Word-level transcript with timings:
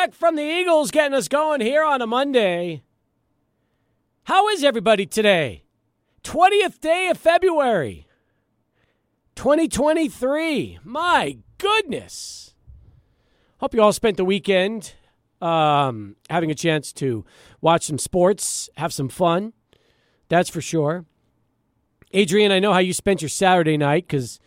back 0.00 0.14
from 0.14 0.34
the 0.34 0.42
Eagles, 0.42 0.90
getting 0.90 1.12
us 1.12 1.28
going 1.28 1.60
here 1.60 1.84
on 1.84 2.00
a 2.00 2.06
Monday. 2.06 2.82
How 4.24 4.48
is 4.48 4.64
everybody 4.64 5.04
today? 5.04 5.64
20th 6.24 6.80
day 6.80 7.08
of 7.08 7.18
February, 7.18 8.06
2023. 9.34 10.78
My 10.84 11.36
goodness. 11.58 12.54
Hope 13.58 13.74
you 13.74 13.82
all 13.82 13.92
spent 13.92 14.16
the 14.16 14.24
weekend 14.24 14.94
um, 15.42 16.16
having 16.30 16.50
a 16.50 16.54
chance 16.54 16.94
to 16.94 17.26
watch 17.60 17.84
some 17.84 17.98
sports, 17.98 18.70
have 18.78 18.94
some 18.94 19.10
fun. 19.10 19.52
That's 20.30 20.48
for 20.48 20.62
sure. 20.62 21.04
Adrian, 22.12 22.52
I 22.52 22.58
know 22.58 22.72
how 22.72 22.78
you 22.78 22.94
spent 22.94 23.20
your 23.20 23.28
Saturday 23.28 23.76
night 23.76 24.06
because 24.06 24.40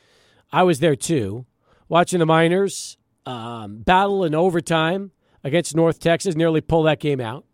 I 0.51 0.63
was 0.63 0.79
there 0.79 0.95
too, 0.95 1.45
watching 1.89 2.17
the 2.17 2.25
Miners 2.25 2.97
um, 3.27 3.81
battle 3.81 4.23
in 4.23 4.33
overtime 4.33 5.11
against 5.43 5.75
North 5.75 5.99
Texas, 5.99 6.35
nearly 6.35 6.61
pull 6.61 6.83
that 6.83 6.99
game 6.99 7.19
out. 7.19 7.45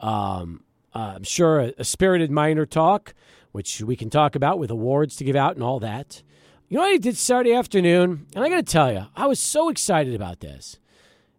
Um, 0.00 0.64
uh, 0.94 1.14
I'm 1.16 1.24
sure 1.24 1.60
a, 1.60 1.72
a, 1.78 1.84
spirited 1.84 2.30
minor 2.30 2.66
talk, 2.66 3.14
which 3.52 3.82
we 3.82 3.96
can 3.96 4.10
talk 4.10 4.34
about 4.34 4.58
with 4.58 4.70
awards 4.70 5.16
to 5.16 5.24
give 5.24 5.36
out 5.36 5.54
and 5.54 5.62
all 5.62 5.78
that. 5.80 6.22
You 6.68 6.76
know 6.76 6.84
what 6.84 6.94
I 6.94 6.98
did 6.98 7.16
Saturday 7.16 7.52
afternoon? 7.52 8.26
And 8.34 8.44
I 8.44 8.48
got 8.48 8.56
to 8.56 8.62
tell 8.62 8.92
you, 8.92 9.06
I 9.14 9.26
was 9.26 9.40
so 9.40 9.68
excited 9.68 10.14
about 10.14 10.40
this. 10.40 10.78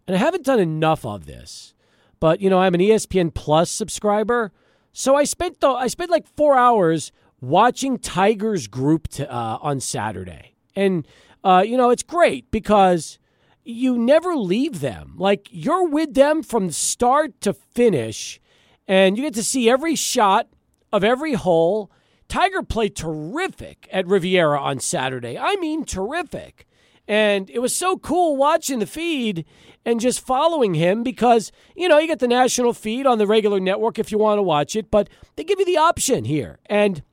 And 0.08 0.16
I 0.16 0.20
haven't 0.20 0.46
done 0.46 0.60
enough 0.60 1.06
of 1.06 1.26
this. 1.26 1.74
But, 2.20 2.40
you 2.42 2.50
know, 2.50 2.60
I'm 2.60 2.76
an 2.76 2.82
ESPN 2.82 3.34
Plus 3.34 3.72
subscriber. 3.72 4.52
So 4.94 5.16
I 5.16 5.24
spent 5.24 5.60
the, 5.60 5.70
I 5.70 5.88
spent 5.88 6.12
like 6.12 6.28
four 6.36 6.56
hours 6.56 7.12
watching 7.40 7.98
Tigers 7.98 8.68
group 8.68 9.08
to, 9.10 9.32
uh, 9.34 9.58
on 9.62 9.80
Saturday. 9.80 10.54
And, 10.76 11.08
uh, 11.44 11.64
you 11.66 11.78
know, 11.78 11.90
it's 11.90 12.04
great 12.04 12.52
because 12.52 13.18
you 13.64 13.98
never 13.98 14.36
leave 14.36 14.80
them. 14.80 15.16
Like 15.18 15.48
you're 15.52 15.88
with 15.88 16.14
them 16.14 16.44
from 16.44 16.72
start 16.72 17.40
to 17.42 17.54
finish, 17.54 18.40
and 18.88 19.18
you 19.18 19.24
get 19.24 19.34
to 19.36 19.44
see 19.44 19.70
every 19.70 19.96
shot 19.96 20.48
of 20.92 21.04
every 21.04 21.34
hole. 21.34 21.92
Tiger 22.28 22.64
played 22.64 22.96
terrific 22.96 23.90
at 23.92 24.08
Riviera 24.08 24.60
on 24.60 24.80
Saturday. 24.80 25.38
I 25.38 25.58
mean, 25.58 25.84
terrific. 25.84 26.66
And 27.08 27.50
it 27.50 27.60
was 27.60 27.76
so 27.76 27.98
cool 27.98 28.38
watching 28.38 28.80
the 28.80 28.86
feed 28.86 29.46
and 29.86 30.00
just 30.00 30.26
following 30.26 30.76
him 30.76 31.04
because, 31.04 31.52
you 31.76 31.90
know, 31.90 31.98
you 31.98 32.08
get 32.08 32.20
the 32.20 32.28
national 32.28 32.74
feed 32.74 33.06
on 33.06 33.18
the 33.18 33.28
regular 33.28 33.60
network 33.60 34.00
if 34.00 34.12
you 34.12 34.18
want 34.18 34.38
to 34.38 34.44
watch 34.44 34.76
it, 34.78 34.90
but 34.90 35.10
they 35.36 35.44
give 35.44 35.60
you 35.60 35.66
the 35.66 35.78
option 35.78 36.24
here. 36.24 36.60
And 36.68 37.04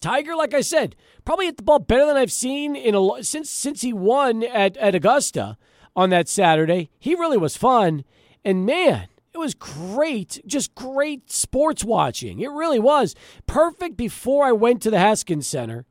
Tiger, 0.00 0.34
like 0.34 0.52
I 0.52 0.62
said, 0.62 0.96
probably 1.24 1.46
hit 1.46 1.56
the 1.56 1.62
ball 1.62 1.78
better 1.78 2.06
than 2.06 2.16
I've 2.16 2.32
seen 2.32 2.76
in 2.76 2.94
a 2.94 3.22
since 3.22 3.50
since 3.50 3.82
he 3.82 3.92
won 3.92 4.42
at, 4.42 4.76
at 4.76 4.94
Augusta 4.94 5.56
on 5.96 6.10
that 6.10 6.28
Saturday. 6.28 6.90
He 6.98 7.14
really 7.14 7.38
was 7.38 7.56
fun, 7.56 8.04
and 8.44 8.66
man, 8.66 9.08
it 9.32 9.38
was 9.38 9.54
great, 9.54 10.40
just 10.46 10.74
great 10.74 11.30
sports 11.30 11.84
watching. 11.84 12.40
It 12.40 12.50
really 12.50 12.78
was 12.78 13.14
perfect 13.46 13.96
before 13.96 14.44
I 14.44 14.52
went 14.52 14.80
to 14.82 14.90
the 14.90 14.98
Haskins 14.98 15.46
Center 15.46 15.86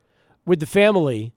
with 0.45 0.59
the 0.59 0.65
family 0.65 1.33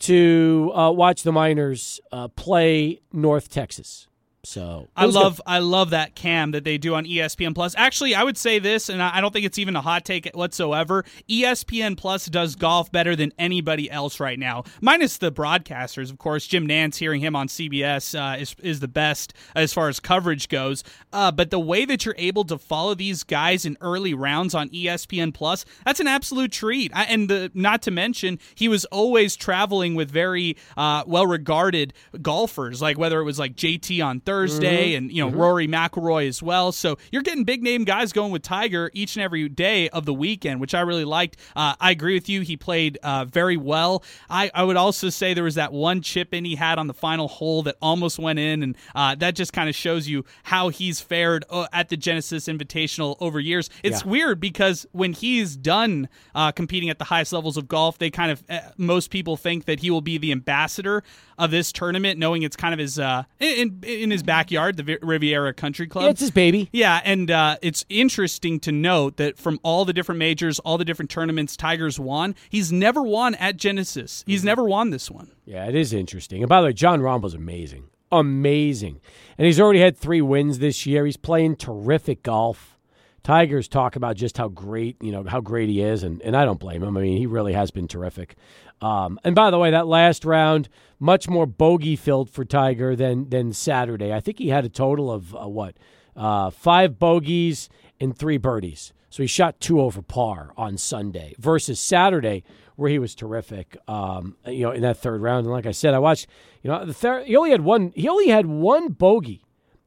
to 0.00 0.72
uh, 0.74 0.90
watch 0.90 1.22
the 1.22 1.32
Miners 1.32 2.00
uh, 2.12 2.28
play 2.28 3.00
North 3.12 3.48
Texas. 3.48 4.08
So 4.46 4.86
I 4.96 5.06
love 5.06 5.38
good. 5.38 5.42
I 5.44 5.58
love 5.58 5.90
that 5.90 6.14
cam 6.14 6.52
that 6.52 6.62
they 6.62 6.78
do 6.78 6.94
on 6.94 7.04
ESPN 7.04 7.52
Plus. 7.52 7.74
Actually, 7.76 8.14
I 8.14 8.22
would 8.22 8.38
say 8.38 8.60
this, 8.60 8.88
and 8.88 9.02
I 9.02 9.20
don't 9.20 9.32
think 9.32 9.44
it's 9.44 9.58
even 9.58 9.74
a 9.74 9.80
hot 9.80 10.04
take 10.04 10.30
whatsoever. 10.34 11.04
ESPN 11.28 11.96
Plus 11.96 12.26
does 12.26 12.54
golf 12.54 12.92
better 12.92 13.16
than 13.16 13.32
anybody 13.40 13.90
else 13.90 14.20
right 14.20 14.38
now, 14.38 14.62
minus 14.80 15.18
the 15.18 15.32
broadcasters, 15.32 16.12
of 16.12 16.18
course. 16.18 16.46
Jim 16.46 16.68
Nantz, 16.68 16.94
hearing 16.94 17.20
him 17.20 17.34
on 17.34 17.48
CBS, 17.48 18.14
uh, 18.14 18.38
is 18.38 18.54
is 18.62 18.78
the 18.78 18.86
best 18.86 19.34
as 19.56 19.72
far 19.72 19.88
as 19.88 19.98
coverage 19.98 20.48
goes. 20.48 20.84
Uh, 21.12 21.32
but 21.32 21.50
the 21.50 21.58
way 21.58 21.84
that 21.84 22.04
you're 22.04 22.14
able 22.16 22.44
to 22.44 22.56
follow 22.56 22.94
these 22.94 23.24
guys 23.24 23.66
in 23.66 23.76
early 23.80 24.14
rounds 24.14 24.54
on 24.54 24.68
ESPN 24.68 25.34
Plus, 25.34 25.64
that's 25.84 25.98
an 25.98 26.06
absolute 26.06 26.52
treat. 26.52 26.92
I, 26.94 27.02
and 27.06 27.28
the, 27.28 27.50
not 27.52 27.82
to 27.82 27.90
mention, 27.90 28.38
he 28.54 28.68
was 28.68 28.84
always 28.86 29.34
traveling 29.34 29.96
with 29.96 30.08
very 30.08 30.56
uh, 30.76 31.02
well 31.04 31.26
regarded 31.26 31.94
golfers, 32.22 32.80
like 32.80 32.96
whether 32.96 33.18
it 33.18 33.24
was 33.24 33.40
like 33.40 33.56
JT 33.56 34.04
on 34.06 34.20
Thursday 34.20 34.35
Thursday, 34.36 34.90
mm-hmm. 34.90 34.96
and 34.96 35.12
you 35.12 35.22
know 35.22 35.30
mm-hmm. 35.30 35.40
Rory 35.40 35.68
McIlroy 35.68 36.28
as 36.28 36.42
well. 36.42 36.72
So 36.72 36.98
you're 37.10 37.22
getting 37.22 37.44
big 37.44 37.62
name 37.62 37.84
guys 37.84 38.12
going 38.12 38.32
with 38.32 38.42
Tiger 38.42 38.90
each 38.92 39.16
and 39.16 39.22
every 39.22 39.48
day 39.48 39.88
of 39.88 40.04
the 40.04 40.12
weekend, 40.12 40.60
which 40.60 40.74
I 40.74 40.80
really 40.80 41.04
liked. 41.04 41.38
Uh, 41.54 41.74
I 41.80 41.90
agree 41.90 42.14
with 42.14 42.28
you; 42.28 42.42
he 42.42 42.56
played 42.56 42.98
uh, 43.02 43.24
very 43.24 43.56
well. 43.56 44.02
I, 44.28 44.50
I 44.54 44.62
would 44.62 44.76
also 44.76 45.08
say 45.08 45.32
there 45.32 45.44
was 45.44 45.54
that 45.54 45.72
one 45.72 46.02
chip 46.02 46.34
in 46.34 46.44
he 46.44 46.54
had 46.54 46.78
on 46.78 46.86
the 46.86 46.94
final 46.94 47.28
hole 47.28 47.62
that 47.62 47.76
almost 47.80 48.18
went 48.18 48.38
in, 48.38 48.62
and 48.62 48.76
uh, 48.94 49.14
that 49.14 49.34
just 49.34 49.52
kind 49.54 49.68
of 49.68 49.74
shows 49.74 50.06
you 50.06 50.24
how 50.42 50.68
he's 50.68 51.00
fared 51.00 51.44
uh, 51.48 51.66
at 51.72 51.88
the 51.88 51.96
Genesis 51.96 52.46
Invitational 52.46 53.16
over 53.20 53.40
years. 53.40 53.70
It's 53.82 54.04
yeah. 54.04 54.10
weird 54.10 54.40
because 54.40 54.86
when 54.92 55.14
he's 55.14 55.56
done 55.56 56.08
uh, 56.34 56.52
competing 56.52 56.90
at 56.90 56.98
the 56.98 57.04
highest 57.04 57.32
levels 57.32 57.56
of 57.56 57.68
golf, 57.68 57.98
they 57.98 58.10
kind 58.10 58.30
of 58.30 58.44
uh, 58.50 58.60
most 58.76 59.10
people 59.10 59.38
think 59.38 59.64
that 59.64 59.80
he 59.80 59.90
will 59.90 60.02
be 60.02 60.18
the 60.18 60.32
ambassador 60.32 61.02
of 61.38 61.50
this 61.50 61.72
tournament, 61.72 62.18
knowing 62.18 62.42
it's 62.42 62.56
kind 62.56 62.74
of 62.74 62.78
his 62.78 62.98
in, 63.40 63.80
in 63.82 64.10
his 64.10 64.22
backyard, 64.26 64.76
the 64.76 64.98
Riviera 65.00 65.54
Country 65.54 65.86
Club. 65.86 66.04
Yeah, 66.04 66.10
it's 66.10 66.20
his 66.20 66.30
baby. 66.30 66.68
Yeah, 66.72 67.00
and 67.04 67.30
uh, 67.30 67.56
it's 67.62 67.84
interesting 67.88 68.60
to 68.60 68.72
note 68.72 69.16
that 69.16 69.38
from 69.38 69.58
all 69.62 69.84
the 69.84 69.92
different 69.92 70.18
majors, 70.18 70.58
all 70.60 70.76
the 70.76 70.84
different 70.84 71.10
tournaments 71.10 71.56
Tigers 71.56 71.98
won, 71.98 72.34
he's 72.50 72.70
never 72.70 73.02
won 73.02 73.34
at 73.36 73.56
Genesis. 73.56 74.22
He's 74.26 74.40
mm-hmm. 74.40 74.46
never 74.46 74.64
won 74.64 74.90
this 74.90 75.10
one. 75.10 75.30
Yeah, 75.44 75.66
it 75.66 75.74
is 75.74 75.92
interesting. 75.92 76.42
And 76.42 76.48
by 76.48 76.60
the 76.60 76.66
way, 76.66 76.72
Jon 76.72 77.00
Rahm's 77.00 77.34
amazing. 77.34 77.88
Amazing. 78.12 79.00
And 79.38 79.46
he's 79.46 79.60
already 79.60 79.80
had 79.80 79.96
three 79.96 80.20
wins 80.20 80.58
this 80.58 80.86
year. 80.86 81.04
He's 81.06 81.16
playing 81.16 81.56
terrific 81.56 82.22
golf. 82.22 82.78
Tigers 83.22 83.66
talk 83.66 83.96
about 83.96 84.14
just 84.14 84.38
how 84.38 84.46
great, 84.46 84.96
you 85.02 85.10
know, 85.10 85.24
how 85.24 85.40
great 85.40 85.68
he 85.68 85.82
is, 85.82 86.04
and, 86.04 86.22
and 86.22 86.36
I 86.36 86.44
don't 86.44 86.60
blame 86.60 86.84
him. 86.84 86.96
I 86.96 87.00
mean, 87.00 87.18
he 87.18 87.26
really 87.26 87.54
has 87.54 87.72
been 87.72 87.88
terrific. 87.88 88.36
Um, 88.80 89.18
and 89.24 89.34
by 89.34 89.50
the 89.50 89.58
way, 89.58 89.70
that 89.70 89.86
last 89.86 90.24
round, 90.24 90.68
much 90.98 91.28
more 91.28 91.46
bogey 91.46 91.96
filled 91.96 92.30
for 92.30 92.44
Tiger 92.44 92.94
than 92.94 93.28
than 93.30 93.52
Saturday. 93.52 94.12
I 94.12 94.20
think 94.20 94.38
he 94.38 94.48
had 94.48 94.64
a 94.64 94.68
total 94.68 95.10
of 95.10 95.34
uh, 95.34 95.48
what 95.48 95.76
uh, 96.14 96.50
five 96.50 96.98
bogeys 96.98 97.68
and 98.00 98.16
three 98.16 98.36
birdies. 98.36 98.92
So 99.08 99.22
he 99.22 99.26
shot 99.26 99.60
two 99.60 99.80
over 99.80 100.02
par 100.02 100.52
on 100.56 100.76
Sunday 100.76 101.34
versus 101.38 101.80
Saturday, 101.80 102.44
where 102.74 102.90
he 102.90 102.98
was 102.98 103.14
terrific. 103.14 103.76
Um, 103.88 104.36
you 104.46 104.62
know, 104.62 104.72
in 104.72 104.82
that 104.82 104.98
third 104.98 105.22
round. 105.22 105.46
And 105.46 105.52
like 105.52 105.66
I 105.66 105.72
said, 105.72 105.94
I 105.94 105.98
watched. 105.98 106.26
You 106.62 106.70
know, 106.70 106.84
the 106.84 107.24
he 107.24 107.36
only 107.36 107.50
had 107.50 107.62
one. 107.62 107.92
He 107.94 108.08
only 108.08 108.28
had 108.28 108.46
one 108.46 108.88
bogey 108.88 109.42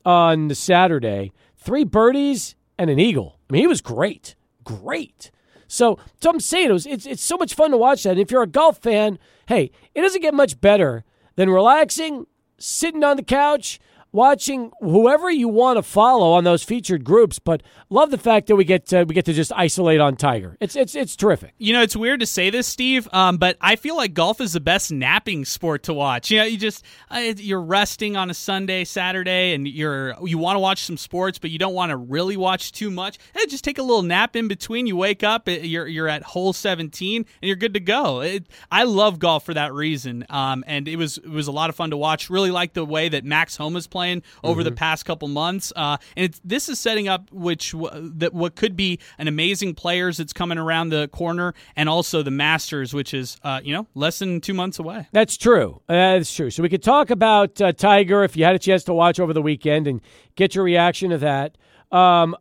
on 0.05 0.47
the 0.47 0.55
Saturday, 0.55 1.31
three 1.57 1.83
birdies 1.83 2.55
and 2.77 2.89
an 2.89 2.99
eagle. 2.99 3.37
I 3.49 3.53
mean, 3.53 3.61
he 3.61 3.67
was 3.67 3.81
great, 3.81 4.35
great. 4.63 5.31
So, 5.69 5.99
so 6.19 6.31
I'm 6.31 6.39
saying 6.39 6.71
it 6.71 6.73
was, 6.73 6.85
it's 6.87 7.05
it's 7.05 7.23
so 7.23 7.37
much 7.37 7.53
fun 7.53 7.71
to 7.71 7.77
watch 7.77 8.03
that. 8.03 8.11
And 8.11 8.19
if 8.19 8.31
you're 8.31 8.41
a 8.41 8.47
golf 8.47 8.79
fan, 8.79 9.19
hey, 9.47 9.71
it 9.93 10.01
doesn't 10.01 10.21
get 10.21 10.33
much 10.33 10.59
better 10.59 11.05
than 11.35 11.49
relaxing, 11.49 12.25
sitting 12.57 13.03
on 13.03 13.17
the 13.17 13.23
couch, 13.23 13.79
watching 14.11 14.71
whoever 14.81 15.29
you 15.29 15.47
want 15.47 15.77
to 15.77 15.83
follow 15.83 16.33
on 16.33 16.43
those 16.43 16.63
featured 16.63 17.03
groups. 17.03 17.39
But 17.39 17.63
love 17.89 18.11
the 18.11 18.17
fact 18.17 18.47
that 18.47 18.55
we 18.55 18.63
get 18.65 18.87
to, 18.87 19.03
we 19.03 19.13
get 19.13 19.25
to 19.25 19.33
just 19.33 19.51
isolate 19.55 19.99
on 19.99 20.15
Tiger. 20.15 20.57
It's 20.59 20.75
it's 20.75 20.95
it's 20.95 21.15
terrific. 21.15 21.53
You 21.57 21.73
know, 21.73 21.81
it's 21.81 21.95
weird 21.95 22.19
to 22.21 22.25
say 22.25 22.49
this, 22.49 22.67
Steve, 22.67 23.07
um, 23.13 23.37
but 23.37 23.57
I 23.61 23.75
feel 23.75 23.95
like 23.95 24.13
golf 24.13 24.41
is 24.41 24.53
the 24.53 24.59
best 24.59 24.91
napping 24.91 25.45
sport 25.45 25.83
to 25.83 25.93
watch. 25.93 26.31
You 26.31 26.39
know, 26.39 26.45
you 26.45 26.57
just 26.57 26.83
uh, 27.09 27.33
you're 27.37 27.61
resting 27.61 28.17
on 28.17 28.29
a 28.29 28.33
Sunday, 28.33 28.83
Saturday, 28.83 29.53
and 29.53 29.67
you're 29.67 30.15
you 30.23 30.37
want 30.37 30.55
to 30.55 30.59
watch 30.59 30.83
some 30.83 30.97
sports, 30.97 31.39
but 31.39 31.51
you 31.51 31.59
don't 31.59 31.73
want 31.73 31.91
to 31.91 31.97
really 31.97 32.37
watch 32.37 32.71
too 32.71 32.89
much. 32.89 33.17
Hey, 33.35 33.45
just 33.45 33.63
take 33.63 33.77
a 33.77 33.83
little 33.83 34.03
nap 34.03 34.35
in 34.35 34.47
between. 34.47 34.87
You 34.87 34.95
wake 34.95 35.23
up, 35.23 35.47
you're 35.47 35.87
you're 35.87 36.07
at 36.07 36.23
hole 36.23 36.53
17, 36.53 37.17
and 37.41 37.47
you're 37.47 37.55
good 37.55 37.73
to 37.73 37.79
go. 37.79 38.21
It, 38.21 38.47
I 38.71 38.83
love 38.83 39.19
golf 39.19 39.45
for 39.45 39.53
that 39.53 39.73
reason, 39.73 40.25
um, 40.29 40.63
and 40.67 40.87
it 40.87 40.95
was 40.95 41.17
it 41.17 41.29
was 41.29 41.47
a 41.47 41.51
lot 41.51 41.69
of 41.69 41.75
fun 41.75 41.91
to 41.91 41.97
watch. 41.97 42.29
Really 42.29 42.51
like 42.51 42.73
the 42.73 42.85
way 42.85 43.09
that 43.09 43.23
Max 43.23 43.57
Homa 43.57 43.77
is 43.77 43.87
playing 43.87 43.98
playing 43.99 44.23
over 44.45 44.61
mm-hmm. 44.61 44.69
the 44.69 44.75
past 44.75 45.05
couple 45.05 45.27
months. 45.27 45.73
Uh, 45.75 45.97
and 46.15 46.39
this 46.45 46.69
is 46.69 46.79
setting 46.79 47.09
up 47.09 47.29
which 47.31 47.73
that 47.73 48.33
what 48.33 48.55
could 48.55 48.77
be 48.77 48.97
an 49.17 49.27
amazing 49.27 49.75
players 49.75 50.17
that's 50.17 50.31
coming 50.31 50.57
around 50.57 50.89
the 50.89 51.09
corner, 51.09 51.53
and 51.75 51.89
also 51.89 52.23
the 52.23 52.31
Masters, 52.31 52.93
which 52.93 53.13
is 53.13 53.37
uh, 53.43 53.59
you 53.61 53.73
know 53.73 53.87
less 53.95 54.19
than 54.19 54.39
two 54.39 54.53
months 54.53 54.79
away. 54.79 55.07
That's 55.11 55.35
true. 55.35 55.81
That's 55.87 56.33
true. 56.33 56.49
So 56.49 56.63
we 56.63 56.69
could 56.69 56.83
talk 56.83 57.09
about 57.09 57.59
uh, 57.61 57.73
Tiger 57.73 58.23
if 58.23 58.37
you 58.37 58.45
had 58.45 58.55
a 58.55 58.59
chance 58.59 58.85
to 58.85 58.93
watch 58.93 59.19
over 59.19 59.33
the 59.33 59.41
weekend 59.41 59.87
and 59.87 60.01
get 60.35 60.55
your 60.55 60.63
reaction 60.63 61.09
to 61.09 61.17
that. 61.17 61.57
Um, 61.91 62.37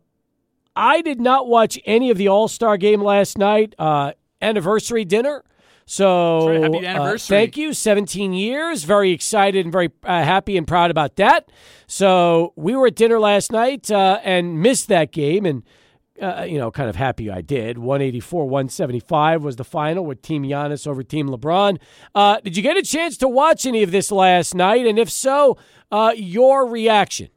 I 0.75 1.01
did 1.01 1.19
not 1.19 1.47
watch 1.47 1.77
any 1.85 2.09
of 2.09 2.17
the 2.17 2.29
All 2.29 2.47
Star 2.47 2.77
game 2.77 3.01
last 3.03 3.37
night. 3.37 3.75
Uh, 3.77 4.13
anniversary 4.41 5.03
dinner. 5.03 5.43
So 5.89 6.47
right, 6.47 6.61
happy 6.61 6.85
uh, 6.85 6.89
anniversary! 6.91 7.35
Uh, 7.35 7.39
thank 7.39 7.57
you, 7.57 7.73
17 7.73 8.31
years. 8.31 8.83
Very 8.83 9.09
excited 9.09 9.65
and 9.65 9.71
very 9.71 9.89
uh, 10.03 10.23
happy 10.23 10.55
and 10.55 10.67
proud 10.67 10.91
about 10.91 11.15
that. 11.15 11.51
So 11.87 12.53
we 12.55 12.75
were 12.75 12.85
at 12.85 12.95
dinner 12.95 13.19
last 13.19 13.51
night 13.51 13.89
uh, 13.89 14.19
and 14.23 14.61
missed 14.61 14.87
that 14.89 15.11
game, 15.11 15.47
and 15.47 15.63
uh, 16.21 16.45
you 16.47 16.59
know, 16.59 16.69
kind 16.69 16.91
of 16.91 16.95
happy 16.95 17.31
I 17.31 17.41
did. 17.41 17.79
184 17.79 18.45
175 18.45 19.43
was 19.43 19.55
the 19.55 19.63
final 19.63 20.05
with 20.05 20.21
Team 20.21 20.43
Giannis 20.43 20.85
over 20.85 21.01
Team 21.01 21.27
LeBron. 21.27 21.79
Uh, 22.13 22.39
did 22.43 22.55
you 22.55 22.61
get 22.61 22.77
a 22.77 22.83
chance 22.83 23.17
to 23.17 23.27
watch 23.27 23.65
any 23.65 23.81
of 23.81 23.89
this 23.89 24.11
last 24.11 24.53
night? 24.53 24.85
And 24.85 24.99
if 24.99 25.09
so, 25.09 25.57
uh, 25.91 26.13
your 26.15 26.67
reaction? 26.67 27.29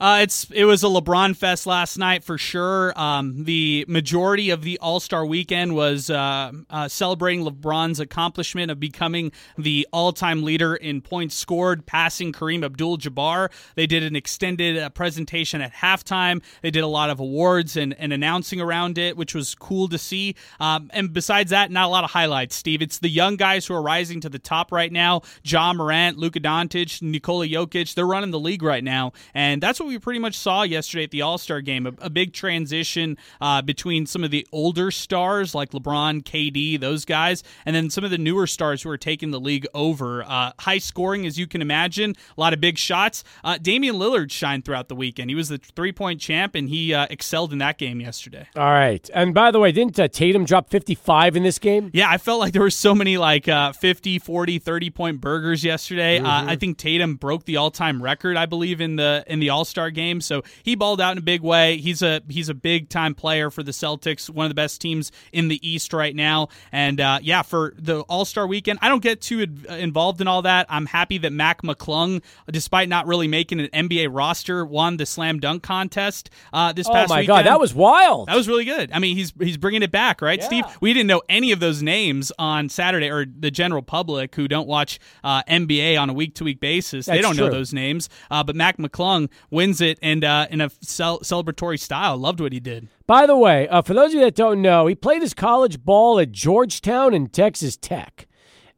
Uh, 0.00 0.20
it's 0.22 0.50
it 0.50 0.64
was 0.64 0.84
a 0.84 0.86
LeBron 0.86 1.36
fest 1.36 1.66
last 1.66 1.96
night 1.96 2.24
for 2.24 2.38
sure. 2.38 2.98
Um, 2.98 3.44
the 3.44 3.84
majority 3.88 4.50
of 4.50 4.62
the 4.62 4.78
All 4.78 5.00
Star 5.00 5.24
weekend 5.24 5.74
was 5.74 6.10
uh, 6.10 6.52
uh, 6.70 6.88
celebrating 6.88 7.44
LeBron's 7.44 8.00
accomplishment 8.00 8.70
of 8.70 8.78
becoming 8.78 9.32
the 9.56 9.86
all 9.92 10.12
time 10.12 10.42
leader 10.42 10.74
in 10.74 11.00
points 11.00 11.34
scored, 11.34 11.86
passing 11.86 12.32
Kareem 12.32 12.64
Abdul-Jabbar. 12.64 13.50
They 13.74 13.86
did 13.86 14.02
an 14.02 14.16
extended 14.16 14.78
uh, 14.78 14.90
presentation 14.90 15.60
at 15.60 15.72
halftime. 15.72 16.42
They 16.62 16.70
did 16.70 16.84
a 16.84 16.88
lot 16.88 17.10
of 17.10 17.20
awards 17.20 17.76
and, 17.76 17.94
and 17.98 18.12
announcing 18.12 18.60
around 18.60 18.98
it, 18.98 19.16
which 19.16 19.34
was 19.34 19.54
cool 19.54 19.88
to 19.88 19.98
see. 19.98 20.34
Um, 20.60 20.90
and 20.92 21.12
besides 21.12 21.50
that, 21.50 21.70
not 21.70 21.86
a 21.86 21.88
lot 21.88 22.04
of 22.04 22.10
highlights. 22.10 22.56
Steve, 22.56 22.82
it's 22.82 22.98
the 22.98 23.08
young 23.08 23.36
guys 23.36 23.66
who 23.66 23.74
are 23.74 23.82
rising 23.82 24.20
to 24.20 24.28
the 24.28 24.38
top 24.38 24.72
right 24.72 24.92
now. 24.92 25.22
Ja 25.44 25.72
Morant, 25.72 26.18
Luka 26.18 26.40
Doncic, 26.40 27.00
Nikola 27.02 27.46
Jokic. 27.46 27.94
They're 27.94 28.06
running 28.06 28.30
the 28.30 28.40
league 28.40 28.62
right 28.62 28.84
now, 28.84 29.12
and 29.34 29.62
that's 29.62 29.80
what 29.80 29.85
what 29.86 29.92
we 29.92 29.98
pretty 29.98 30.18
much 30.18 30.36
saw 30.36 30.62
yesterday 30.62 31.04
at 31.04 31.10
the 31.10 31.22
All 31.22 31.38
Star 31.38 31.60
game 31.60 31.86
a, 31.86 31.92
a, 32.00 32.10
big 32.10 32.32
transition 32.32 33.16
uh, 33.40 33.62
between 33.62 34.06
some 34.06 34.24
of 34.24 34.30
the 34.30 34.46
older 34.52 34.90
stars 34.90 35.54
like 35.54 35.70
LeBron, 35.70 36.22
KD, 36.24 36.78
those 36.80 37.04
guys, 37.04 37.42
and 37.64 37.74
then 37.74 37.88
some 37.90 38.04
of 38.04 38.10
the 38.10 38.18
newer 38.18 38.46
stars 38.46 38.82
who 38.82 38.90
are 38.90 38.98
taking 38.98 39.30
the 39.30 39.40
league 39.40 39.66
over. 39.74 40.24
Uh, 40.24 40.52
high 40.60 40.78
scoring, 40.78 41.26
as 41.26 41.38
you 41.38 41.46
can 41.46 41.62
imagine, 41.62 42.14
a 42.36 42.40
lot 42.40 42.52
of 42.52 42.60
big 42.60 42.78
shots. 42.78 43.22
Uh, 43.44 43.58
Damian 43.58 43.96
Lillard 43.96 44.30
shined 44.30 44.64
throughout 44.64 44.88
the 44.88 44.96
weekend. 44.96 45.30
He 45.30 45.34
was 45.34 45.48
the 45.48 45.58
three 45.58 45.92
point 45.92 46.20
champ, 46.20 46.54
and 46.54 46.68
he 46.68 46.92
uh, 46.92 47.06
excelled 47.10 47.52
in 47.52 47.58
that 47.58 47.78
game 47.78 48.00
yesterday. 48.00 48.48
All 48.56 48.64
right. 48.64 49.08
And 49.14 49.32
by 49.32 49.50
the 49.50 49.60
way, 49.60 49.72
didn't 49.72 49.98
uh, 49.98 50.08
Tatum 50.08 50.44
drop 50.44 50.68
55 50.70 51.36
in 51.36 51.42
this 51.42 51.58
game? 51.58 51.90
Yeah, 51.92 52.10
I 52.10 52.18
felt 52.18 52.40
like 52.40 52.52
there 52.52 52.62
were 52.62 52.70
so 52.70 52.94
many 52.94 53.18
like 53.18 53.48
uh, 53.48 53.72
50, 53.72 54.18
40, 54.18 54.58
30 54.58 54.90
point 54.90 55.20
burgers 55.20 55.62
yesterday. 55.62 56.18
Mm-hmm. 56.18 56.48
I 56.48 56.56
think 56.56 56.78
Tatum 56.78 57.16
broke 57.16 57.44
the 57.44 57.56
all 57.56 57.70
time 57.70 58.02
record, 58.02 58.36
I 58.36 58.46
believe, 58.46 58.80
in 58.80 58.96
the 58.96 59.24
in 59.26 59.38
the 59.38 59.50
All 59.50 59.64
Star 59.64 59.75
Star 59.76 59.90
game. 59.90 60.22
So 60.22 60.42
he 60.62 60.74
balled 60.74 61.02
out 61.02 61.12
in 61.12 61.18
a 61.18 61.22
big 61.22 61.42
way. 61.42 61.76
He's 61.76 62.00
a 62.00 62.22
he's 62.30 62.48
a 62.48 62.54
big 62.54 62.88
time 62.88 63.14
player 63.14 63.50
for 63.50 63.62
the 63.62 63.72
Celtics, 63.72 64.30
one 64.30 64.46
of 64.46 64.50
the 64.50 64.54
best 64.54 64.80
teams 64.80 65.12
in 65.34 65.48
the 65.48 65.68
East 65.68 65.92
right 65.92 66.16
now. 66.16 66.48
And 66.72 66.98
uh, 66.98 67.18
yeah, 67.22 67.42
for 67.42 67.74
the 67.76 68.00
All 68.02 68.24
Star 68.24 68.46
weekend, 68.46 68.78
I 68.80 68.88
don't 68.88 69.02
get 69.02 69.20
too 69.20 69.40
involved 69.68 70.22
in 70.22 70.28
all 70.28 70.40
that. 70.42 70.64
I'm 70.70 70.86
happy 70.86 71.18
that 71.18 71.32
Mac 71.32 71.60
McClung, 71.60 72.22
despite 72.50 72.88
not 72.88 73.06
really 73.06 73.28
making 73.28 73.60
an 73.60 73.68
NBA 73.68 74.08
roster, 74.10 74.64
won 74.64 74.96
the 74.96 75.04
slam 75.04 75.40
dunk 75.40 75.62
contest 75.62 76.30
uh, 76.54 76.72
this 76.72 76.88
past. 76.88 77.10
Weekend. 77.10 77.10
Oh 77.10 77.14
my 77.14 77.20
weekend. 77.20 77.28
god, 77.44 77.46
that 77.46 77.60
was 77.60 77.74
wild! 77.74 78.28
That 78.28 78.36
was 78.36 78.48
really 78.48 78.64
good. 78.64 78.90
I 78.92 78.98
mean, 78.98 79.14
he's 79.14 79.34
he's 79.38 79.58
bringing 79.58 79.82
it 79.82 79.90
back, 79.90 80.22
right, 80.22 80.38
yeah. 80.38 80.46
Steve? 80.46 80.64
We 80.80 80.94
didn't 80.94 81.08
know 81.08 81.20
any 81.28 81.52
of 81.52 81.60
those 81.60 81.82
names 81.82 82.32
on 82.38 82.70
Saturday, 82.70 83.10
or 83.10 83.26
the 83.26 83.50
general 83.50 83.82
public 83.82 84.34
who 84.36 84.48
don't 84.48 84.66
watch 84.66 84.98
uh, 85.22 85.42
NBA 85.42 86.00
on 86.00 86.08
a 86.08 86.14
week 86.14 86.34
to 86.36 86.44
week 86.44 86.60
basis. 86.60 87.04
That's 87.04 87.18
they 87.18 87.20
don't 87.20 87.34
true. 87.34 87.44
know 87.44 87.52
those 87.52 87.74
names. 87.74 88.08
Uh, 88.30 88.42
but 88.42 88.56
Mac 88.56 88.78
McClung 88.78 89.28
wins 89.50 89.65
it 89.80 89.98
and 90.02 90.24
uh, 90.24 90.46
in 90.50 90.60
a 90.60 90.70
cel- 90.80 91.20
celebratory 91.20 91.78
style. 91.78 92.16
Loved 92.16 92.40
what 92.40 92.52
he 92.52 92.60
did. 92.60 92.88
By 93.06 93.26
the 93.26 93.36
way, 93.36 93.68
uh, 93.68 93.82
for 93.82 93.94
those 93.94 94.08
of 94.08 94.14
you 94.14 94.20
that 94.20 94.34
don't 94.34 94.62
know, 94.62 94.86
he 94.86 94.94
played 94.94 95.22
his 95.22 95.34
college 95.34 95.84
ball 95.84 96.18
at 96.18 96.32
Georgetown 96.32 97.14
and 97.14 97.32
Texas 97.32 97.76
Tech, 97.76 98.26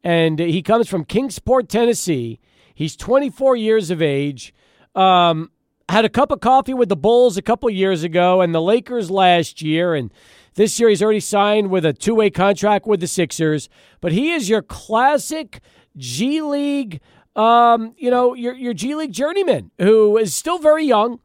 and 0.03 0.39
he 0.39 0.61
comes 0.61 0.87
from 0.87 1.05
Kingsport, 1.05 1.69
Tennessee. 1.69 2.39
He's 2.73 2.95
24 2.95 3.55
years 3.55 3.89
of 3.89 4.01
age. 4.01 4.53
Um, 4.95 5.51
had 5.89 6.05
a 6.05 6.09
cup 6.09 6.31
of 6.31 6.39
coffee 6.39 6.73
with 6.73 6.89
the 6.89 6.95
Bulls 6.95 7.37
a 7.37 7.41
couple 7.41 7.69
years 7.69 8.03
ago, 8.03 8.41
and 8.41 8.53
the 8.53 8.61
Lakers 8.61 9.09
last 9.09 9.61
year, 9.61 9.95
and. 9.95 10.11
This 10.55 10.77
year, 10.77 10.89
he's 10.89 11.01
already 11.01 11.21
signed 11.21 11.69
with 11.69 11.85
a 11.85 11.93
two 11.93 12.15
way 12.15 12.29
contract 12.29 12.85
with 12.85 12.99
the 12.99 13.07
Sixers, 13.07 13.69
but 14.01 14.11
he 14.11 14.33
is 14.33 14.49
your 14.49 14.61
classic 14.61 15.61
G 15.95 16.41
League 16.41 16.99
um, 17.35 17.93
you 17.97 18.09
know, 18.09 18.33
your 18.33 18.53
your 18.53 18.73
G 18.73 18.95
League 18.95 19.11
journeyman 19.11 19.71
who 19.77 20.17
is 20.17 20.33
still 20.35 20.57
very 20.57 20.85
young 20.85 21.19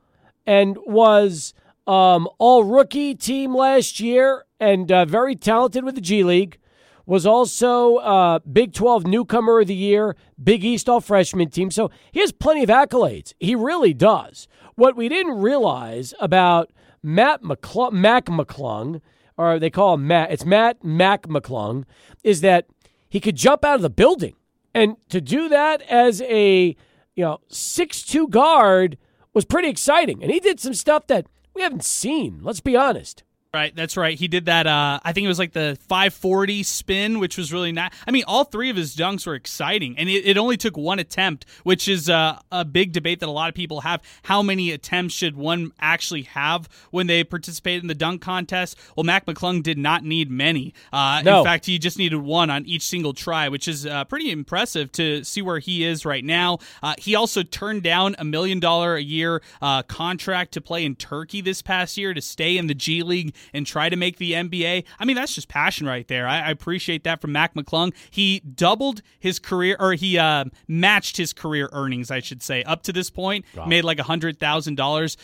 and 0.46 0.78
was 0.86 1.54
um, 1.86 2.28
all 2.38 2.64
rookie 2.64 3.14
team 3.14 3.54
last 3.54 4.00
year 4.00 4.44
and 4.60 4.90
uh, 4.90 5.04
very 5.04 5.34
talented 5.34 5.84
with 5.84 5.94
the 5.94 6.00
G 6.00 6.24
League. 6.24 6.58
Was 7.06 7.26
also 7.26 7.96
uh, 7.96 8.38
Big 8.50 8.72
12 8.72 9.06
newcomer 9.06 9.60
of 9.60 9.66
the 9.66 9.74
year, 9.74 10.16
Big 10.42 10.64
East 10.64 10.88
all 10.88 11.02
freshman 11.02 11.50
team. 11.50 11.70
So 11.70 11.90
he 12.10 12.20
has 12.20 12.32
plenty 12.32 12.62
of 12.62 12.70
accolades. 12.70 13.34
He 13.38 13.54
really 13.54 13.92
does. 13.92 14.48
What 14.74 14.96
we 14.96 15.10
didn't 15.10 15.36
realize 15.38 16.14
about 16.18 16.70
Matt 17.02 17.42
McClung, 17.42 17.92
Mac 17.92 18.24
McClung, 18.24 19.02
or 19.36 19.58
they 19.58 19.68
call 19.68 19.94
him 19.94 20.06
Matt, 20.06 20.32
it's 20.32 20.46
Matt 20.46 20.82
Mac 20.82 21.24
McClung, 21.26 21.84
is 22.22 22.40
that 22.40 22.68
he 23.06 23.20
could 23.20 23.36
jump 23.36 23.66
out 23.66 23.76
of 23.76 23.82
the 23.82 23.90
building 23.90 24.34
and 24.74 24.96
to 25.08 25.20
do 25.20 25.48
that 25.48 25.82
as 25.82 26.20
a 26.22 26.76
you 27.14 27.24
know 27.24 27.40
six 27.48 28.02
two 28.02 28.28
guard 28.28 28.98
was 29.32 29.44
pretty 29.44 29.68
exciting. 29.68 30.22
And 30.22 30.32
he 30.32 30.40
did 30.40 30.60
some 30.60 30.74
stuff 30.74 31.06
that 31.08 31.26
we 31.54 31.62
haven't 31.62 31.84
seen. 31.84 32.40
Let's 32.42 32.60
be 32.60 32.76
honest. 32.76 33.24
Right, 33.54 33.74
that's 33.74 33.96
right. 33.96 34.18
He 34.18 34.26
did 34.26 34.46
that. 34.46 34.66
Uh, 34.66 34.98
I 35.04 35.12
think 35.12 35.26
it 35.26 35.28
was 35.28 35.38
like 35.38 35.52
the 35.52 35.78
540 35.88 36.64
spin, 36.64 37.20
which 37.20 37.38
was 37.38 37.52
really 37.52 37.70
not. 37.70 37.92
I 38.04 38.10
mean, 38.10 38.24
all 38.26 38.42
three 38.42 38.68
of 38.68 38.74
his 38.74 38.96
dunks 38.96 39.28
were 39.28 39.36
exciting, 39.36 39.96
and 39.96 40.08
it, 40.08 40.26
it 40.26 40.36
only 40.36 40.56
took 40.56 40.76
one 40.76 40.98
attempt, 40.98 41.46
which 41.62 41.86
is 41.86 42.10
uh, 42.10 42.40
a 42.50 42.64
big 42.64 42.90
debate 42.90 43.20
that 43.20 43.28
a 43.28 43.32
lot 43.32 43.48
of 43.48 43.54
people 43.54 43.82
have. 43.82 44.02
How 44.24 44.42
many 44.42 44.72
attempts 44.72 45.14
should 45.14 45.36
one 45.36 45.70
actually 45.78 46.22
have 46.22 46.68
when 46.90 47.06
they 47.06 47.22
participate 47.22 47.80
in 47.80 47.86
the 47.86 47.94
dunk 47.94 48.22
contest? 48.22 48.76
Well, 48.96 49.04
Mac 49.04 49.24
McClung 49.24 49.62
did 49.62 49.78
not 49.78 50.02
need 50.02 50.32
many. 50.32 50.74
Uh, 50.92 51.22
no. 51.24 51.38
In 51.38 51.44
fact, 51.44 51.66
he 51.66 51.78
just 51.78 51.96
needed 51.96 52.16
one 52.16 52.50
on 52.50 52.66
each 52.66 52.82
single 52.82 53.12
try, 53.12 53.48
which 53.48 53.68
is 53.68 53.86
uh, 53.86 54.04
pretty 54.06 54.32
impressive 54.32 54.90
to 54.92 55.22
see 55.22 55.42
where 55.42 55.60
he 55.60 55.84
is 55.84 56.04
right 56.04 56.24
now. 56.24 56.58
Uh, 56.82 56.94
he 56.98 57.14
also 57.14 57.44
turned 57.44 57.84
down 57.84 58.16
a 58.18 58.24
million 58.24 58.58
dollar 58.58 58.96
a 58.96 59.02
year 59.02 59.42
uh, 59.62 59.84
contract 59.84 60.50
to 60.54 60.60
play 60.60 60.84
in 60.84 60.96
Turkey 60.96 61.40
this 61.40 61.62
past 61.62 61.96
year 61.96 62.12
to 62.12 62.20
stay 62.20 62.58
in 62.58 62.66
the 62.66 62.74
G 62.74 63.04
League 63.04 63.32
and 63.52 63.66
try 63.66 63.88
to 63.88 63.96
make 63.96 64.18
the 64.18 64.32
NBA. 64.32 64.84
I 64.98 65.04
mean, 65.04 65.16
that's 65.16 65.34
just 65.34 65.48
passion 65.48 65.86
right 65.86 66.06
there. 66.08 66.26
I, 66.26 66.40
I 66.40 66.50
appreciate 66.50 67.04
that 67.04 67.20
from 67.20 67.32
Mac 67.32 67.54
McClung. 67.54 67.92
He 68.10 68.40
doubled 68.40 69.02
his 69.18 69.38
career, 69.38 69.76
or 69.78 69.94
he 69.94 70.18
uh, 70.18 70.44
matched 70.68 71.16
his 71.16 71.32
career 71.32 71.68
earnings, 71.72 72.10
I 72.10 72.20
should 72.20 72.42
say, 72.42 72.62
up 72.64 72.82
to 72.84 72.92
this 72.92 73.10
point. 73.10 73.44
Wow. 73.56 73.66
Made 73.66 73.84
like 73.84 73.98
a 73.98 74.04
hundred 74.04 74.38
thousand 74.38 74.78
uh, 74.78 74.82
dollars 74.82 75.16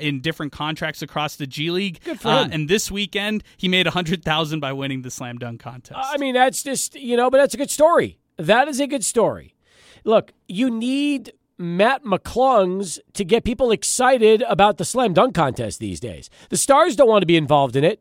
in 0.00 0.20
different 0.20 0.52
contracts 0.52 1.02
across 1.02 1.36
the 1.36 1.46
G 1.46 1.70
League. 1.70 2.00
Good 2.04 2.20
for 2.20 2.28
uh, 2.28 2.44
him. 2.44 2.52
And 2.52 2.68
this 2.68 2.90
weekend, 2.90 3.44
he 3.56 3.68
made 3.68 3.86
a 3.86 3.90
hundred 3.90 4.24
thousand 4.24 4.60
by 4.60 4.72
winning 4.72 5.02
the 5.02 5.10
slam 5.10 5.38
dunk 5.38 5.60
contest. 5.60 5.98
I 6.02 6.16
mean, 6.18 6.34
that's 6.34 6.62
just 6.62 6.94
you 6.94 7.16
know, 7.16 7.30
but 7.30 7.38
that's 7.38 7.54
a 7.54 7.58
good 7.58 7.70
story. 7.70 8.18
That 8.36 8.68
is 8.68 8.80
a 8.80 8.86
good 8.86 9.04
story. 9.04 9.54
Look, 10.04 10.32
you 10.46 10.70
need 10.70 11.32
Matt 11.58 12.04
McClung's 12.04 13.00
to 13.14 13.24
get 13.24 13.44
people 13.44 13.70
excited 13.72 14.42
about 14.48 14.78
the 14.78 14.84
slam 14.84 15.12
dunk 15.12 15.34
contest 15.34 15.80
these 15.80 16.00
days. 16.00 16.30
The 16.50 16.56
stars 16.56 16.94
don't 16.94 17.08
want 17.08 17.22
to 17.22 17.26
be 17.26 17.36
involved 17.36 17.74
in 17.74 17.84
it. 17.84 18.00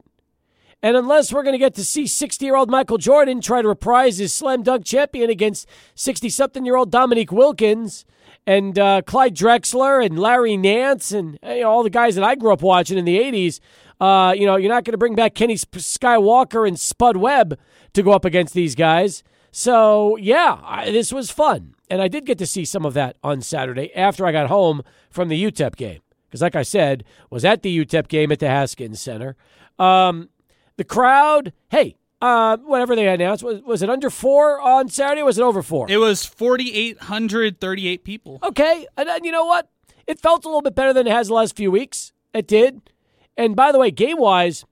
And 0.83 0.95
unless 0.95 1.33
we're 1.33 1.41
going 1.41 1.55
to 1.55 1.59
get 1.59 1.73
to 1.75 1.83
see 1.83 2.05
60 2.05 2.45
year 2.45 2.55
old 2.55 2.69
Michael 2.69 2.99
Jordan 2.99 3.41
try 3.41 3.63
to 3.63 3.67
reprise 3.67 4.19
his 4.19 4.31
slam 4.31 4.61
dunk 4.61 4.85
champion 4.85 5.29
against 5.29 5.67
60 5.95 6.29
something 6.29 6.65
year 6.65 6.75
old 6.75 6.91
Dominique 6.91 7.31
Wilkins 7.31 8.05
and 8.45 8.77
uh, 8.77 9.01
Clyde 9.01 9.35
Drexler 9.35 10.05
and 10.05 10.19
Larry 10.19 10.55
Nance 10.55 11.11
and 11.11 11.39
you 11.43 11.61
know, 11.61 11.69
all 11.69 11.83
the 11.83 11.89
guys 11.89 12.13
that 12.13 12.23
I 12.23 12.35
grew 12.35 12.53
up 12.53 12.61
watching 12.61 12.97
in 12.97 13.05
the 13.05 13.17
80s, 13.17 13.59
uh, 13.99 14.33
you 14.37 14.45
know, 14.45 14.55
you're 14.55 14.71
not 14.71 14.83
going 14.83 14.93
to 14.93 14.99
bring 14.99 15.15
back 15.15 15.33
Kenny 15.33 15.55
Skywalker 15.55 16.67
and 16.67 16.79
Spud 16.79 17.17
Webb 17.17 17.57
to 17.93 18.03
go 18.03 18.11
up 18.11 18.23
against 18.23 18.53
these 18.53 18.75
guys. 18.75 19.23
So, 19.57 20.17
yeah, 20.17 20.59
I, 20.63 20.91
this 20.91 21.11
was 21.11 21.31
fun. 21.31 21.73
And 21.89 21.99
I 21.99 22.07
did 22.07 22.27
get 22.27 22.37
to 22.37 22.45
see 22.45 22.63
some 22.63 22.85
of 22.85 22.93
that 22.93 23.17
on 23.23 23.41
Saturday 23.41 23.91
after 23.95 24.23
I 24.23 24.31
got 24.31 24.49
home 24.49 24.83
from 25.09 25.29
the 25.29 25.43
UTEP 25.43 25.75
game. 25.75 26.01
Because, 26.27 26.43
like 26.43 26.55
I 26.55 26.61
said, 26.61 27.03
was 27.31 27.43
at 27.43 27.63
the 27.63 27.75
UTEP 27.75 28.07
game 28.07 28.31
at 28.31 28.37
the 28.37 28.49
Haskins 28.49 29.01
Center. 29.01 29.35
Um, 29.79 30.29
the 30.75 30.83
crowd, 30.83 31.53
hey, 31.69 31.95
uh, 32.21 32.57
whatever 32.57 32.95
they 32.95 33.07
announced, 33.07 33.43
was, 33.43 33.63
was 33.63 33.81
it 33.81 33.89
under 33.89 34.11
four 34.11 34.61
on 34.61 34.89
Saturday 34.89 35.23
was 35.23 35.39
it 35.39 35.41
over 35.41 35.63
four? 35.63 35.89
It 35.89 35.97
was 35.97 36.23
4,838 36.23 38.03
people. 38.03 38.37
Okay. 38.43 38.85
And, 38.95 39.09
and 39.09 39.25
you 39.25 39.31
know 39.31 39.45
what? 39.45 39.71
It 40.05 40.19
felt 40.19 40.45
a 40.45 40.49
little 40.49 40.61
bit 40.61 40.75
better 40.75 40.93
than 40.93 41.07
it 41.07 41.13
has 41.13 41.29
the 41.29 41.33
last 41.33 41.55
few 41.55 41.71
weeks. 41.71 42.13
It 42.31 42.45
did. 42.47 42.91
And 43.35 43.55
by 43.55 43.71
the 43.71 43.79
way, 43.79 43.89
game 43.89 44.19
wise, 44.19 44.65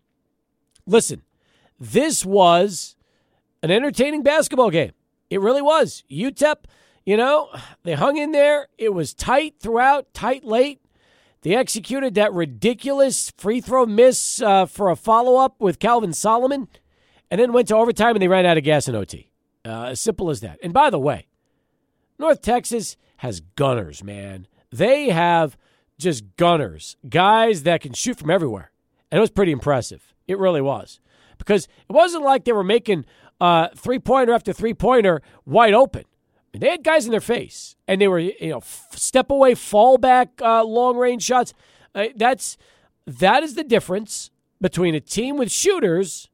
listen, 0.85 1.23
this 1.79 2.23
was 2.23 2.95
an 3.65 3.71
entertaining 3.75 4.23
basketball 4.23 4.69
game. 4.69 4.91
It 5.29 5.41
really 5.41 5.61
was. 5.61 6.03
UTEP 6.09 6.65
you 7.05 7.17
know, 7.17 7.49
they 7.83 7.93
hung 7.93 8.17
in 8.17 8.31
there. 8.31 8.67
It 8.77 8.93
was 8.93 9.13
tight 9.13 9.55
throughout, 9.59 10.13
tight 10.13 10.43
late. 10.43 10.81
They 11.43 11.55
executed 11.55 12.15
that 12.15 12.33
ridiculous 12.33 13.31
free 13.37 13.61
throw 13.61 13.85
miss 13.85 14.41
uh, 14.41 14.65
for 14.65 14.89
a 14.89 14.95
follow 14.95 15.35
up 15.35 15.61
with 15.61 15.77
Calvin 15.77 16.13
Solomon, 16.13 16.67
and 17.29 17.39
then 17.39 17.53
went 17.53 17.67
to 17.67 17.75
overtime 17.75 18.15
and 18.15 18.21
they 18.21 18.27
ran 18.27 18.47
out 18.47 18.57
of 18.57 18.63
gas 18.63 18.87
in 18.87 18.95
OT. 18.95 19.29
Uh, 19.63 19.83
as 19.85 19.99
simple 19.99 20.29
as 20.29 20.41
that. 20.41 20.59
And 20.63 20.73
by 20.73 20.89
the 20.89 20.99
way, 20.99 21.27
North 22.17 22.41
Texas 22.41 22.97
has 23.17 23.39
gunners, 23.39 24.03
man. 24.03 24.47
They 24.71 25.09
have 25.09 25.57
just 25.99 26.35
gunners, 26.37 26.97
guys 27.07 27.63
that 27.63 27.81
can 27.81 27.93
shoot 27.93 28.17
from 28.17 28.31
everywhere. 28.31 28.71
And 29.11 29.17
it 29.17 29.21
was 29.21 29.31
pretty 29.31 29.51
impressive. 29.51 30.13
It 30.27 30.39
really 30.39 30.61
was. 30.61 30.99
Because 31.37 31.67
it 31.87 31.93
wasn't 31.93 32.23
like 32.23 32.45
they 32.45 32.51
were 32.51 32.63
making 32.63 33.05
uh, 33.41 33.69
three 33.75 33.99
pointer 33.99 34.33
after 34.33 34.53
three 34.53 34.73
pointer 34.73 35.21
wide 35.45 35.73
open. 35.73 36.05
They 36.53 36.69
had 36.69 36.83
guys 36.83 37.05
in 37.05 37.11
their 37.11 37.19
face, 37.19 37.75
and 37.87 37.99
they 37.99 38.07
were 38.07 38.19
you 38.19 38.33
know 38.41 38.61
step 38.91 39.29
away, 39.29 39.55
fall 39.55 39.97
back, 39.97 40.41
uh, 40.41 40.63
long 40.63 40.97
range 40.97 41.23
shots. 41.23 41.53
Uh, 41.93 42.07
that's 42.15 42.57
that 43.05 43.43
is 43.43 43.55
the 43.55 43.63
difference 43.63 44.31
between 44.61 44.95
a 44.95 44.99
team 44.99 45.37
with 45.37 45.51
shooters 45.51 46.29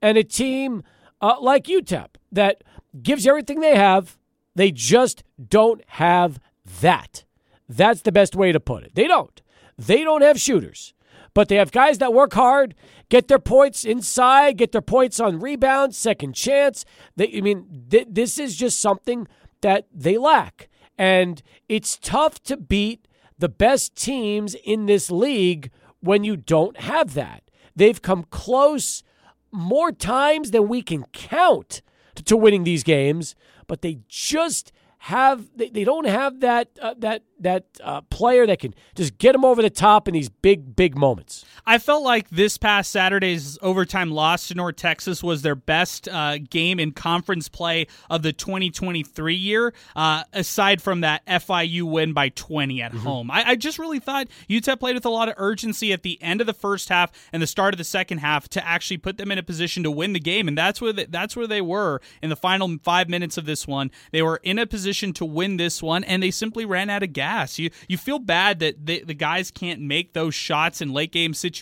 and 0.00 0.16
a 0.16 0.24
team 0.24 0.82
uh, 1.20 1.36
like 1.40 1.64
UTEP 1.64 2.08
that 2.32 2.62
gives 3.02 3.26
everything 3.26 3.60
they 3.60 3.76
have. 3.76 4.16
They 4.54 4.70
just 4.70 5.22
don't 5.48 5.82
have 5.88 6.38
that. 6.80 7.24
That's 7.68 8.02
the 8.02 8.12
best 8.12 8.34
way 8.34 8.52
to 8.52 8.60
put 8.60 8.84
it. 8.84 8.94
They 8.94 9.06
don't. 9.06 9.40
They 9.78 10.04
don't 10.04 10.22
have 10.22 10.40
shooters, 10.40 10.92
but 11.40 11.48
they 11.48 11.56
have 11.56 11.72
guys 11.72 11.96
that 11.96 12.12
work 12.12 12.34
hard, 12.34 12.74
get 13.08 13.28
their 13.28 13.38
points 13.38 13.82
inside, 13.82 14.58
get 14.58 14.72
their 14.72 14.82
points 14.82 15.18
on 15.18 15.40
rebounds, 15.40 15.96
second 15.96 16.34
chance. 16.34 16.84
They, 17.16 17.32
I 17.34 17.40
mean, 17.40 17.86
th- 17.88 18.08
this 18.10 18.38
is 18.38 18.56
just 18.56 18.78
something 18.78 19.26
that 19.62 19.86
they 19.90 20.18
lack. 20.18 20.68
And 20.98 21.42
it's 21.66 21.96
tough 21.96 22.42
to 22.42 22.58
beat 22.58 23.08
the 23.38 23.48
best 23.48 23.96
teams 23.96 24.54
in 24.54 24.84
this 24.84 25.10
league 25.10 25.70
when 26.00 26.24
you 26.24 26.36
don't 26.36 26.78
have 26.78 27.14
that. 27.14 27.50
They've 27.74 28.02
come 28.02 28.24
close 28.24 29.02
more 29.50 29.92
times 29.92 30.50
than 30.50 30.68
we 30.68 30.82
can 30.82 31.04
count 31.14 31.80
to, 32.22 32.36
winning 32.36 32.64
these 32.64 32.82
games, 32.82 33.34
but 33.66 33.80
they 33.80 34.00
just 34.08 34.72
have 35.04 35.48
they, 35.56 35.70
they 35.70 35.82
don't 35.82 36.06
have 36.06 36.40
that 36.40 36.68
uh, 36.80 36.94
that 36.98 37.22
that 37.38 37.64
uh, 37.82 38.02
player 38.02 38.46
that 38.46 38.58
can 38.58 38.74
just 38.94 39.16
get 39.16 39.32
them 39.32 39.46
over 39.46 39.62
the 39.62 39.70
top 39.70 40.06
in 40.06 40.12
these 40.12 40.28
big 40.28 40.76
big 40.76 40.94
moments. 40.94 41.46
I 41.70 41.78
felt 41.78 42.02
like 42.02 42.28
this 42.30 42.58
past 42.58 42.90
Saturday's 42.90 43.56
overtime 43.62 44.10
loss 44.10 44.48
to 44.48 44.56
North 44.56 44.74
Texas 44.74 45.22
was 45.22 45.42
their 45.42 45.54
best 45.54 46.08
uh, 46.08 46.38
game 46.38 46.80
in 46.80 46.90
conference 46.90 47.48
play 47.48 47.86
of 48.10 48.24
the 48.24 48.32
2023 48.32 49.36
year, 49.36 49.72
uh, 49.94 50.24
aside 50.32 50.82
from 50.82 51.02
that 51.02 51.24
FIU 51.26 51.84
win 51.84 52.12
by 52.12 52.30
20 52.30 52.82
at 52.82 52.90
mm-hmm. 52.90 52.98
home. 53.06 53.30
I, 53.30 53.50
I, 53.50 53.54
just 53.54 53.78
really 53.78 54.00
thought 54.00 54.26
UTEP 54.48 54.80
played 54.80 54.96
with 54.96 55.04
a 55.04 55.10
lot 55.10 55.28
of 55.28 55.36
urgency 55.36 55.92
at 55.92 56.02
the 56.02 56.20
end 56.20 56.40
of 56.40 56.48
the 56.48 56.52
first 56.52 56.88
half 56.88 57.12
and 57.32 57.40
the 57.40 57.46
start 57.46 57.72
of 57.72 57.78
the 57.78 57.84
second 57.84 58.18
half 58.18 58.48
to 58.48 58.66
actually 58.66 58.98
put 58.98 59.16
them 59.16 59.30
in 59.30 59.38
a 59.38 59.42
position 59.44 59.84
to 59.84 59.92
win 59.92 60.12
the 60.12 60.18
game, 60.18 60.48
and 60.48 60.58
that's 60.58 60.80
where 60.80 60.92
they, 60.92 61.04
that's 61.04 61.36
where 61.36 61.46
they 61.46 61.60
were 61.60 62.00
in 62.20 62.30
the 62.30 62.36
final 62.36 62.78
five 62.82 63.08
minutes 63.08 63.38
of 63.38 63.44
this 63.44 63.68
one. 63.68 63.92
They 64.10 64.22
were 64.22 64.40
in 64.42 64.58
a 64.58 64.66
position 64.66 65.12
to 65.12 65.24
win 65.24 65.56
this 65.56 65.80
one, 65.80 66.02
and 66.02 66.20
they 66.20 66.32
simply 66.32 66.64
ran 66.64 66.90
out 66.90 67.04
of 67.04 67.12
gas. 67.12 67.60
You 67.60 67.70
you 67.86 67.96
feel 67.96 68.18
bad 68.18 68.58
that 68.58 68.86
they, 68.86 69.02
the 69.02 69.14
guys 69.14 69.52
can't 69.52 69.80
make 69.80 70.14
those 70.14 70.34
shots 70.34 70.80
in 70.80 70.92
late 70.92 71.12
game 71.12 71.32
situations. 71.32 71.59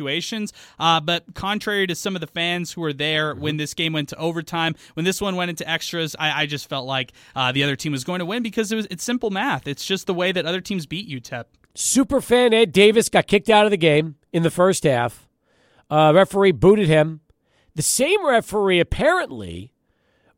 Uh, 0.79 1.01
but 1.01 1.25
contrary 1.35 1.87
to 1.87 1.95
some 1.95 2.15
of 2.15 2.21
the 2.21 2.27
fans 2.27 2.73
who 2.73 2.81
were 2.81 2.93
there 2.93 3.33
mm-hmm. 3.33 3.43
when 3.43 3.57
this 3.57 3.75
game 3.75 3.93
went 3.93 4.09
to 4.11 4.17
overtime, 4.17 4.75
when 4.95 5.05
this 5.05 5.21
one 5.21 5.37
went 5.37 5.51
into 5.51 5.69
extras, 5.69 6.15
I, 6.19 6.43
I 6.43 6.47
just 6.47 6.69
felt 6.69 6.87
like 6.87 7.13
uh, 7.35 7.53
the 7.53 7.65
other 7.65 7.77
team 7.77 7.93
was 7.93 8.05
going 8.05 8.21
to 8.21 8.27
win 8.27 8.43
because 8.43 8.71
it 8.73 8.77
was 8.77 8.87
it's 8.91 9.05
simple 9.05 9.31
math. 9.31 9.67
It's 9.67 9.85
just 9.85 10.07
the 10.07 10.15
way 10.15 10.33
that 10.33 10.47
other 10.47 10.61
teams 10.61 10.87
beat 10.87 11.09
UTEP. 11.09 11.45
Super 11.75 12.21
fan 12.21 12.53
Ed 12.53 12.73
Davis 12.73 13.09
got 13.09 13.27
kicked 13.27 13.49
out 13.49 13.65
of 13.65 13.71
the 13.71 13.77
game 13.77 14.17
in 14.33 14.43
the 14.43 14.51
first 14.51 14.85
half. 14.85 15.29
Uh, 15.91 16.13
referee 16.15 16.53
booted 16.53 16.89
him. 16.89 17.21
The 17.75 17.83
same 17.83 18.27
referee 18.27 18.81
apparently 18.81 19.73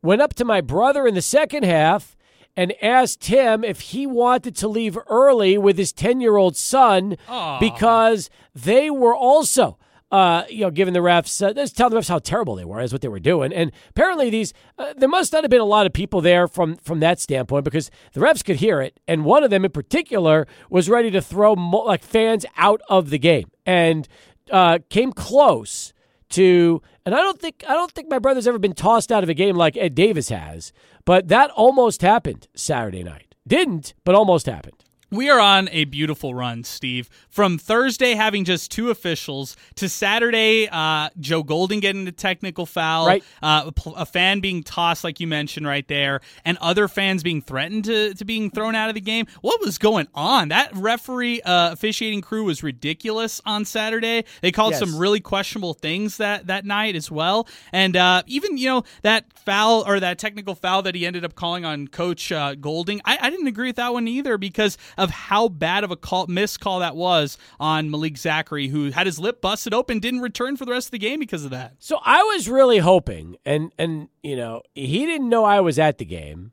went 0.01 0.21
up 0.21 0.33
to 0.35 0.45
my 0.45 0.61
brother 0.61 1.07
in 1.07 1.15
the 1.15 1.21
second 1.21 1.63
half 1.63 2.15
and 2.57 2.73
asked 2.81 3.25
him 3.25 3.63
if 3.63 3.79
he 3.81 4.05
wanted 4.05 4.55
to 4.57 4.67
leave 4.67 4.97
early 5.07 5.57
with 5.57 5.77
his 5.77 5.91
10 5.93 6.21
year 6.21 6.37
old 6.37 6.55
son 6.55 7.15
Aww. 7.27 7.59
because 7.59 8.29
they 8.53 8.89
were 8.89 9.15
also. 9.15 9.77
Uh, 10.13 10.43
you 10.49 10.59
know, 10.59 10.69
giving 10.69 10.93
the 10.93 10.99
refs, 10.99 11.41
uh, 11.41 11.53
just 11.53 11.77
telling 11.77 11.93
the 11.93 11.97
refs 12.01 12.09
how 12.09 12.19
terrible 12.19 12.53
they 12.57 12.65
were, 12.65 12.81
is 12.81 12.91
what 12.91 13.01
they 13.01 13.07
were 13.07 13.17
doing. 13.17 13.53
And 13.53 13.71
apparently, 13.91 14.29
these 14.29 14.51
uh, 14.77 14.93
there 14.97 15.07
must 15.07 15.31
not 15.31 15.45
have 15.45 15.49
been 15.49 15.61
a 15.61 15.63
lot 15.63 15.85
of 15.85 15.93
people 15.93 16.19
there 16.19 16.49
from 16.49 16.75
from 16.75 16.99
that 16.99 17.21
standpoint 17.21 17.63
because 17.63 17.89
the 18.11 18.19
refs 18.19 18.43
could 18.43 18.57
hear 18.57 18.81
it, 18.81 18.99
and 19.07 19.23
one 19.23 19.41
of 19.41 19.51
them 19.51 19.63
in 19.63 19.71
particular 19.71 20.47
was 20.69 20.89
ready 20.89 21.11
to 21.11 21.21
throw 21.21 21.55
mo- 21.55 21.83
like 21.85 22.03
fans 22.03 22.45
out 22.57 22.81
of 22.89 23.09
the 23.09 23.17
game 23.17 23.51
and 23.65 24.09
uh, 24.51 24.79
came 24.89 25.13
close 25.13 25.93
to 26.31 26.81
and 27.05 27.15
I 27.15 27.19
don't 27.19 27.39
think 27.39 27.63
I 27.67 27.73
don't 27.73 27.91
think 27.91 28.09
my 28.09 28.19
brother's 28.19 28.47
ever 28.47 28.59
been 28.59 28.73
tossed 28.73 29.11
out 29.11 29.23
of 29.23 29.29
a 29.29 29.33
game 29.33 29.55
like 29.55 29.77
Ed 29.77 29.95
Davis 29.95 30.29
has, 30.29 30.73
but 31.05 31.27
that 31.29 31.49
almost 31.51 32.01
happened 32.01 32.47
Saturday 32.55 33.03
night. 33.03 33.35
Didn't, 33.47 33.93
but 34.03 34.15
almost 34.15 34.45
happened. 34.45 34.83
We 35.13 35.29
are 35.29 35.41
on 35.41 35.67
a 35.73 35.83
beautiful 35.83 36.33
run, 36.33 36.63
Steve. 36.63 37.09
From 37.27 37.57
Thursday 37.57 38.13
having 38.13 38.45
just 38.45 38.71
two 38.71 38.91
officials 38.91 39.57
to 39.75 39.89
Saturday, 39.89 40.69
uh, 40.71 41.09
Joe 41.19 41.43
Golding 41.43 41.81
getting 41.81 42.05
the 42.05 42.13
technical 42.13 42.65
foul, 42.65 43.07
right. 43.07 43.23
uh, 43.43 43.71
a, 43.97 44.05
fan 44.05 44.39
being 44.39 44.63
tossed, 44.63 45.03
like 45.03 45.19
you 45.19 45.27
mentioned 45.27 45.67
right 45.67 45.85
there, 45.89 46.21
and 46.45 46.57
other 46.59 46.87
fans 46.87 47.23
being 47.23 47.41
threatened 47.41 47.83
to, 47.85 48.13
to 48.13 48.23
being 48.23 48.49
thrown 48.49 48.73
out 48.73 48.87
of 48.87 48.95
the 48.95 49.01
game. 49.01 49.27
What 49.41 49.59
was 49.59 49.77
going 49.77 50.07
on? 50.15 50.47
That 50.47 50.73
referee 50.73 51.41
uh, 51.41 51.73
officiating 51.73 52.21
crew 52.21 52.45
was 52.45 52.63
ridiculous 52.63 53.41
on 53.45 53.65
Saturday. 53.65 54.23
They 54.39 54.53
called 54.53 54.71
yes. 54.71 54.79
some 54.79 54.97
really 54.97 55.19
questionable 55.19 55.73
things 55.73 56.17
that, 56.17 56.47
that 56.47 56.63
night 56.63 56.95
as 56.95 57.11
well. 57.11 57.49
And 57.73 57.97
uh, 57.97 58.23
even, 58.27 58.57
you 58.57 58.69
know, 58.69 58.83
that 59.01 59.25
foul 59.39 59.83
or 59.85 59.99
that 59.99 60.19
technical 60.19 60.55
foul 60.55 60.83
that 60.83 60.95
he 60.95 61.05
ended 61.05 61.25
up 61.25 61.35
calling 61.35 61.65
on 61.65 61.89
Coach 61.89 62.31
uh, 62.31 62.55
Golding, 62.55 63.01
I, 63.03 63.17
I 63.19 63.29
didn't 63.29 63.47
agree 63.47 63.67
with 63.67 63.75
that 63.75 63.91
one 63.91 64.07
either 64.07 64.37
because 64.37 64.77
of 65.01 65.09
how 65.09 65.47
bad 65.47 65.83
of 65.83 65.89
a 65.89 65.95
call, 65.95 66.27
miss 66.27 66.57
call 66.57 66.79
that 66.79 66.95
was 66.95 67.35
on 67.59 67.89
Malik 67.89 68.17
Zachary, 68.17 68.67
who 68.67 68.91
had 68.91 69.07
his 69.07 69.17
lip 69.17 69.41
busted 69.41 69.73
open, 69.73 69.97
didn't 69.99 70.21
return 70.21 70.55
for 70.55 70.63
the 70.63 70.71
rest 70.71 70.87
of 70.87 70.91
the 70.91 70.99
game 70.99 71.19
because 71.19 71.43
of 71.43 71.49
that. 71.49 71.73
So 71.79 71.97
I 72.05 72.21
was 72.21 72.47
really 72.47 72.77
hoping, 72.77 73.35
and 73.43 73.73
and 73.79 74.09
you 74.21 74.35
know 74.35 74.61
he 74.75 75.07
didn't 75.07 75.27
know 75.27 75.43
I 75.43 75.59
was 75.59 75.79
at 75.79 75.97
the 75.97 76.05
game 76.05 76.51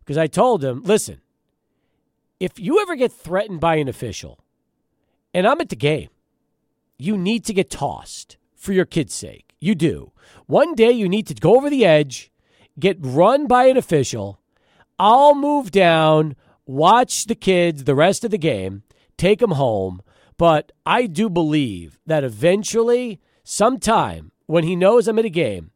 because 0.00 0.16
I 0.16 0.26
told 0.26 0.64
him, 0.64 0.82
listen, 0.82 1.20
if 2.40 2.58
you 2.58 2.80
ever 2.80 2.96
get 2.96 3.12
threatened 3.12 3.60
by 3.60 3.76
an 3.76 3.88
official, 3.88 4.42
and 5.34 5.46
I'm 5.46 5.60
at 5.60 5.68
the 5.68 5.76
game, 5.76 6.08
you 6.96 7.18
need 7.18 7.44
to 7.44 7.52
get 7.52 7.70
tossed 7.70 8.38
for 8.56 8.72
your 8.72 8.86
kid's 8.86 9.12
sake. 9.12 9.54
You 9.60 9.74
do. 9.74 10.12
One 10.46 10.74
day 10.74 10.92
you 10.92 11.10
need 11.10 11.26
to 11.26 11.34
go 11.34 11.56
over 11.56 11.68
the 11.68 11.84
edge, 11.84 12.32
get 12.80 12.96
run 13.00 13.46
by 13.46 13.66
an 13.66 13.76
official. 13.76 14.40
I'll 14.98 15.34
move 15.34 15.70
down 15.70 16.36
watch 16.72 17.26
the 17.26 17.34
kids 17.34 17.84
the 17.84 17.94
rest 17.94 18.24
of 18.24 18.30
the 18.30 18.38
game, 18.38 18.82
take 19.16 19.40
them 19.40 19.52
home. 19.52 20.02
But 20.38 20.72
I 20.86 21.06
do 21.06 21.28
believe 21.28 21.98
that 22.06 22.24
eventually, 22.24 23.20
sometime 23.44 24.32
when 24.46 24.64
he 24.64 24.74
knows 24.74 25.06
I'm 25.06 25.18
at 25.18 25.24
a 25.24 25.30
game, 25.30 25.70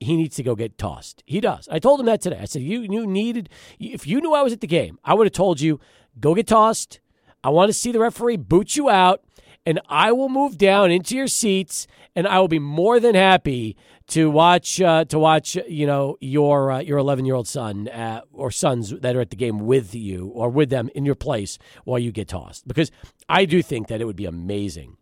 he 0.00 0.16
needs 0.16 0.34
to 0.36 0.42
go 0.42 0.56
get 0.56 0.78
tossed. 0.78 1.22
He 1.26 1.40
does. 1.40 1.68
I 1.70 1.78
told 1.78 2.00
him 2.00 2.06
that 2.06 2.20
today. 2.20 2.38
I 2.40 2.46
said, 2.46 2.62
you, 2.62 2.80
you 2.80 3.06
needed, 3.06 3.48
if 3.78 4.06
you 4.06 4.20
knew 4.20 4.34
I 4.34 4.42
was 4.42 4.52
at 4.52 4.60
the 4.60 4.66
game, 4.66 4.98
I 5.04 5.14
would 5.14 5.26
have 5.26 5.32
told 5.32 5.60
you, 5.60 5.78
go 6.18 6.34
get 6.34 6.48
tossed. 6.48 6.98
I 7.44 7.50
want 7.50 7.68
to 7.68 7.72
see 7.72 7.92
the 7.92 8.00
referee 8.00 8.38
boot 8.38 8.74
you 8.76 8.88
out, 8.88 9.22
and 9.64 9.80
I 9.88 10.10
will 10.12 10.28
move 10.28 10.58
down 10.58 10.90
into 10.90 11.14
your 11.14 11.28
seats, 11.28 11.86
and 12.16 12.26
I 12.26 12.40
will 12.40 12.48
be 12.48 12.58
more 12.58 12.98
than 12.98 13.14
happy 13.14 13.76
to 14.12 14.30
watch 14.30 14.78
uh, 14.78 15.06
to 15.06 15.18
watch 15.18 15.56
you 15.66 15.86
know 15.86 16.18
your 16.20 16.70
uh, 16.70 16.80
your 16.80 16.98
11 16.98 17.24
year 17.24 17.34
old 17.34 17.48
son 17.48 17.88
uh, 17.88 18.20
or 18.32 18.50
sons 18.50 18.90
that 18.90 19.16
are 19.16 19.22
at 19.22 19.30
the 19.30 19.36
game 19.36 19.60
with 19.60 19.94
you 19.94 20.26
or 20.34 20.50
with 20.50 20.68
them 20.68 20.90
in 20.94 21.06
your 21.06 21.14
place 21.14 21.58
while 21.84 21.98
you 21.98 22.12
get 22.12 22.28
tossed 22.28 22.68
because 22.68 22.90
I 23.28 23.46
do 23.46 23.62
think 23.62 23.88
that 23.88 24.02
it 24.02 24.04
would 24.04 24.16
be 24.16 24.26
amazing 24.26 24.98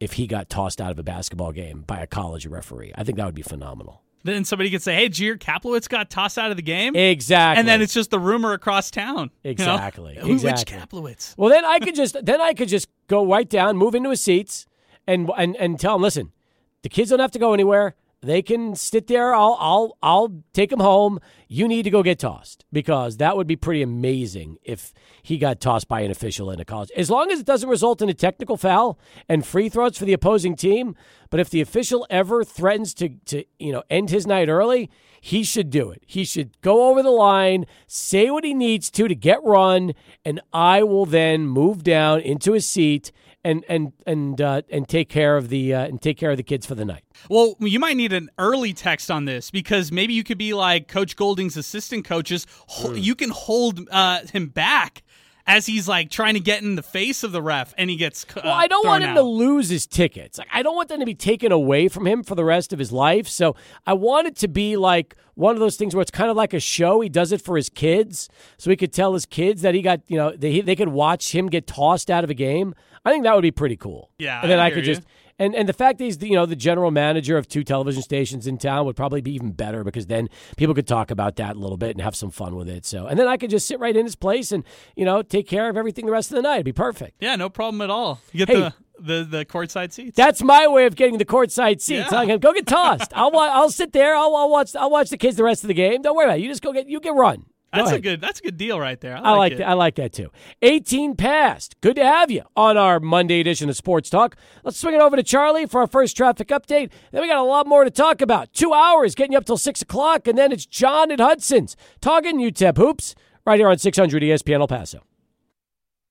if 0.00 0.14
he 0.14 0.26
got 0.26 0.48
tossed 0.48 0.80
out 0.80 0.90
of 0.90 0.98
a 0.98 1.02
basketball 1.02 1.52
game 1.52 1.82
by 1.86 2.00
a 2.00 2.06
college 2.06 2.46
referee. 2.46 2.92
I 2.94 3.04
think 3.04 3.18
that 3.18 3.26
would 3.26 3.34
be 3.34 3.42
phenomenal. 3.42 4.02
Then 4.22 4.46
somebody 4.46 4.70
could 4.70 4.82
say, 4.82 4.94
"Hey, 4.94 5.10
Djeer 5.10 5.38
Kaplowitz 5.38 5.86
got 5.86 6.08
tossed 6.08 6.38
out 6.38 6.50
of 6.50 6.56
the 6.56 6.62
game." 6.62 6.96
Exactly, 6.96 7.60
and 7.60 7.68
then 7.68 7.82
it's 7.82 7.92
just 7.92 8.10
the 8.10 8.18
rumor 8.18 8.54
across 8.54 8.90
town. 8.90 9.30
Exactly, 9.44 10.14
you 10.14 10.22
know? 10.22 10.32
exactly. 10.32 10.76
Which 10.78 10.88
Kaplowitz? 10.88 11.34
Well, 11.36 11.50
then 11.50 11.66
I 11.66 11.78
could 11.80 11.94
just 11.94 12.24
then 12.24 12.40
I 12.40 12.54
could 12.54 12.68
just 12.68 12.88
go 13.08 13.26
right 13.26 13.48
down, 13.48 13.76
move 13.76 13.94
into 13.94 14.08
his 14.08 14.22
seats, 14.22 14.66
and 15.06 15.30
and 15.36 15.54
and 15.56 15.78
tell 15.78 15.96
him, 15.96 16.00
listen, 16.00 16.32
the 16.80 16.88
kids 16.88 17.10
don't 17.10 17.20
have 17.20 17.32
to 17.32 17.38
go 17.38 17.52
anywhere. 17.52 17.94
They 18.24 18.40
can 18.40 18.74
sit 18.74 19.06
there. 19.06 19.34
I'll 19.34 19.56
I'll 19.60 19.98
I'll 20.02 20.42
take 20.52 20.70
them 20.70 20.80
home. 20.80 21.20
You 21.46 21.68
need 21.68 21.82
to 21.82 21.90
go 21.90 22.02
get 22.02 22.18
tossed 22.18 22.64
because 22.72 23.18
that 23.18 23.36
would 23.36 23.46
be 23.46 23.56
pretty 23.56 23.82
amazing 23.82 24.56
if 24.62 24.92
he 25.22 25.36
got 25.36 25.60
tossed 25.60 25.88
by 25.88 26.00
an 26.00 26.10
official 26.10 26.50
in 26.50 26.58
a 26.58 26.64
college. 26.64 26.90
As 26.96 27.10
long 27.10 27.30
as 27.30 27.40
it 27.40 27.46
doesn't 27.46 27.68
result 27.68 28.00
in 28.00 28.08
a 28.08 28.14
technical 28.14 28.56
foul 28.56 28.98
and 29.28 29.46
free 29.46 29.68
throws 29.68 29.98
for 29.98 30.06
the 30.06 30.14
opposing 30.14 30.56
team, 30.56 30.96
but 31.30 31.38
if 31.38 31.50
the 31.50 31.60
official 31.60 32.06
ever 32.08 32.44
threatens 32.44 32.94
to 32.94 33.10
to 33.26 33.44
you 33.58 33.72
know 33.72 33.82
end 33.90 34.10
his 34.10 34.26
night 34.26 34.48
early, 34.48 34.90
he 35.20 35.42
should 35.42 35.70
do 35.70 35.90
it. 35.90 36.02
He 36.06 36.24
should 36.24 36.60
go 36.62 36.88
over 36.88 37.02
the 37.02 37.10
line, 37.10 37.66
say 37.86 38.30
what 38.30 38.44
he 38.44 38.54
needs 38.54 38.90
to 38.92 39.06
to 39.06 39.14
get 39.14 39.44
run, 39.44 39.92
and 40.24 40.40
I 40.52 40.82
will 40.82 41.06
then 41.06 41.46
move 41.46 41.84
down 41.84 42.20
into 42.20 42.52
his 42.52 42.66
seat 42.66 43.12
and 43.44 43.64
and 43.68 43.92
and 44.06 44.40
uh, 44.40 44.62
and 44.70 44.88
take 44.88 45.08
care 45.08 45.36
of 45.36 45.48
the 45.48 45.74
uh, 45.74 45.84
and 45.84 46.00
take 46.00 46.16
care 46.16 46.30
of 46.30 46.36
the 46.36 46.42
kids 46.42 46.66
for 46.66 46.74
the 46.74 46.84
night. 46.84 47.04
Well, 47.28 47.54
you 47.60 47.78
might 47.78 47.96
need 47.96 48.12
an 48.12 48.30
early 48.38 48.72
text 48.72 49.10
on 49.10 49.24
this 49.26 49.50
because 49.50 49.92
maybe 49.92 50.14
you 50.14 50.24
could 50.24 50.38
be 50.38 50.54
like 50.54 50.88
Coach 50.88 51.16
Golding's 51.16 51.56
assistant 51.56 52.04
coaches. 52.04 52.46
Mm. 52.68 53.02
You 53.02 53.14
can 53.14 53.30
hold 53.30 53.88
uh, 53.90 54.20
him 54.32 54.48
back 54.48 55.02
as 55.46 55.66
he's 55.66 55.86
like 55.86 56.10
trying 56.10 56.34
to 56.34 56.40
get 56.40 56.62
in 56.62 56.74
the 56.74 56.82
face 56.82 57.22
of 57.22 57.32
the 57.32 57.42
ref, 57.42 57.74
and 57.76 57.90
he 57.90 57.96
gets. 57.96 58.24
Uh, 58.24 58.40
well, 58.44 58.52
I 58.54 58.66
don't 58.66 58.86
want 58.86 59.04
him 59.04 59.10
out. 59.10 59.14
to 59.14 59.22
lose 59.22 59.68
his 59.68 59.86
tickets. 59.86 60.38
Like, 60.38 60.48
I 60.52 60.62
don't 60.62 60.74
want 60.74 60.88
them 60.88 61.00
to 61.00 61.06
be 61.06 61.14
taken 61.14 61.52
away 61.52 61.88
from 61.88 62.06
him 62.06 62.22
for 62.22 62.34
the 62.34 62.44
rest 62.44 62.72
of 62.72 62.78
his 62.78 62.92
life. 62.92 63.28
So 63.28 63.56
I 63.86 63.92
want 63.92 64.26
it 64.26 64.36
to 64.36 64.48
be 64.48 64.76
like 64.76 65.16
one 65.34 65.54
of 65.54 65.60
those 65.60 65.76
things 65.76 65.94
where 65.94 66.02
it's 66.02 66.10
kind 66.10 66.30
of 66.30 66.36
like 66.36 66.54
a 66.54 66.60
show. 66.60 67.00
He 67.00 67.08
does 67.08 67.32
it 67.32 67.42
for 67.42 67.56
his 67.56 67.68
kids, 67.68 68.28
so 68.56 68.70
he 68.70 68.76
could 68.76 68.92
tell 68.92 69.14
his 69.14 69.26
kids 69.26 69.62
that 69.62 69.74
he 69.74 69.82
got, 69.82 70.00
you 70.08 70.16
know, 70.16 70.34
they 70.34 70.60
they 70.60 70.76
could 70.76 70.88
watch 70.88 71.34
him 71.34 71.48
get 71.48 71.66
tossed 71.66 72.10
out 72.10 72.24
of 72.24 72.30
a 72.30 72.34
game. 72.34 72.74
I 73.04 73.10
think 73.10 73.24
that 73.24 73.34
would 73.34 73.42
be 73.42 73.50
pretty 73.50 73.76
cool. 73.76 74.10
Yeah, 74.18 74.40
and 74.40 74.50
then 74.50 74.58
I 74.58 74.66
I, 74.66 74.70
could 74.70 74.86
you. 74.86 74.94
just. 74.94 75.06
And, 75.36 75.56
and 75.56 75.68
the 75.68 75.72
fact 75.72 75.98
that 75.98 76.04
he's 76.04 76.18
the, 76.18 76.28
you 76.28 76.34
know 76.34 76.46
the 76.46 76.54
general 76.54 76.92
manager 76.92 77.36
of 77.36 77.48
two 77.48 77.64
television 77.64 78.02
stations 78.02 78.46
in 78.46 78.56
town 78.56 78.86
would 78.86 78.94
probably 78.94 79.20
be 79.20 79.32
even 79.34 79.50
better 79.50 79.82
because 79.82 80.06
then 80.06 80.28
people 80.56 80.76
could 80.76 80.86
talk 80.86 81.10
about 81.10 81.34
that 81.36 81.56
a 81.56 81.58
little 81.58 81.76
bit 81.76 81.90
and 81.90 82.00
have 82.02 82.14
some 82.14 82.30
fun 82.30 82.54
with 82.54 82.68
it. 82.68 82.86
So 82.86 83.06
and 83.08 83.18
then 83.18 83.26
I 83.26 83.36
could 83.36 83.50
just 83.50 83.66
sit 83.66 83.80
right 83.80 83.96
in 83.96 84.04
his 84.04 84.14
place 84.14 84.52
and 84.52 84.62
you 84.94 85.04
know 85.04 85.22
take 85.22 85.48
care 85.48 85.68
of 85.68 85.76
everything 85.76 86.06
the 86.06 86.12
rest 86.12 86.30
of 86.30 86.36
the 86.36 86.42
night. 86.42 86.54
It'd 86.58 86.66
be 86.66 86.72
perfect. 86.72 87.16
Yeah, 87.20 87.34
no 87.34 87.48
problem 87.48 87.80
at 87.80 87.90
all. 87.90 88.20
You 88.30 88.46
get 88.46 88.56
Hey. 88.56 88.60
the 88.60 88.74
the 89.00 89.24
the 89.38 89.44
courtside 89.44 89.92
seats. 89.92 90.16
That's 90.16 90.40
my 90.40 90.68
way 90.68 90.86
of 90.86 90.94
getting 90.94 91.18
the 91.18 91.24
courtside 91.24 91.80
seats. 91.80 92.12
Yeah. 92.12 92.24
Can 92.26 92.38
go 92.38 92.52
get 92.52 92.68
tossed. 92.68 93.10
I'll 93.12 93.36
I'll 93.36 93.70
sit 93.70 93.92
there. 93.92 94.14
I'll, 94.14 94.36
I'll 94.36 94.48
watch. 94.50 94.76
I'll 94.76 94.88
watch 94.90 95.10
the 95.10 95.18
kids 95.18 95.36
the 95.36 95.42
rest 95.42 95.64
of 95.64 95.68
the 95.68 95.74
game. 95.74 96.00
Don't 96.02 96.14
worry 96.14 96.26
about 96.26 96.38
it. 96.38 96.42
You 96.42 96.48
just 96.48 96.62
go 96.62 96.72
get. 96.72 96.88
You 96.88 97.00
get 97.00 97.12
run. 97.12 97.44
That's 97.74 97.92
a 97.92 98.00
good. 98.00 98.20
That's 98.20 98.40
a 98.40 98.42
good 98.42 98.56
deal 98.56 98.78
right 98.78 99.00
there. 99.00 99.16
I 99.16 99.32
like, 99.32 99.52
I 99.52 99.56
like. 99.56 99.60
I 99.60 99.72
like 99.74 99.94
that 99.96 100.12
too. 100.12 100.30
18 100.62 101.16
past. 101.16 101.80
Good 101.80 101.96
to 101.96 102.04
have 102.04 102.30
you 102.30 102.42
on 102.56 102.76
our 102.76 103.00
Monday 103.00 103.40
edition 103.40 103.68
of 103.68 103.76
Sports 103.76 104.10
Talk. 104.10 104.36
Let's 104.62 104.78
swing 104.78 104.94
it 104.94 105.00
over 105.00 105.16
to 105.16 105.22
Charlie 105.22 105.66
for 105.66 105.80
our 105.80 105.86
first 105.86 106.16
traffic 106.16 106.48
update. 106.48 106.90
Then 107.12 107.22
we 107.22 107.28
got 107.28 107.38
a 107.38 107.42
lot 107.42 107.66
more 107.66 107.84
to 107.84 107.90
talk 107.90 108.20
about. 108.20 108.52
Two 108.52 108.72
hours 108.72 109.14
getting 109.14 109.32
you 109.32 109.38
up 109.38 109.44
till 109.44 109.58
six 109.58 109.82
o'clock, 109.82 110.26
and 110.26 110.38
then 110.38 110.52
it's 110.52 110.66
John 110.66 111.10
at 111.10 111.20
Hudson's 111.20 111.76
talking 112.00 112.38
UTEP 112.38 112.76
hoops 112.76 113.14
right 113.44 113.58
here 113.58 113.68
on 113.68 113.78
600 113.78 114.22
ESPN 114.22 114.60
El 114.60 114.68
Paso. 114.68 115.02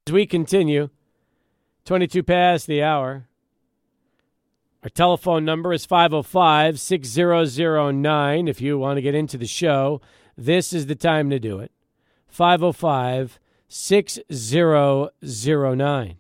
As 0.08 0.14
we 0.14 0.26
continue, 0.26 0.90
22 1.86 2.24
past 2.24 2.68
the 2.68 2.84
hour. 2.84 3.28
Our 4.84 4.90
telephone 4.90 5.46
number 5.46 5.72
is 5.72 5.86
505 5.86 6.78
6009. 6.78 8.48
If 8.50 8.60
you 8.60 8.78
want 8.78 8.98
to 8.98 9.02
get 9.02 9.16
into 9.16 9.38
the 9.38 9.48
show, 9.48 10.02
this 10.38 10.74
is 10.74 10.88
the 10.88 10.96
time 10.96 11.30
to 11.30 11.40
do 11.40 11.60
it. 11.60 11.72
505 12.28 13.40
6009. 13.68 16.18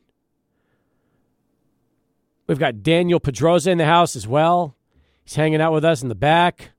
We've 2.46 2.60
got 2.60 2.84
Daniel 2.84 3.20
Pedroza 3.20 3.68
in 3.68 3.78
the 3.78 3.86
house 3.86 4.16
as 4.16 4.28
well. 4.28 4.76
He's 5.24 5.36
hanging 5.36 5.62
out 5.62 5.74
with 5.74 5.86
us 5.86 6.02
in 6.02 6.10
the 6.10 6.16
back. 6.16 6.72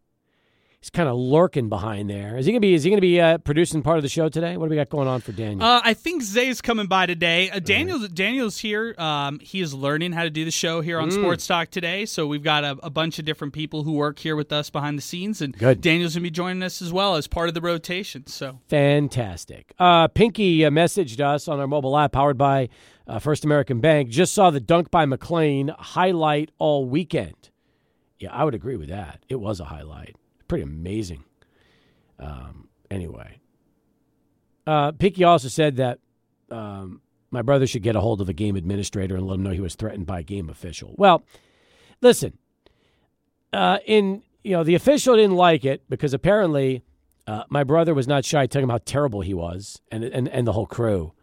He's 0.84 0.90
kind 0.90 1.08
of 1.08 1.16
lurking 1.16 1.70
behind 1.70 2.10
there. 2.10 2.36
Is 2.36 2.44
he 2.44 2.52
gonna 2.52 2.60
be? 2.60 2.74
Is 2.74 2.82
he 2.84 2.90
gonna 2.90 3.00
be 3.00 3.18
uh, 3.18 3.38
producing 3.38 3.80
part 3.82 3.96
of 3.96 4.02
the 4.02 4.08
show 4.10 4.28
today? 4.28 4.58
What 4.58 4.66
do 4.66 4.70
we 4.70 4.76
got 4.76 4.90
going 4.90 5.08
on 5.08 5.22
for 5.22 5.32
Daniel? 5.32 5.62
Uh, 5.66 5.80
I 5.82 5.94
think 5.94 6.20
Zay's 6.22 6.60
coming 6.60 6.88
by 6.88 7.06
today. 7.06 7.48
Uh, 7.48 7.58
Daniel's 7.58 8.06
Daniel's 8.10 8.58
here. 8.58 8.94
Um, 8.98 9.38
he 9.38 9.62
is 9.62 9.72
learning 9.72 10.12
how 10.12 10.24
to 10.24 10.28
do 10.30 10.44
the 10.44 10.50
show 10.50 10.82
here 10.82 10.98
Mm. 10.98 11.04
on 11.04 11.10
Sports 11.10 11.46
Talk 11.46 11.70
today. 11.70 12.04
So 12.04 12.26
we've 12.26 12.42
got 12.42 12.64
a, 12.64 12.76
a 12.82 12.90
bunch 12.90 13.18
of 13.18 13.24
different 13.24 13.54
people 13.54 13.84
who 13.84 13.92
work 13.92 14.18
here 14.18 14.36
with 14.36 14.52
us 14.52 14.68
behind 14.68 14.98
the 14.98 15.02
scenes, 15.02 15.40
and 15.40 15.56
Good. 15.56 15.80
Daniel's 15.80 16.16
gonna 16.16 16.22
be 16.24 16.30
joining 16.30 16.62
us 16.62 16.82
as 16.82 16.92
well 16.92 17.16
as 17.16 17.28
part 17.28 17.48
of 17.48 17.54
the 17.54 17.62
rotation. 17.62 18.26
So 18.26 18.58
Fantastic. 18.68 19.72
Uh, 19.78 20.08
Pinky 20.08 20.66
uh, 20.66 20.70
messaged 20.70 21.18
us 21.18 21.48
on 21.48 21.60
our 21.60 21.66
mobile 21.66 21.96
app 21.96 22.12
powered 22.12 22.36
by 22.36 22.68
uh, 23.06 23.18
First 23.20 23.46
American 23.46 23.80
Bank. 23.80 24.10
Just 24.10 24.34
saw 24.34 24.50
the 24.50 24.60
dunk 24.60 24.90
by 24.90 25.06
McLean 25.06 25.68
highlight 25.78 26.50
all 26.58 26.84
weekend. 26.84 27.48
Yeah, 28.18 28.34
I 28.34 28.44
would 28.44 28.54
agree 28.54 28.76
with 28.76 28.90
that. 28.90 29.24
It 29.30 29.36
was 29.40 29.60
a 29.60 29.64
highlight. 29.64 30.16
Pretty 30.54 30.70
amazing. 30.70 31.24
Um, 32.16 32.68
anyway, 32.88 33.40
uh, 34.68 34.92
Pinky 34.92 35.24
also 35.24 35.48
said 35.48 35.78
that 35.78 35.98
um, 36.48 37.00
my 37.32 37.42
brother 37.42 37.66
should 37.66 37.82
get 37.82 37.96
a 37.96 38.00
hold 38.00 38.20
of 38.20 38.28
a 38.28 38.32
game 38.32 38.54
administrator 38.54 39.16
and 39.16 39.26
let 39.26 39.34
him 39.34 39.42
know 39.42 39.50
he 39.50 39.58
was 39.58 39.74
threatened 39.74 40.06
by 40.06 40.20
a 40.20 40.22
game 40.22 40.48
official. 40.48 40.94
Well, 40.96 41.24
listen, 42.00 42.38
uh, 43.52 43.78
in 43.84 44.22
you 44.44 44.52
know 44.52 44.62
the 44.62 44.76
official 44.76 45.16
didn't 45.16 45.34
like 45.34 45.64
it 45.64 45.82
because 45.88 46.14
apparently 46.14 46.84
uh, 47.26 47.42
my 47.48 47.64
brother 47.64 47.92
was 47.92 48.06
not 48.06 48.24
shy 48.24 48.46
telling 48.46 48.62
him 48.62 48.70
how 48.70 48.78
terrible 48.84 49.22
he 49.22 49.34
was 49.34 49.82
and, 49.90 50.04
and 50.04 50.28
and 50.28 50.46
the 50.46 50.52
whole 50.52 50.66
crew. 50.66 51.14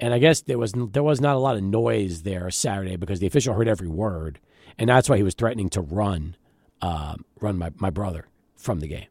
And 0.00 0.12
I 0.12 0.18
guess 0.18 0.40
there 0.40 0.58
was 0.58 0.74
there 0.74 1.04
was 1.04 1.20
not 1.20 1.36
a 1.36 1.38
lot 1.38 1.54
of 1.54 1.62
noise 1.62 2.24
there 2.24 2.50
Saturday 2.50 2.96
because 2.96 3.20
the 3.20 3.28
official 3.28 3.54
heard 3.54 3.68
every 3.68 3.86
word, 3.86 4.40
and 4.76 4.90
that's 4.90 5.08
why 5.08 5.16
he 5.16 5.22
was 5.22 5.34
threatening 5.34 5.68
to 5.68 5.80
run 5.80 6.34
um, 6.82 7.24
run 7.40 7.56
my, 7.56 7.70
my 7.78 7.90
brother 7.90 8.26
from 8.60 8.80
the 8.80 8.88
game. 8.88 9.08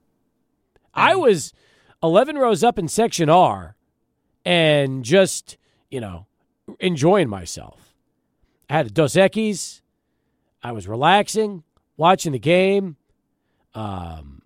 I 0.93 1.15
was 1.15 1.53
eleven 2.01 2.38
rows 2.38 2.63
up 2.63 2.79
in 2.79 2.88
section 2.88 3.29
R, 3.29 3.75
and 4.45 5.03
just 5.03 5.57
you 5.89 5.99
know 5.99 6.27
enjoying 6.79 7.29
myself. 7.29 7.93
I 8.69 8.77
had 8.77 8.88
a 8.88 8.89
Dos 8.91 9.15
Equis. 9.15 9.81
I 10.62 10.71
was 10.71 10.88
relaxing, 10.88 11.63
watching 11.97 12.33
the 12.33 12.39
game. 12.39 12.97
Um, 13.73 14.41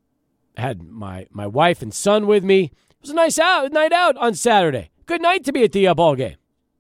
had 0.58 0.82
my 0.84 1.28
my 1.32 1.48
wife 1.48 1.82
and 1.82 1.94
son 1.94 2.28
with 2.28 2.44
me. 2.44 2.66
It 2.66 3.02
was 3.02 3.10
a 3.10 3.16
nice 3.16 3.40
out 3.40 3.72
night 3.72 3.92
out 3.92 4.16
on 4.18 4.36
Saturday. 4.36 4.92
Good 5.06 5.22
night 5.22 5.44
to 5.46 5.52
be 5.52 5.64
at 5.64 5.72
the 5.72 5.88
uh, 5.88 5.94
ball 5.94 6.16
game. 6.16 6.38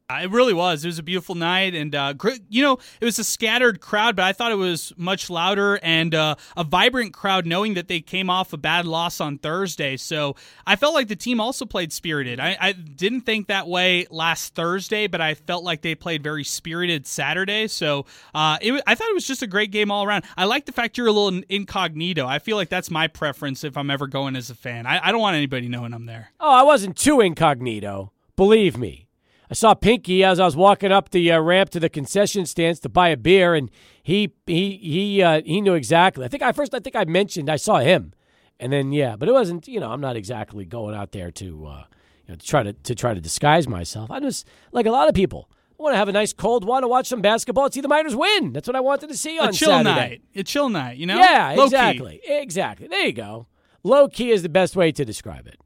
It 0.09 0.29
really 0.31 0.53
was. 0.53 0.83
It 0.83 0.89
was 0.89 0.99
a 0.99 1.03
beautiful 1.03 1.33
night, 1.33 1.73
and 1.73 1.95
uh, 1.95 2.13
gr- 2.13 2.31
you 2.49 2.61
know, 2.61 2.77
it 2.99 3.05
was 3.05 3.17
a 3.19 3.23
scattered 3.23 3.79
crowd, 3.79 4.15
but 4.17 4.25
I 4.25 4.33
thought 4.33 4.51
it 4.51 4.55
was 4.55 4.91
much 4.97 5.29
louder 5.29 5.79
and 5.81 6.13
uh, 6.13 6.35
a 6.57 6.63
vibrant 6.63 7.13
crowd, 7.13 7.47
knowing 7.47 7.73
that 7.75 7.87
they 7.87 8.01
came 8.01 8.29
off 8.29 8.51
a 8.53 8.57
bad 8.57 8.85
loss 8.85 9.21
on 9.21 9.37
Thursday. 9.37 9.95
So 9.97 10.35
I 10.67 10.75
felt 10.75 10.93
like 10.93 11.07
the 11.07 11.15
team 11.15 11.39
also 11.39 11.65
played 11.65 11.93
spirited. 11.93 12.39
I, 12.39 12.57
I 12.59 12.71
didn't 12.73 13.21
think 13.21 13.47
that 13.47 13.67
way 13.67 14.05
last 14.11 14.53
Thursday, 14.53 15.07
but 15.07 15.21
I 15.21 15.33
felt 15.35 15.63
like 15.63 15.81
they 15.81 15.95
played 15.95 16.21
very 16.21 16.43
spirited 16.43 17.07
Saturday. 17.07 17.67
So 17.67 18.05
uh, 18.35 18.57
it, 18.61 18.73
wa- 18.73 18.81
I 18.85 18.95
thought 18.95 19.09
it 19.09 19.15
was 19.15 19.25
just 19.25 19.41
a 19.41 19.47
great 19.47 19.71
game 19.71 19.89
all 19.89 20.03
around. 20.03 20.25
I 20.37 20.45
like 20.45 20.65
the 20.65 20.73
fact 20.73 20.97
you're 20.97 21.07
a 21.07 21.11
little 21.13 21.41
incognito. 21.49 22.27
I 22.27 22.39
feel 22.39 22.57
like 22.57 22.69
that's 22.69 22.91
my 22.91 23.07
preference 23.07 23.63
if 23.63 23.77
I'm 23.77 23.89
ever 23.89 24.07
going 24.07 24.35
as 24.35 24.49
a 24.49 24.55
fan. 24.55 24.85
I, 24.85 25.07
I 25.07 25.11
don't 25.13 25.21
want 25.21 25.37
anybody 25.37 25.69
knowing 25.69 25.93
I'm 25.93 26.05
there. 26.05 26.29
Oh, 26.39 26.51
I 26.51 26.63
wasn't 26.63 26.97
too 26.97 27.21
incognito. 27.21 28.11
Believe 28.35 28.77
me. 28.77 29.07
I 29.49 29.53
saw 29.55 29.73
Pinky 29.73 30.23
as 30.23 30.39
I 30.39 30.45
was 30.45 30.55
walking 30.55 30.91
up 30.91 31.09
the 31.11 31.31
uh, 31.31 31.39
ramp 31.39 31.69
to 31.71 31.79
the 31.79 31.89
concession 31.89 32.45
stands 32.45 32.79
to 32.81 32.89
buy 32.89 33.09
a 33.09 33.17
beer, 33.17 33.53
and 33.53 33.69
he 34.01 34.33
he 34.47 34.77
he 34.77 35.21
uh, 35.21 35.41
he 35.45 35.61
knew 35.61 35.73
exactly. 35.73 36.25
I 36.25 36.27
think 36.27 36.41
I 36.43 36.51
first 36.51 36.73
I 36.73 36.79
think 36.79 36.95
I 36.95 37.03
mentioned 37.05 37.49
I 37.49 37.57
saw 37.57 37.79
him, 37.79 38.13
and 38.59 38.71
then 38.73 38.91
yeah, 38.91 39.15
but 39.15 39.29
it 39.29 39.33
wasn't. 39.33 39.67
You 39.67 39.79
know, 39.79 39.91
I'm 39.91 40.01
not 40.01 40.15
exactly 40.15 40.65
going 40.65 40.95
out 40.95 41.11
there 41.11 41.29
to 41.31 41.65
uh, 41.65 41.83
you 42.25 42.29
know 42.33 42.35
to 42.35 42.45
try 42.45 42.63
to 42.63 42.73
to 42.73 42.95
try 42.95 43.13
to 43.13 43.21
disguise 43.21 43.67
myself. 43.67 44.09
I 44.09 44.19
just 44.19 44.47
like 44.71 44.85
a 44.85 44.91
lot 44.91 45.07
of 45.09 45.13
people. 45.15 45.49
I 45.79 45.83
want 45.83 45.93
to 45.95 45.97
have 45.97 46.07
a 46.07 46.13
nice 46.13 46.31
cold 46.33 46.63
one 46.63 46.83
to 46.83 46.87
watch 46.87 47.07
some 47.07 47.21
basketball, 47.21 47.65
and 47.65 47.73
see 47.73 47.81
the 47.81 47.87
Miners 47.89 48.15
win. 48.15 48.53
That's 48.53 48.67
what 48.67 48.75
I 48.75 48.79
wanted 48.79 49.09
to 49.09 49.17
see 49.17 49.37
on 49.37 49.49
A 49.49 49.51
chill 49.51 49.69
Saturday. 49.69 49.89
night. 49.89 50.21
A 50.35 50.43
chill 50.43 50.69
night, 50.69 50.97
you 50.97 51.05
know? 51.05 51.17
Yeah, 51.17 51.49
Low 51.57 51.63
key. 51.67 51.75
exactly. 51.75 52.21
Exactly. 52.25 52.87
There 52.87 53.05
you 53.05 53.11
go. 53.11 53.47
Low 53.83 54.07
key 54.07 54.31
is 54.31 54.43
the 54.43 54.49
best 54.49 54.75
way 54.77 54.93
to 54.93 55.03
describe 55.03 55.45
it. 55.47 55.57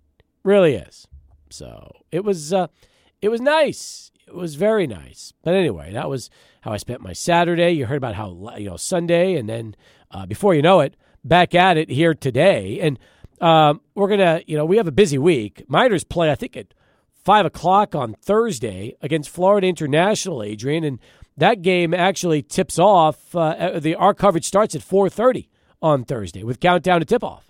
Really 0.44 0.74
is. 0.76 1.08
So 1.52 1.92
it 2.12 2.24
was 2.24 2.52
uh 2.52 2.68
it 3.22 3.30
was 3.30 3.42
nice. 3.42 4.12
It 4.28 4.36
was 4.36 4.56
very 4.56 4.88
nice. 4.88 5.34
But 5.42 5.54
anyway, 5.54 5.94
that 5.94 6.10
was 6.10 6.30
how 6.62 6.72
I 6.72 6.78
spent 6.78 7.02
my 7.02 7.14
Saturday. 7.14 7.72
You 7.72 7.86
heard 7.86 7.98
about 7.98 8.16
how 8.16 8.56
you 8.58 8.70
know 8.70 8.78
Sunday, 8.78 9.36
and 9.36 9.48
then 9.48 9.76
uh, 10.12 10.26
before 10.26 10.54
you 10.54 10.62
know 10.62 10.82
it, 10.82 10.96
back 11.24 11.56
at 11.56 11.78
it 11.78 11.90
here 11.90 12.14
today. 12.14 12.80
And 12.80 13.00
um, 13.40 13.82
we're 13.96 14.10
gonna, 14.10 14.42
you 14.48 14.58
know, 14.58 14.66
we 14.66 14.78
have 14.78 14.88
a 14.88 14.92
busy 14.92 15.18
week. 15.18 15.64
Miners 15.68 16.04
play, 16.04 16.32
I 16.32 16.36
think, 16.36 16.58
at 16.58 16.74
five 17.24 17.46
o'clock 17.46 17.96
on 17.96 18.16
Thursday 18.16 18.96
against 19.02 19.30
Florida 19.30 19.68
International, 19.68 20.44
Adrian, 20.44 20.84
and 20.84 21.00
that 21.38 21.62
game 21.62 21.94
actually 21.94 22.42
tips 22.42 22.80
off. 22.80 23.36
Uh, 23.36 23.80
the 23.80 23.96
our 23.96 24.14
coverage 24.14 24.46
starts 24.46 24.76
at 24.76 24.82
four 24.82 25.10
thirty 25.10 25.50
on 25.82 26.04
Thursday 26.04 26.44
with 26.44 26.60
countdown 26.60 27.00
to 27.00 27.06
tip 27.06 27.24
off. 27.24 27.47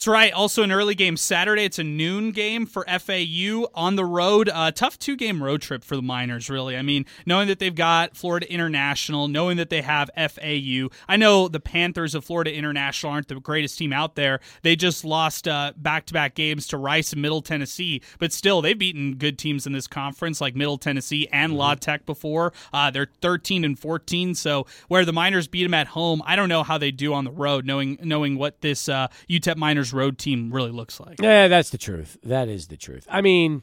That's 0.00 0.08
right. 0.08 0.32
Also, 0.32 0.62
an 0.62 0.72
early 0.72 0.94
game 0.94 1.18
Saturday. 1.18 1.64
It's 1.64 1.78
a 1.78 1.84
noon 1.84 2.30
game 2.30 2.64
for 2.64 2.86
FAU 2.86 3.66
on 3.74 3.96
the 3.96 4.04
road. 4.06 4.48
Uh, 4.48 4.70
tough 4.70 4.98
two 4.98 5.14
game 5.14 5.42
road 5.42 5.60
trip 5.60 5.84
for 5.84 5.94
the 5.94 6.00
Miners, 6.00 6.48
really. 6.48 6.74
I 6.74 6.80
mean, 6.80 7.04
knowing 7.26 7.48
that 7.48 7.58
they've 7.58 7.74
got 7.74 8.16
Florida 8.16 8.50
International, 8.50 9.28
knowing 9.28 9.58
that 9.58 9.68
they 9.68 9.82
have 9.82 10.08
FAU. 10.16 10.88
I 11.06 11.18
know 11.18 11.48
the 11.48 11.60
Panthers 11.60 12.14
of 12.14 12.24
Florida 12.24 12.50
International 12.50 13.12
aren't 13.12 13.28
the 13.28 13.40
greatest 13.40 13.76
team 13.76 13.92
out 13.92 14.14
there. 14.14 14.40
They 14.62 14.74
just 14.74 15.04
lost 15.04 15.44
back 15.44 16.06
to 16.06 16.14
back 16.14 16.34
games 16.34 16.66
to 16.68 16.78
Rice 16.78 17.12
and 17.12 17.20
Middle 17.20 17.42
Tennessee, 17.42 18.00
but 18.18 18.32
still, 18.32 18.62
they've 18.62 18.78
beaten 18.78 19.16
good 19.16 19.36
teams 19.36 19.66
in 19.66 19.74
this 19.74 19.86
conference 19.86 20.40
like 20.40 20.56
Middle 20.56 20.78
Tennessee 20.78 21.28
and 21.30 21.52
La 21.52 21.74
Tech 21.74 22.06
before. 22.06 22.54
Uh, 22.72 22.90
they're 22.90 23.10
13 23.20 23.64
and 23.64 23.78
14. 23.78 24.34
So, 24.34 24.66
where 24.88 25.04
the 25.04 25.12
Miners 25.12 25.46
beat 25.46 25.64
them 25.64 25.74
at 25.74 25.88
home, 25.88 26.22
I 26.24 26.36
don't 26.36 26.48
know 26.48 26.62
how 26.62 26.78
they 26.78 26.90
do 26.90 27.12
on 27.12 27.24
the 27.24 27.32
road, 27.32 27.66
knowing 27.66 27.98
knowing 28.02 28.38
what 28.38 28.62
this 28.62 28.88
uh, 28.88 29.08
UTEP 29.28 29.58
Miners 29.58 29.89
road 29.92 30.18
team 30.18 30.52
really 30.52 30.70
looks 30.70 31.00
like. 31.00 31.20
Yeah, 31.20 31.48
that's 31.48 31.70
the 31.70 31.78
truth. 31.78 32.16
That 32.22 32.48
is 32.48 32.68
the 32.68 32.76
truth. 32.76 33.06
I 33.10 33.20
mean, 33.20 33.62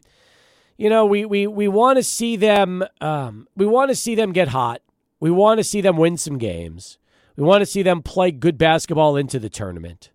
you 0.77 0.89
know, 0.89 1.05
we 1.05 1.25
we 1.25 1.47
we 1.47 1.67
want 1.67 1.97
to 1.97 2.03
see 2.03 2.35
them. 2.35 2.83
Um, 3.01 3.47
we 3.55 3.65
want 3.65 3.89
to 3.89 3.95
see 3.95 4.15
them 4.15 4.31
get 4.31 4.49
hot. 4.49 4.81
We 5.19 5.31
want 5.31 5.59
to 5.59 5.63
see 5.63 5.81
them 5.81 5.97
win 5.97 6.17
some 6.17 6.37
games. 6.37 6.97
We 7.35 7.43
want 7.43 7.61
to 7.61 7.65
see 7.65 7.83
them 7.83 8.01
play 8.01 8.31
good 8.31 8.57
basketball 8.57 9.15
into 9.15 9.39
the 9.39 9.49
tournament. 9.49 10.11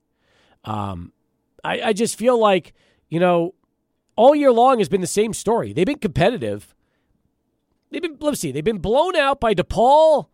Um, 0.64 1.12
I, 1.64 1.80
I 1.82 1.92
just 1.92 2.16
feel 2.16 2.38
like 2.38 2.74
you 3.08 3.20
know, 3.20 3.54
all 4.16 4.34
year 4.34 4.50
long 4.50 4.78
has 4.78 4.88
been 4.88 5.02
the 5.02 5.06
same 5.06 5.34
story. 5.34 5.72
They've 5.72 5.84
been 5.84 5.98
competitive. 5.98 6.74
They've 7.90 8.00
been 8.00 8.16
let's 8.20 8.40
see, 8.40 8.52
they've 8.52 8.64
been 8.64 8.78
blown 8.78 9.16
out 9.16 9.38
by 9.38 9.54
DePaul 9.54 10.28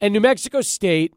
and 0.00 0.12
New 0.12 0.20
Mexico 0.20 0.60
State. 0.60 1.14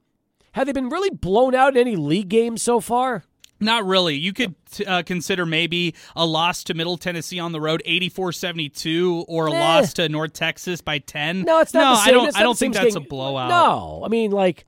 Have 0.53 0.67
they 0.67 0.71
been 0.71 0.89
really 0.89 1.09
blown 1.09 1.55
out 1.55 1.75
in 1.75 1.77
any 1.79 1.95
league 1.95 2.29
games 2.29 2.61
so 2.61 2.79
far? 2.79 3.23
Not 3.59 3.85
really. 3.85 4.15
You 4.15 4.33
could 4.33 4.55
uh, 4.87 5.03
consider 5.05 5.45
maybe 5.45 5.95
a 6.15 6.25
loss 6.25 6.63
to 6.65 6.73
Middle 6.73 6.97
Tennessee 6.97 7.39
on 7.39 7.51
the 7.51 7.59
road, 7.59 7.81
84-72, 7.85 9.25
or 9.27 9.47
a 9.47 9.53
eh. 9.53 9.59
loss 9.59 9.93
to 9.93 10.07
North 10.07 10.33
Texas 10.33 10.81
by 10.81 10.99
10. 10.99 11.41
No, 11.43 11.59
it's 11.59 11.73
not 11.73 11.81
no, 11.81 11.89
the 11.91 11.95
same. 11.97 12.07
I 12.07 12.11
don't, 12.11 12.37
I 12.37 12.43
don't 12.43 12.57
think 12.57 12.73
that's 12.73 12.95
a 12.95 13.01
blowout. 13.01 13.49
No. 13.49 14.01
I 14.05 14.07
mean, 14.07 14.31
like, 14.31 14.65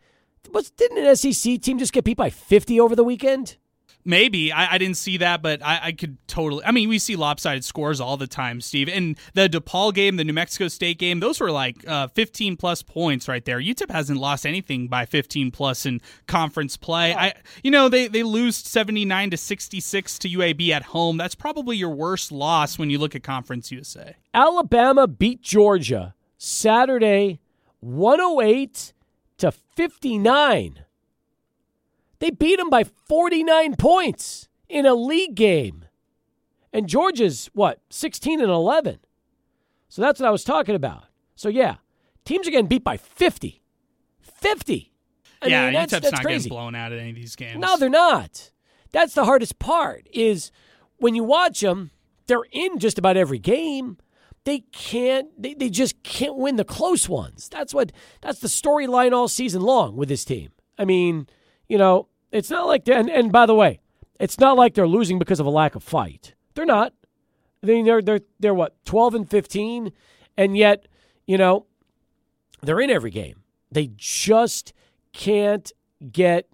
was, 0.51 0.71
didn't 0.71 1.06
an 1.06 1.15
SEC 1.15 1.62
team 1.62 1.80
just 1.80 1.93
get 1.93 2.04
beat 2.04 2.17
by 2.17 2.30
50 2.30 2.80
over 2.80 2.95
the 2.95 3.04
weekend? 3.04 3.58
Maybe 4.03 4.51
I, 4.51 4.73
I, 4.73 4.77
didn't 4.77 4.97
see 4.97 5.17
that, 5.17 5.41
but 5.41 5.63
I, 5.63 5.79
I, 5.83 5.91
could 5.91 6.17
totally. 6.27 6.63
I 6.65 6.71
mean, 6.71 6.89
we 6.89 6.99
see 6.99 7.15
lopsided 7.15 7.63
scores 7.63 8.01
all 8.01 8.17
the 8.17 8.27
time, 8.27 8.61
Steve. 8.61 8.89
And 8.89 9.17
the 9.33 9.47
DePaul 9.47 9.93
game, 9.93 10.15
the 10.15 10.23
New 10.23 10.33
Mexico 10.33 10.67
State 10.67 10.97
game, 10.97 11.19
those 11.19 11.39
were 11.39 11.51
like 11.51 11.87
uh, 11.87 12.07
15 12.07 12.57
plus 12.57 12.81
points 12.81 13.27
right 13.27 13.43
there. 13.45 13.59
UTEP 13.59 13.91
hasn't 13.91 14.19
lost 14.19 14.45
anything 14.45 14.87
by 14.87 15.05
15 15.05 15.51
plus 15.51 15.85
in 15.85 16.01
conference 16.27 16.77
play. 16.77 17.13
I, 17.13 17.33
you 17.63 17.71
know, 17.71 17.89
they 17.89 18.07
they 18.07 18.23
lose 18.23 18.55
79 18.55 19.31
to 19.31 19.37
66 19.37 20.19
to 20.19 20.29
UAB 20.29 20.69
at 20.69 20.83
home. 20.83 21.17
That's 21.17 21.35
probably 21.35 21.77
your 21.77 21.91
worst 21.91 22.31
loss 22.31 22.79
when 22.79 22.89
you 22.89 22.97
look 22.97 23.15
at 23.15 23.23
Conference 23.23 23.71
USA. 23.71 24.15
Alabama 24.33 25.07
beat 25.07 25.41
Georgia 25.41 26.15
Saturday, 26.37 27.39
108 27.81 28.93
to 29.37 29.51
59. 29.51 30.85
They 32.21 32.29
beat 32.29 32.57
them 32.57 32.69
by 32.69 32.84
49 32.84 33.75
points 33.77 34.47
in 34.69 34.86
a 34.86 34.93
league 34.93 35.34
game. 35.34 35.86
And 36.71 36.88
Georgia's, 36.88 37.49
what, 37.53 37.81
16 37.89 38.39
and 38.39 38.49
11. 38.49 38.99
So 39.89 40.03
that's 40.03 40.19
what 40.19 40.27
I 40.27 40.31
was 40.31 40.43
talking 40.43 40.75
about. 40.75 41.05
So, 41.36 41.49
yeah, 41.49 41.77
teams 42.23 42.47
are 42.47 42.51
getting 42.51 42.67
beat 42.67 42.84
by 42.84 42.95
50. 42.95 43.63
50. 44.21 44.91
I 45.41 45.47
yeah, 45.47 45.63
mean, 45.63 45.73
that's, 45.73 45.93
UTEP's 45.93 46.01
that's 46.01 46.12
not 46.13 46.21
crazy. 46.21 46.43
getting 46.43 46.57
blown 46.57 46.75
out 46.75 46.93
at 46.93 46.99
any 46.99 47.10
of 47.10 47.15
these 47.15 47.36
games. 47.36 47.60
No, 47.60 47.75
they're 47.75 47.89
not. 47.89 48.51
That's 48.91 49.15
the 49.15 49.25
hardest 49.25 49.57
part 49.57 50.07
is 50.13 50.51
when 50.97 51.15
you 51.15 51.23
watch 51.23 51.62
them, 51.62 51.89
they're 52.27 52.45
in 52.51 52.77
just 52.77 52.99
about 52.99 53.17
every 53.17 53.39
game. 53.39 53.97
They 54.43 54.60
can't, 54.71 55.29
they, 55.41 55.55
they 55.55 55.71
just 55.71 56.03
can't 56.03 56.38
win 56.38 56.57
the 56.57 56.63
close 56.63 57.10
ones. 57.10 57.49
That's 57.49 57.73
what, 57.73 57.91
that's 58.21 58.39
the 58.39 58.47
storyline 58.47 59.12
all 59.12 59.27
season 59.27 59.63
long 59.63 59.95
with 59.95 60.07
this 60.07 60.23
team. 60.23 60.51
I 60.77 60.86
mean, 60.86 61.27
you 61.67 61.79
know, 61.79 62.07
it's 62.32 62.50
not 62.50 62.67
like 62.67 62.88
and, 62.88 63.10
and 63.10 63.32
by 63.32 63.46
the 63.46 63.56
way, 63.56 63.80
it's 64.20 64.39
not 64.39 64.58
like 64.58 64.74
they're 64.74 64.88
losing 64.88 65.20
because 65.20 65.39
of 65.39 65.46
a 65.46 65.50
lack 65.50 65.76
of 65.76 65.84
fight. 65.84 66.36
They're 66.54 66.65
not. 66.65 66.94
I 67.63 67.67
mean, 67.67 67.86
they're 67.86 68.02
they're 68.02 68.22
they're 68.39 68.54
what 68.54 68.76
twelve 68.86 69.15
and 69.15 69.30
fifteen, 69.30 69.91
and 70.38 70.58
yet 70.58 70.88
you 71.26 71.38
know 71.38 71.65
they're 72.62 72.80
in 72.80 72.89
every 72.89 73.12
game. 73.12 73.44
They 73.72 73.91
just 73.96 74.74
can't 75.13 75.72
get 76.12 76.48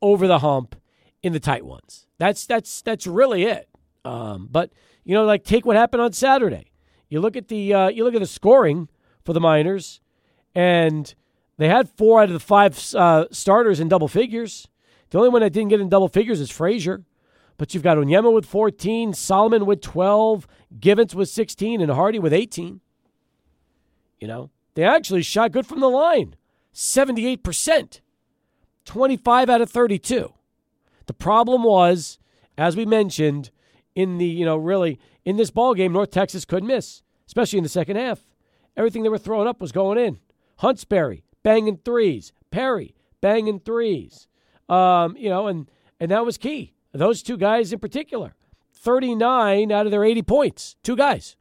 over 0.00 0.26
the 0.26 0.40
hump 0.40 0.76
in 1.22 1.32
the 1.32 1.40
tight 1.40 1.64
ones. 1.64 2.06
That's 2.18 2.46
that's 2.46 2.82
that's 2.82 3.06
really 3.06 3.44
it. 3.44 3.68
Um, 4.04 4.48
but 4.50 4.72
you 5.04 5.14
know, 5.14 5.24
like 5.24 5.44
take 5.44 5.64
what 5.64 5.76
happened 5.76 6.02
on 6.02 6.12
Saturday. 6.12 6.70
You 7.08 7.20
look 7.20 7.36
at 7.36 7.48
the 7.48 7.74
uh, 7.74 7.88
you 7.88 8.04
look 8.04 8.14
at 8.14 8.20
the 8.20 8.26
scoring 8.26 8.88
for 9.24 9.32
the 9.32 9.40
Miners, 9.40 10.00
and 10.54 11.14
they 11.58 11.68
had 11.68 11.88
four 11.88 12.20
out 12.20 12.28
of 12.28 12.32
the 12.32 12.40
five 12.40 12.78
uh, 12.94 13.26
starters 13.30 13.80
in 13.80 13.88
double 13.88 14.08
figures. 14.08 14.68
The 15.12 15.18
only 15.18 15.28
one 15.28 15.42
that 15.42 15.52
didn't 15.52 15.68
get 15.68 15.80
in 15.80 15.90
double 15.90 16.08
figures 16.08 16.40
is 16.40 16.50
Frazier. 16.50 17.04
But 17.58 17.74
you've 17.74 17.82
got 17.82 17.98
Onyema 17.98 18.32
with 18.32 18.46
14, 18.46 19.12
Solomon 19.12 19.66
with 19.66 19.82
12, 19.82 20.48
Givens 20.80 21.14
with 21.14 21.28
16, 21.28 21.82
and 21.82 21.92
Hardy 21.92 22.18
with 22.18 22.32
18. 22.32 22.80
You 24.18 24.26
know, 24.26 24.50
they 24.72 24.84
actually 24.84 25.20
shot 25.20 25.52
good 25.52 25.66
from 25.66 25.80
the 25.80 25.90
line 25.90 26.34
78%, 26.74 28.00
25 28.86 29.50
out 29.50 29.60
of 29.60 29.70
32. 29.70 30.32
The 31.04 31.12
problem 31.12 31.62
was, 31.62 32.18
as 32.56 32.74
we 32.74 32.86
mentioned, 32.86 33.50
in 33.94 34.16
the, 34.16 34.24
you 34.24 34.46
know, 34.46 34.56
really, 34.56 34.98
in 35.26 35.36
this 35.36 35.50
ball 35.50 35.74
game, 35.74 35.92
North 35.92 36.10
Texas 36.10 36.46
couldn't 36.46 36.68
miss, 36.68 37.02
especially 37.26 37.58
in 37.58 37.64
the 37.64 37.68
second 37.68 37.96
half. 37.96 38.24
Everything 38.78 39.02
they 39.02 39.10
were 39.10 39.18
throwing 39.18 39.46
up 39.46 39.60
was 39.60 39.72
going 39.72 39.98
in. 39.98 40.20
Huntsberry, 40.60 41.22
banging 41.42 41.76
threes. 41.84 42.32
Perry, 42.50 42.94
banging 43.20 43.60
threes. 43.60 44.26
Um, 44.68 45.16
you 45.16 45.28
know, 45.28 45.46
and 45.46 45.70
and 46.00 46.10
that 46.10 46.24
was 46.24 46.38
key. 46.38 46.74
Those 46.92 47.22
two 47.22 47.36
guys 47.36 47.72
in 47.72 47.78
particular, 47.78 48.34
39 48.74 49.72
out 49.72 49.86
of 49.86 49.92
their 49.92 50.04
80 50.04 50.22
points. 50.22 50.76
Two 50.82 50.96
guys. 50.96 51.36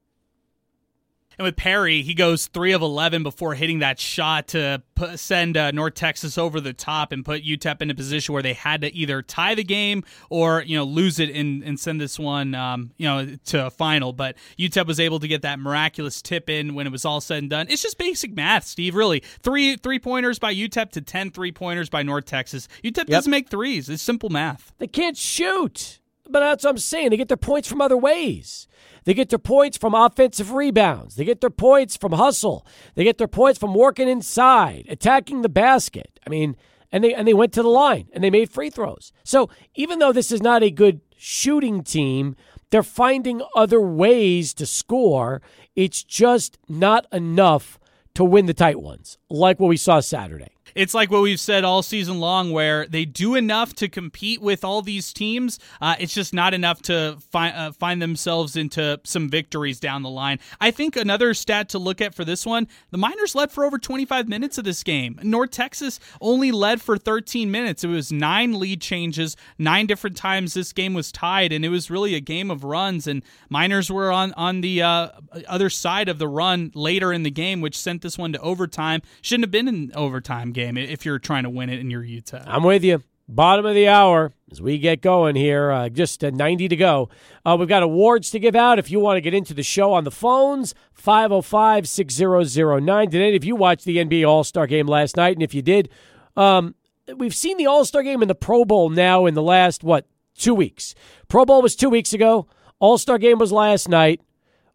And 1.38 1.46
with 1.46 1.56
Perry, 1.56 2.02
he 2.02 2.14
goes 2.14 2.48
three 2.48 2.72
of 2.72 2.82
eleven 2.82 3.24
before 3.24 3.56
hitting 3.56 3.80
that 3.80 4.00
shot 4.00 4.50
to 4.50 4.84
put, 4.96 5.20
send 5.20 5.58
uh, 5.58 5.72
North 5.72 5.96
Texas 5.96 6.38
over 6.38 6.60
the 6.60 6.74
top 6.74 7.12
and 7.12 7.26
put 7.26 7.44
UTEP 7.44 7.82
in 7.82 7.90
a 7.90 7.96
position 7.96 8.34
where 8.34 8.44
they 8.44 8.54
had 8.54 8.82
to 8.82 8.94
either 8.94 9.22
tie 9.22 9.56
the 9.56 9.64
game 9.64 10.04
or 10.30 10.62
you 10.64 10.78
know 10.78 10.84
lose 10.84 11.20
it 11.20 11.30
and, 11.30 11.64
and 11.64 11.80
send 11.80 12.00
this 12.00 12.20
one 12.20 12.54
um, 12.56 12.92
you 12.98 13.08
know 13.08 13.36
to 13.46 13.68
a 13.68 13.70
final. 13.70 14.14
But 14.14 14.36
UTEP 14.58 14.86
was 14.86 15.00
able 15.00 15.20
to 15.20 15.28
get 15.28 15.42
that 15.44 15.60
miraculous 15.60 16.22
tip 16.22 16.50
in 16.50 16.76
when 16.76 16.86
it 16.88 16.92
was 16.92 17.06
all 17.06 17.22
said 17.22 17.40
and 17.40 17.50
done. 17.50 17.68
It's 17.70 17.82
just 17.82 17.98
basic 17.98 18.34
math, 18.34 18.66
Steve. 18.66 18.96
Really, 18.96 19.24
three 19.42 19.78
three 19.78 20.00
pointers 20.00 20.40
by 20.40 20.54
UTEP 20.54 20.92
to 20.92 21.02
10 21.02 21.32
three 21.32 21.52
pointers 21.52 21.90
by 21.90 22.04
North 22.04 22.26
Texas. 22.26 22.68
UTEP 22.84 22.98
yep. 22.98 23.08
doesn't 23.08 23.32
make 23.32 23.50
threes. 23.50 23.90
It's 23.90 24.04
simple 24.04 24.30
math. 24.30 24.74
They 24.78 24.88
can't 24.88 25.18
shoot. 25.18 26.01
But 26.32 26.40
that's 26.40 26.64
what 26.64 26.72
I'm 26.72 26.78
saying. 26.78 27.10
They 27.10 27.18
get 27.18 27.28
their 27.28 27.38
points 27.38 27.68
from 27.68 27.82
other 27.82 27.98
ways. 27.98 28.68
They 29.04 29.14
get 29.14 29.30
their 29.30 29.40
points 29.40 29.78
from 29.78 29.94
offensive 29.94 30.52
rebounds. 30.52 31.16
They 31.16 31.26
get 31.26 31.42
their 31.42 31.50
points 31.50 31.98
from 31.98 32.14
hustle. 32.14 32.66
They 32.96 33.04
get 33.04 33.18
their 33.18 33.28
points 33.28 33.60
from 33.60 33.74
working 33.74 34.08
inside, 34.08 34.86
attacking 34.90 35.42
the 35.42 35.50
basket. 35.50 36.20
I 36.26 36.30
mean, 36.30 36.56
and 36.92 37.04
they 37.04 37.14
and 37.14 37.28
they 37.28 37.34
went 37.34 37.54
to 37.54 37.64
the 37.64 37.70
line 37.70 38.10
and 38.14 38.24
they 38.24 38.30
made 38.30 38.50
free 38.50 38.70
throws. 38.70 39.12
So 39.24 39.50
even 39.76 40.00
though 40.00 40.14
this 40.14 40.32
is 40.32 40.42
not 40.42 40.64
a 40.64 40.72
good 40.72 41.02
shooting 41.18 41.84
team, 41.84 42.36
they're 42.70 42.84
finding 42.84 43.42
other 43.56 43.82
ways 43.82 44.54
to 44.56 44.66
score. 44.66 45.42
It's 45.76 46.04
just 46.04 46.58
not 46.70 47.06
enough 47.12 47.80
to 48.14 48.24
win 48.24 48.46
the 48.46 48.54
tight 48.54 48.82
ones, 48.82 49.18
like 49.30 49.60
what 49.60 49.68
we 49.68 49.78
saw 49.78 50.00
Saturday 50.00 50.52
it's 50.76 50.94
like 50.94 51.12
what 51.12 51.22
we've 51.22 51.40
said 51.40 51.64
all 51.64 51.84
season 51.84 52.20
long, 52.20 52.52
where 52.52 52.88
they 52.88 53.06
do 53.06 53.36
enough 53.36 53.74
to 53.76 53.88
compete 53.90 54.42
with 54.42 54.64
all 54.64 54.82
these 54.82 55.14
teams. 55.14 55.60
Uh, 55.82 55.96
it's 56.00 56.14
just 56.14 56.34
not 56.34 56.54
enough 56.54 56.82
to 56.84 57.18
find 57.32 57.56
uh, 57.56 57.72
find 57.72 58.02
themselves 58.02 58.56
into 58.56 59.00
some 59.04 59.30
victories 59.30 59.80
down 59.80 60.04
the 60.04 60.10
line. 60.10 60.40
I 60.60 60.72
think 60.72 60.96
another 60.96 61.34
stat 61.34 61.70
to 61.70 61.80
look 61.80 62.02
at 62.02 62.14
for 62.14 62.24
this 62.26 62.46
one: 62.46 62.68
the 62.92 62.98
Miners 62.98 63.36
led 63.36 63.52
for 63.52 63.66
over 63.66 63.78
25 63.78 64.28
minutes 64.28 64.58
of 64.58 64.64
this 64.64 64.84
game. 64.84 65.20
North 65.24 65.52
Texas 65.52 66.00
only 66.20 66.52
led 66.52 66.82
for 66.82 66.98
13 66.98 67.52
minutes. 67.52 67.84
It 67.84 67.88
was 67.88 68.12
nine 68.12 68.60
lead 68.60 68.82
changes, 68.82 69.36
nine 69.58 69.88
different 69.88 70.18
times 70.18 70.54
this 70.54 70.74
game 70.74 70.94
was 70.94 71.12
tied, 71.12 71.52
and 71.52 71.66
it 71.66 71.70
was 71.70 71.92
really 71.92 72.16
a 72.16 72.20
game 72.20 72.50
of 72.50 72.64
runs. 72.64 73.08
And 73.08 73.24
Miners 73.50 73.92
were 73.92 74.12
on 74.12 74.34
on 74.34 74.62
the 74.62 74.82
uh, 74.82 75.10
other 75.48 75.70
side 75.70 76.10
of 76.10 76.20
the 76.20 76.28
run 76.28 76.72
later 76.74 77.12
in 77.12 77.24
the 77.24 77.32
game, 77.32 77.62
which 77.62 77.78
sent 77.78 78.02
this 78.02 78.18
one 78.18 78.32
to 78.34 78.40
overtime. 78.40 79.02
Shouldn't 79.22 79.44
have 79.44 79.52
been 79.52 79.68
in 79.68 79.92
overtime 79.96 80.52
game 80.52 80.61
game 80.62 80.78
if 80.78 81.06
you're 81.06 81.20
trying 81.20 81.44
to 81.44 81.50
win 81.50 81.70
it 81.70 81.80
in 81.80 81.90
your 81.90 82.04
UTEP. 82.04 82.44
I'm 82.46 82.64
with 82.64 82.84
you. 82.84 83.04
Bottom 83.28 83.66
of 83.66 83.76
the 83.76 83.88
hour 83.88 84.34
as 84.52 84.62
we 84.62 84.78
get 84.78 85.02
going 85.02 85.36
here. 85.36 85.72
Uh, 85.72 85.90
just 85.90 86.24
uh, 86.24 86.32
90 86.32 86.68
to 86.68 86.76
go. 86.76 87.10
Uh, 87.46 87.56
we've 87.58 87.70
got 87.70 87.82
awards 87.82 88.30
to 88.32 88.40
give 88.40 88.56
out. 88.56 88.78
If 88.78 88.92
you 88.92 89.00
want 89.00 89.18
to 89.18 89.22
get 89.22 89.34
into 89.34 89.54
the 89.54 89.64
show 89.64 89.94
on 89.94 90.04
the 90.04 90.12
phones, 90.12 90.76
505 90.94 91.88
6009. 91.88 93.10
Did 93.10 93.22
any 93.22 93.36
of 93.36 93.46
you 93.46 93.56
watch 93.56 93.84
the 93.84 93.98
NBA 93.98 94.28
All 94.28 94.44
Star 94.44 94.68
game 94.68 94.88
last 94.88 95.16
night? 95.16 95.36
And 95.36 95.44
if 95.44 95.54
you 95.54 95.62
did, 95.62 95.90
um, 96.36 96.76
we've 97.16 97.36
seen 97.36 97.58
the 97.58 97.68
All 97.68 97.86
Star 97.86 98.04
game 98.04 98.22
and 98.22 98.30
the 98.30 98.36
Pro 98.36 98.66
Bowl 98.66 98.90
now 98.90 99.26
in 99.26 99.34
the 99.34 99.42
last, 99.42 99.84
what, 99.84 100.06
two 100.36 100.54
weeks? 100.54 100.94
Pro 101.30 101.46
Bowl 101.46 101.62
was 101.62 101.76
two 101.76 101.90
weeks 101.90 102.12
ago. 102.12 102.48
All 102.80 102.98
Star 102.98 103.18
game 103.18 103.40
was 103.40 103.52
last 103.52 103.88
night. 103.88 104.20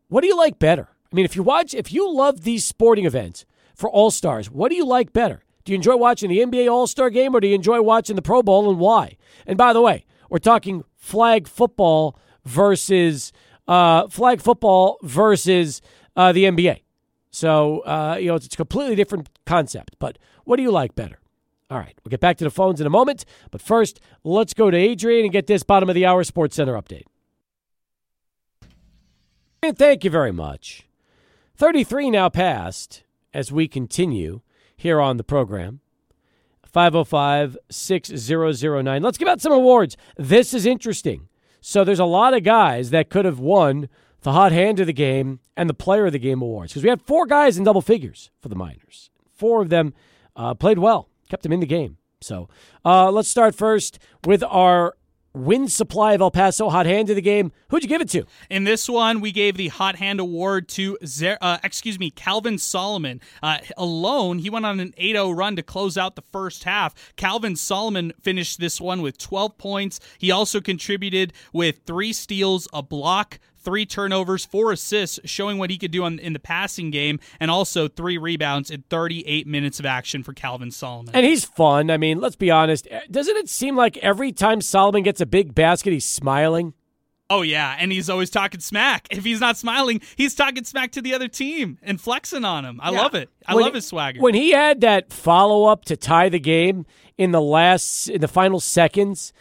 What 0.09 0.23
do 0.23 0.29
you 0.29 0.37
like 0.37 0.59
better? 0.59 0.89
I 1.13 1.15
mean, 1.15 1.25
if 1.27 1.37
you 1.37 1.43
watch, 1.43 1.75
if 1.75 1.93
you 1.93 2.11
love 2.11 2.43
these 2.43 2.65
sporting 2.65 3.05
events 3.05 3.45
for 3.75 3.91
All 3.91 4.11
Stars, 4.11 4.51
what 4.51 4.71
do 4.71 4.77
you 4.77 4.87
like 4.87 5.13
better? 5.13 5.43
Do 5.67 5.73
you 5.73 5.77
enjoy 5.77 5.97
watching 5.97 6.31
the 6.31 6.39
NBA 6.39 6.71
All 6.71 6.87
Star 6.87 7.11
game 7.11 7.35
or 7.35 7.41
do 7.41 7.49
you 7.49 7.55
enjoy 7.57 7.83
watching 7.83 8.15
the 8.15 8.23
Pro 8.23 8.41
Bowl 8.41 8.71
and 8.71 8.79
why? 8.79 9.17
And 9.49 9.59
by 9.59 9.73
the 9.73 9.81
way, 9.83 10.07
we're 10.31 10.39
talking 10.39 10.85
flag 10.97 11.49
football 11.49 12.17
versus 12.45 13.33
uh, 13.67 14.07
flag 14.07 14.41
football 14.41 14.97
versus 15.03 15.83
uh, 16.15 16.31
the 16.31 16.45
NBA. 16.45 16.83
So, 17.33 17.81
uh, 17.81 18.17
you 18.19 18.29
know, 18.29 18.37
it's 18.37 18.47
a 18.47 18.57
completely 18.57 18.95
different 18.95 19.29
concept. 19.45 19.97
But 19.99 20.19
what 20.45 20.57
do 20.57 20.63
you 20.63 20.71
like 20.71 20.95
better? 20.95 21.19
All 21.69 21.79
right, 21.79 21.99
we'll 22.05 22.11
get 22.11 22.21
back 22.21 22.37
to 22.37 22.45
the 22.45 22.51
phones 22.51 22.81
in 22.81 22.87
a 22.87 22.91
moment. 22.91 23.25
But 23.51 23.61
first, 23.61 23.99
let's 24.23 24.55
go 24.55 24.71
to 24.71 24.77
Adrian 24.77 25.25
and 25.25 25.33
get 25.33 25.49
this 25.49 25.65
bottom 25.65 25.89
of 25.89 25.97
the 25.97 26.07
hour 26.07 26.23
Sports 26.23 26.55
Center 26.55 26.75
update. 26.75 27.07
And 29.65 29.77
thank 29.77 30.05
you 30.05 30.11
very 30.11 30.31
much. 30.31 30.87
33 31.57 32.11
now 32.11 32.29
passed 32.29 33.03
as 33.35 33.51
we 33.51 33.67
continue 33.67 34.43
here 34.77 35.01
on 35.01 35.17
the 35.17 35.25
program. 35.25 35.81
505 36.67 37.57
6009. 37.71 39.03
Let's 39.03 39.19
give 39.19 39.29
out 39.29 39.41
some 39.41 39.53
awards. 39.53 39.97
This 40.17 40.53
is 40.53 40.67
interesting. 40.67 41.29
So 41.61 41.85
there's 41.85 41.99
a 41.99 42.05
lot 42.05 42.35
of 42.35 42.43
guys 42.43 42.91
that 42.91 43.09
could 43.09 43.25
have 43.25 43.39
won 43.39 43.89
the 44.27 44.33
hot 44.33 44.51
hand 44.51 44.81
of 44.81 44.89
the 44.89 44.93
game, 44.93 45.39
and 45.57 45.71
the 45.71 45.75
player 45.75 46.07
of 46.07 46.13
the 46.13 46.19
game 46.19 46.43
awards. 46.43 46.73
Because 46.73 46.83
we 46.83 46.91
had 46.91 47.01
four 47.01 47.27
guys 47.27 47.57
in 47.57 47.63
double 47.63 47.81
figures 47.81 48.33
for 48.41 48.49
the 48.49 48.57
Miners. 48.57 49.09
Four 49.33 49.63
of 49.63 49.69
them 49.69 49.95
uh, 50.35 50.53
played 50.55 50.81
well, 50.81 51.09
kept 51.29 51.45
them 51.45 51.53
in 51.53 51.61
the 51.61 51.67
game. 51.67 51.99
So 52.21 52.49
uh, 52.85 53.11
let's 53.13 53.29
start 53.29 53.55
first 53.55 54.01
with 54.25 54.43
our 54.43 54.97
Win 55.37 55.69
Supply 55.69 56.15
of 56.15 56.23
El 56.23 56.31
Paso 56.31 56.71
hot 56.71 56.87
hand 56.87 57.11
of 57.11 57.17
the 57.17 57.21
game. 57.21 57.53
Who'd 57.69 57.83
you 57.83 57.91
give 57.91 58.01
it 58.01 58.09
to? 58.11 58.25
In 58.49 58.65
this 58.65 58.89
one, 58.89 59.21
we 59.21 59.33
gave 59.33 59.59
the 59.59 59.69
hot 59.69 59.97
hand 59.97 60.19
award 60.19 60.67
to 60.71 60.97
uh, 61.43 61.59
excuse 61.63 61.99
me, 61.99 62.11
Calvin 62.11 62.57
Solomon. 62.57 63.21
Uh, 63.43 63.59
alone, 63.77 64.39
he 64.39 64.49
went 64.49 64.65
on 64.65 64.81
an 64.81 64.95
8-0 64.99 65.37
run 65.37 65.55
to 65.57 65.63
close 65.63 65.99
out 65.99 66.17
the 66.17 66.23
first 66.33 66.65
half. 66.65 66.95
Calvin 67.17 67.55
Solomon 67.55 68.15
finished 68.23 68.61
this 68.61 68.81
one 68.81 69.03
with 69.03 69.19
12 69.19 69.59
points. 69.59 70.01
He 70.19 70.31
also 70.31 70.59
contributed 70.63 71.35
with 71.53 71.81
three 71.85 72.15
steals, 72.15 72.67
a 72.73 72.83
block, 72.83 73.39
three 73.67 73.85
turnovers, 73.85 74.47
four 74.47 74.71
assists, 74.71 75.19
showing 75.25 75.59
what 75.59 75.71
he 75.71 75.77
could 75.77 75.91
do 75.91 76.05
on, 76.05 76.21
in 76.21 76.33
the 76.33 76.39
passing 76.39 76.91
game, 76.91 77.19
and 77.41 77.51
also 77.51 77.89
three 77.89 78.17
rebounds 78.17 78.71
in 78.71 78.85
38 78.89 79.47
minutes 79.47 79.81
of 79.81 79.85
action 79.85 80.23
for 80.23 80.33
Calvin 80.33 80.71
Solomon. 80.71 81.15
And 81.15 81.27
he's 81.27 81.45
fun. 81.45 81.91
I 81.91 81.97
mean, 81.97 82.21
let's 82.21 82.37
be 82.37 82.51
honest. 82.51 82.87
Eh, 82.89 83.01
doesn't 83.11 83.37
it 83.37 83.49
seem 83.49 83.77
like 83.77 83.97
every 83.99 84.31
time 84.31 84.61
Solomon 84.61 85.03
gets 85.03 85.21
a 85.21 85.27
big 85.27 85.53
basket, 85.53 85.93
he's 85.93 86.07
smiling? 86.07 86.75
Oh 87.29 87.43
yeah, 87.43 87.75
and 87.77 87.91
he's 87.91 88.09
always 88.09 88.31
talking 88.31 88.61
smack. 88.61 89.09
If 89.11 89.25
he's 89.25 89.41
not 89.41 89.57
smiling, 89.57 90.01
he's 90.15 90.37
talking 90.37 90.63
smack 90.63 90.93
to 90.93 91.03
the 91.03 91.13
other 91.13 91.27
team 91.27 91.79
and 91.83 92.01
flexing 92.01 92.45
on 92.45 92.65
him. 92.65 92.79
I 92.81 92.93
yeah. 92.93 93.01
love 93.01 93.17
it. 93.17 93.31
I 93.45 93.57
when 93.57 93.65
love 93.65 93.75
his 93.75 93.89
swagger. 93.89 94.21
When 94.21 94.35
he 94.35 94.53
had 94.53 94.81
that 94.83 95.13
follow 95.13 95.65
up 95.65 95.85
to 95.87 95.97
tie 95.97 96.29
the 96.29 96.39
game 96.39 96.87
in 97.19 97.33
the 97.33 97.41
last 97.41 98.09
in 98.09 98.21
the 98.21 98.29
final 98.29 98.61
seconds, 98.61 99.33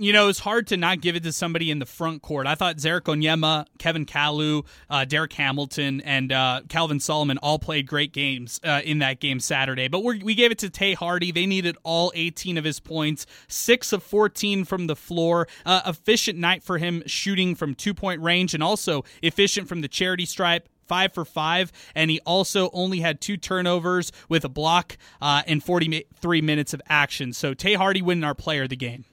You 0.00 0.12
know, 0.12 0.28
it's 0.28 0.38
hard 0.38 0.68
to 0.68 0.76
not 0.76 1.00
give 1.00 1.16
it 1.16 1.24
to 1.24 1.32
somebody 1.32 1.72
in 1.72 1.80
the 1.80 1.86
front 1.86 2.22
court. 2.22 2.46
I 2.46 2.54
thought 2.54 2.76
Zarek 2.76 3.00
Onyema, 3.00 3.66
Kevin 3.80 4.06
Kalu, 4.06 4.64
uh, 4.88 5.04
Derek 5.04 5.32
Hamilton, 5.32 6.00
and 6.02 6.30
uh, 6.30 6.60
Calvin 6.68 7.00
Solomon 7.00 7.36
all 7.38 7.58
played 7.58 7.88
great 7.88 8.12
games 8.12 8.60
uh, 8.62 8.80
in 8.84 9.00
that 9.00 9.18
game 9.18 9.40
Saturday. 9.40 9.88
But 9.88 10.04
we 10.04 10.36
gave 10.36 10.52
it 10.52 10.58
to 10.58 10.70
Tae 10.70 10.94
Hardy. 10.94 11.32
They 11.32 11.46
needed 11.46 11.76
all 11.82 12.12
18 12.14 12.56
of 12.56 12.62
his 12.62 12.78
points, 12.78 13.26
6 13.48 13.92
of 13.92 14.04
14 14.04 14.64
from 14.64 14.86
the 14.86 14.94
floor. 14.94 15.48
Uh, 15.66 15.80
efficient 15.84 16.38
night 16.38 16.62
for 16.62 16.78
him 16.78 17.02
shooting 17.06 17.56
from 17.56 17.74
two 17.74 17.92
point 17.92 18.22
range 18.22 18.54
and 18.54 18.62
also 18.62 19.04
efficient 19.20 19.66
from 19.68 19.80
the 19.80 19.88
charity 19.88 20.26
stripe 20.26 20.68
five 20.86 21.12
for 21.12 21.24
five, 21.24 21.72
and 21.94 22.10
he 22.10 22.20
also 22.20 22.70
only 22.72 23.00
had 23.00 23.20
two 23.20 23.36
turnovers 23.36 24.10
with 24.28 24.44
a 24.44 24.48
block 24.48 24.96
uh, 25.20 25.42
in 25.46 25.60
43 25.60 26.40
minutes 26.40 26.72
of 26.72 26.80
action. 26.88 27.32
So 27.32 27.52
Tae 27.52 27.74
Hardy 27.74 28.00
winning 28.00 28.24
our 28.24 28.34
player 28.34 28.62
of 28.62 28.70
the 28.70 28.76
game. 28.76 29.04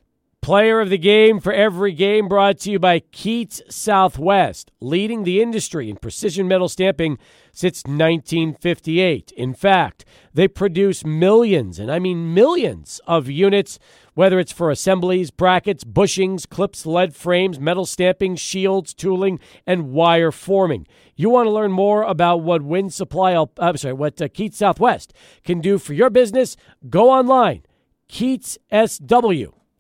Player 0.46 0.80
of 0.80 0.92
the 0.92 1.00
game 1.00 1.40
for 1.40 1.52
every 1.52 1.92
game 1.92 2.28
brought 2.28 2.60
to 2.60 2.70
you 2.70 2.78
by 2.78 3.00
Keats 3.00 3.64
Southwest, 3.68 4.70
leading 4.80 5.24
the 5.24 5.42
industry 5.42 5.90
in 5.90 5.96
precision 5.96 6.48
metal 6.48 6.70
stamping 6.70 7.18
since 7.52 7.82
1958. 7.88 9.32
In 9.32 9.56
fact, 9.56 10.06
they 10.36 10.48
produce 10.48 11.04
millions, 11.04 11.80
and 11.80 11.92
I 11.92 11.98
mean 11.98 12.32
millions, 12.36 13.02
of 13.08 13.28
units, 13.28 13.80
whether 14.14 14.38
it's 14.38 14.52
for 14.52 14.70
assemblies, 14.70 15.32
brackets, 15.32 15.84
bushings, 15.84 16.48
clips, 16.48 16.86
lead 16.86 17.16
frames, 17.16 17.60
metal 17.60 17.88
stamping, 17.88 18.36
shields, 18.36 18.94
tooling, 18.94 19.40
and 19.66 19.94
wire 19.94 20.32
forming. 20.32 20.86
You 21.16 21.32
want 21.32 21.48
to 21.48 21.52
learn 21.52 21.72
more 21.72 22.04
about 22.04 22.44
what 22.44 22.62
Win 22.62 22.92
Supply, 22.92 23.34
uh, 23.34 23.48
I'm 23.58 23.78
sorry, 23.78 23.96
what 23.96 24.22
uh, 24.22 24.28
Keats 24.28 24.60
Southwest 24.60 25.12
can 25.44 25.60
do 25.60 25.80
for 25.80 25.94
your 25.94 26.12
business? 26.12 26.56
Go 26.88 27.10
online, 27.10 27.64
Keats 28.08 28.60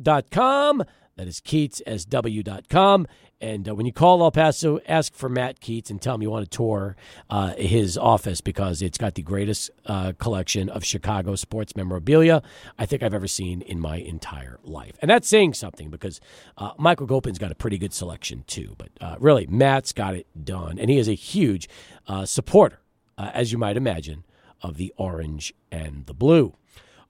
SW 0.03 0.05
keatssw.com. 0.05 0.83
That 1.17 1.27
is 1.27 1.39
keatssw.com. 1.39 3.07
And 3.41 3.69
uh, 3.69 3.75
when 3.75 3.85
you 3.85 3.93
call 3.93 4.23
El 4.23 4.31
Paso, 4.31 4.79
ask 4.87 5.13
for 5.13 5.29
Matt 5.29 5.59
Keats 5.59 5.89
and 5.89 6.01
tell 6.01 6.15
him 6.15 6.21
you 6.21 6.29
want 6.29 6.49
to 6.49 6.57
tour 6.57 6.95
uh, 7.29 7.53
his 7.55 7.97
office 7.97 8.41
because 8.41 8.81
it's 8.81 8.97
got 8.97 9.15
the 9.15 9.21
greatest 9.21 9.69
uh, 9.85 10.13
collection 10.17 10.69
of 10.69 10.83
Chicago 10.85 11.35
sports 11.35 11.75
memorabilia 11.75 12.41
I 12.77 12.85
think 12.85 13.03
I've 13.03 13.13
ever 13.13 13.27
seen 13.27 13.61
in 13.61 13.79
my 13.79 13.97
entire 13.97 14.59
life. 14.63 14.97
And 15.01 15.11
that's 15.11 15.27
saying 15.27 15.53
something 15.53 15.89
because 15.89 16.19
uh, 16.57 16.71
Michael 16.77 17.07
Gopin's 17.07 17.37
got 17.37 17.51
a 17.51 17.55
pretty 17.55 17.77
good 17.77 17.93
selection 17.93 18.43
too. 18.47 18.75
But 18.77 18.89
uh, 18.99 19.15
really, 19.19 19.47
Matt's 19.47 19.91
got 19.91 20.15
it 20.15 20.27
done. 20.43 20.79
And 20.79 20.89
he 20.89 20.97
is 20.97 21.09
a 21.09 21.13
huge 21.13 21.69
uh, 22.07 22.25
supporter, 22.25 22.79
as 23.17 23.51
you 23.51 23.57
might 23.57 23.77
imagine, 23.77 24.23
of 24.61 24.77
the 24.77 24.93
orange 24.97 25.53
and 25.71 26.05
the 26.07 26.13
blue. 26.13 26.55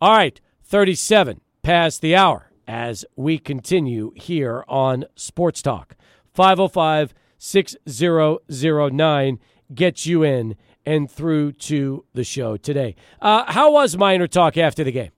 All 0.01 0.11
right, 0.11 0.39
37 0.63 1.39
past 1.61 2.01
the 2.01 2.15
hour 2.15 2.51
as 2.67 3.05
we 3.15 3.37
continue 3.37 4.11
here 4.15 4.63
on 4.67 5.05
Sports 5.15 5.61
Talk. 5.61 5.95
505 6.33 7.13
6009 7.37 9.39
gets 9.73 10.05
you 10.05 10.23
in 10.23 10.55
and 10.85 11.09
through 11.09 11.53
to 11.53 12.05
the 12.13 12.23
show 12.23 12.57
today. 12.57 12.95
Uh, 13.21 13.51
how 13.51 13.71
was 13.71 13.97
Minor 13.97 14.27
Talk 14.27 14.57
after 14.57 14.83
the 14.83 14.91
game? 14.91 15.11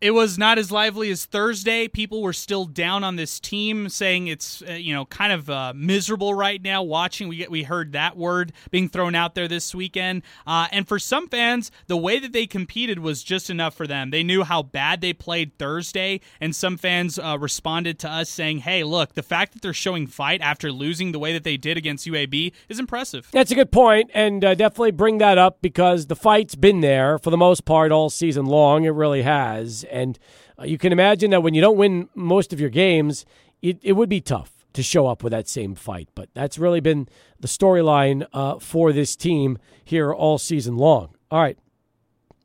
It 0.00 0.12
was 0.12 0.38
not 0.38 0.56
as 0.56 0.72
lively 0.72 1.10
as 1.10 1.26
Thursday. 1.26 1.86
People 1.86 2.22
were 2.22 2.32
still 2.32 2.64
down 2.64 3.04
on 3.04 3.16
this 3.16 3.38
team, 3.38 3.90
saying 3.90 4.28
it's 4.28 4.62
uh, 4.66 4.72
you 4.72 4.94
know 4.94 5.04
kind 5.04 5.30
of 5.30 5.50
uh, 5.50 5.74
miserable 5.76 6.32
right 6.32 6.62
now. 6.62 6.82
Watching, 6.82 7.28
we 7.28 7.36
get 7.36 7.50
we 7.50 7.64
heard 7.64 7.92
that 7.92 8.16
word 8.16 8.54
being 8.70 8.88
thrown 8.88 9.14
out 9.14 9.34
there 9.34 9.46
this 9.46 9.74
weekend. 9.74 10.22
Uh, 10.46 10.68
and 10.72 10.88
for 10.88 10.98
some 10.98 11.28
fans, 11.28 11.70
the 11.86 11.98
way 11.98 12.18
that 12.18 12.32
they 12.32 12.46
competed 12.46 13.00
was 13.00 13.22
just 13.22 13.50
enough 13.50 13.74
for 13.74 13.86
them. 13.86 14.08
They 14.08 14.22
knew 14.22 14.42
how 14.42 14.62
bad 14.62 15.02
they 15.02 15.12
played 15.12 15.58
Thursday, 15.58 16.20
and 16.40 16.56
some 16.56 16.78
fans 16.78 17.18
uh, 17.18 17.36
responded 17.38 17.98
to 17.98 18.08
us 18.08 18.30
saying, 18.30 18.60
"Hey, 18.60 18.84
look, 18.84 19.12
the 19.12 19.22
fact 19.22 19.52
that 19.52 19.60
they're 19.60 19.74
showing 19.74 20.06
fight 20.06 20.40
after 20.40 20.72
losing 20.72 21.12
the 21.12 21.18
way 21.18 21.34
that 21.34 21.44
they 21.44 21.58
did 21.58 21.76
against 21.76 22.06
UAB 22.06 22.54
is 22.70 22.78
impressive." 22.78 23.28
That's 23.32 23.50
a 23.50 23.54
good 23.54 23.70
point, 23.70 24.10
and 24.14 24.42
uh, 24.42 24.54
definitely 24.54 24.92
bring 24.92 25.18
that 25.18 25.36
up 25.36 25.60
because 25.60 26.06
the 26.06 26.16
fight's 26.16 26.54
been 26.54 26.80
there 26.80 27.18
for 27.18 27.28
the 27.28 27.36
most 27.36 27.66
part 27.66 27.92
all 27.92 28.08
season 28.08 28.46
long. 28.46 28.84
It 28.84 28.94
really 28.94 29.20
has 29.20 29.84
and 29.90 30.18
uh, 30.58 30.64
you 30.64 30.78
can 30.78 30.92
imagine 30.92 31.30
that 31.30 31.42
when 31.42 31.54
you 31.54 31.60
don't 31.60 31.76
win 31.76 32.08
most 32.14 32.52
of 32.52 32.60
your 32.60 32.70
games, 32.70 33.24
it, 33.62 33.78
it 33.82 33.92
would 33.92 34.08
be 34.08 34.20
tough 34.20 34.64
to 34.72 34.82
show 34.82 35.06
up 35.06 35.22
with 35.22 35.32
that 35.32 35.48
same 35.48 35.74
fight. 35.74 36.08
But 36.14 36.28
that's 36.34 36.58
really 36.58 36.80
been 36.80 37.08
the 37.40 37.48
storyline 37.48 38.26
uh, 38.32 38.58
for 38.58 38.92
this 38.92 39.16
team 39.16 39.58
here 39.84 40.12
all 40.12 40.38
season 40.38 40.76
long. 40.76 41.14
All 41.30 41.40
right. 41.40 41.58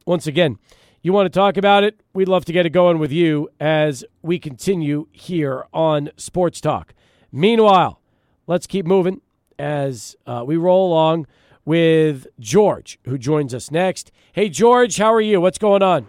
Once 0.05 0.27
again, 0.27 0.57
you 1.01 1.13
want 1.13 1.31
to 1.31 1.39
talk 1.39 1.57
about 1.57 1.83
it? 1.83 1.99
We'd 2.13 2.27
love 2.27 2.45
to 2.45 2.53
get 2.53 2.65
it 2.65 2.71
going 2.71 2.99
with 2.99 3.11
you 3.11 3.49
as 3.59 4.03
we 4.21 4.39
continue 4.39 5.07
here 5.11 5.65
on 5.73 6.09
Sports 6.17 6.59
Talk. 6.59 6.93
Meanwhile, 7.31 8.01
let's 8.47 8.65
keep 8.65 8.85
moving 8.85 9.21
as 9.59 10.15
uh, 10.25 10.43
we 10.45 10.57
roll 10.57 10.87
along 10.87 11.27
with 11.63 12.27
George, 12.39 12.99
who 13.05 13.17
joins 13.17 13.53
us 13.53 13.71
next. 13.71 14.11
Hey, 14.33 14.49
George, 14.49 14.97
how 14.97 15.13
are 15.13 15.21
you? 15.21 15.41
What's 15.41 15.57
going 15.57 15.83
on? 15.83 16.07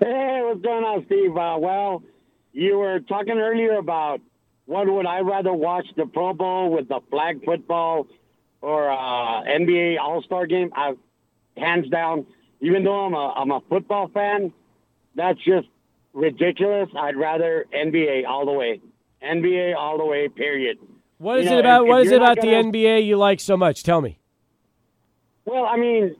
Hey, 0.00 0.40
what's 0.44 0.60
going 0.62 0.84
on, 0.84 1.04
Steve? 1.06 1.36
Uh, 1.36 1.56
well, 1.58 2.02
you 2.52 2.78
were 2.78 3.00
talking 3.00 3.38
earlier 3.38 3.76
about 3.78 4.20
what 4.66 4.86
would 4.88 5.06
I 5.06 5.20
rather 5.20 5.52
watch 5.52 5.86
the 5.96 6.06
Pro 6.06 6.32
Bowl 6.34 6.70
with 6.70 6.88
the 6.88 7.00
flag 7.10 7.44
football 7.44 8.06
or 8.60 8.90
uh, 8.90 9.42
NBA 9.44 9.98
All 10.00 10.22
Star 10.22 10.46
game? 10.46 10.70
I, 10.74 10.94
hands 11.56 11.88
down, 11.88 12.26
even 12.60 12.84
though 12.84 13.06
I'm 13.06 13.14
a 13.14 13.32
I'm 13.36 13.50
a 13.50 13.60
football 13.68 14.08
fan, 14.08 14.52
that's 15.16 15.38
just 15.44 15.66
ridiculous. 16.12 16.88
I'd 16.96 17.16
rather 17.16 17.66
NBA 17.74 18.26
all 18.26 18.46
the 18.46 18.52
way. 18.52 18.80
NBA 19.22 19.74
all 19.76 19.98
the 19.98 20.04
way. 20.04 20.28
Period. 20.28 20.78
What 21.18 21.40
is 21.40 21.46
You 21.46 21.50
know, 21.52 21.56
it 21.56 21.60
about? 21.60 21.82
if- 21.82 21.88
what 21.88 22.00
if 22.02 22.06
is 22.06 22.12
it 22.12 22.16
about 22.16 22.36
the 22.40 22.50
gonna- 22.52 22.70
NBA 22.72 23.04
you 23.04 23.16
like 23.16 23.40
so 23.40 23.56
much? 23.56 23.82
Tell 23.82 24.00
me. 24.00 24.18
Well, 25.44 25.64
I 25.64 25.76
mean, 25.76 26.14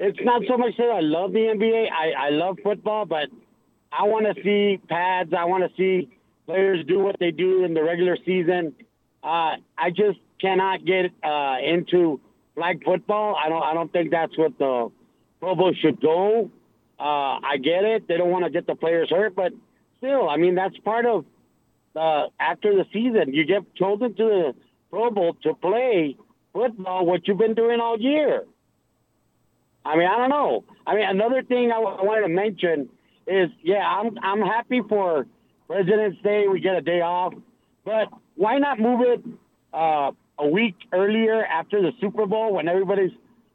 it's 0.00 0.18
not 0.22 0.42
so 0.48 0.56
much 0.56 0.76
that 0.78 0.90
I 0.90 1.00
love 1.00 1.32
the 1.32 1.40
NBA. 1.40 1.88
I, 1.92 2.28
I 2.28 2.30
love 2.30 2.56
football, 2.64 3.04
but 3.04 3.28
I 3.92 4.04
want 4.04 4.34
to 4.34 4.42
see 4.42 4.80
pads. 4.88 5.32
I 5.36 5.44
want 5.44 5.62
to 5.62 5.76
see 5.76 6.08
players 6.46 6.84
do 6.86 7.00
what 7.00 7.18
they 7.20 7.30
do 7.30 7.64
in 7.64 7.74
the 7.74 7.82
regular 7.82 8.16
season. 8.24 8.74
Uh, 9.22 9.56
I 9.76 9.90
just 9.90 10.18
cannot 10.40 10.86
get 10.86 11.12
uh, 11.22 11.56
into 11.62 12.18
flag 12.54 12.82
football. 12.82 13.36
I 13.36 13.50
don't. 13.50 13.62
I 13.62 13.74
don't 13.74 13.92
think 13.92 14.10
that's 14.10 14.36
what 14.38 14.58
the 14.58 14.90
Pro 15.38 15.54
Bowl 15.54 15.74
should 15.78 16.00
go. 16.00 16.50
Uh, 16.98 17.02
I 17.02 17.58
get 17.62 17.84
it. 17.84 18.08
They 18.08 18.16
don't 18.16 18.30
want 18.30 18.44
to 18.44 18.50
get 18.50 18.66
the 18.66 18.74
players 18.74 19.10
hurt, 19.10 19.34
but 19.34 19.52
still, 19.98 20.30
I 20.30 20.38
mean, 20.38 20.54
that's 20.54 20.76
part 20.78 21.04
of 21.04 21.26
uh, 21.94 22.28
after 22.38 22.74
the 22.74 22.86
season. 22.90 23.34
You 23.34 23.44
get 23.44 23.74
chosen 23.74 24.14
to 24.14 24.24
the 24.24 24.54
Pro 24.90 25.10
Bowl 25.10 25.34
to 25.42 25.54
play 25.54 26.16
football, 26.54 27.04
what 27.04 27.28
you've 27.28 27.36
been 27.36 27.54
doing 27.54 27.80
all 27.80 28.00
year. 28.00 28.44
I 29.84 29.96
mean, 29.96 30.06
I 30.06 30.16
don't 30.16 30.30
know. 30.30 30.64
I 30.86 30.94
mean, 30.94 31.08
another 31.08 31.42
thing 31.42 31.70
I, 31.72 31.76
w- 31.76 31.96
I 31.96 32.02
wanted 32.02 32.22
to 32.22 32.28
mention 32.28 32.88
is, 33.26 33.48
yeah, 33.62 33.86
I'm 33.86 34.18
I'm 34.22 34.40
happy 34.42 34.82
for 34.88 35.26
President's 35.66 36.20
Day. 36.22 36.46
We 36.48 36.60
get 36.60 36.76
a 36.76 36.80
day 36.82 37.00
off, 37.00 37.32
but 37.84 38.08
why 38.36 38.58
not 38.58 38.78
move 38.78 39.00
it 39.02 39.24
uh, 39.72 40.10
a 40.38 40.46
week 40.48 40.74
earlier 40.92 41.44
after 41.44 41.80
the 41.80 41.92
Super 42.00 42.26
Bowl 42.26 42.52
when 42.54 42.68
everybody's 42.68 43.12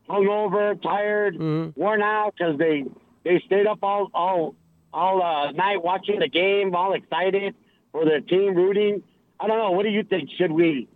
hungover, 0.09 0.81
tired, 0.81 1.35
worn 1.75 2.01
out 2.01 2.33
because 2.37 2.57
they 2.57 2.85
they 3.23 3.41
stayed 3.45 3.67
up 3.67 3.79
all 3.83 4.09
all 4.13 4.55
all 4.93 5.21
uh, 5.21 5.51
night 5.51 5.83
watching 5.83 6.19
the 6.19 6.27
game, 6.29 6.73
all 6.75 6.93
excited 6.93 7.53
for 7.91 8.05
their 8.05 8.21
team, 8.21 8.55
rooting. 8.55 9.03
I 9.39 9.47
don't 9.47 9.57
know. 9.57 9.71
What 9.71 9.83
do 9.83 9.89
you 9.89 10.03
think? 10.03 10.29
Should 10.37 10.51
we 10.51 10.87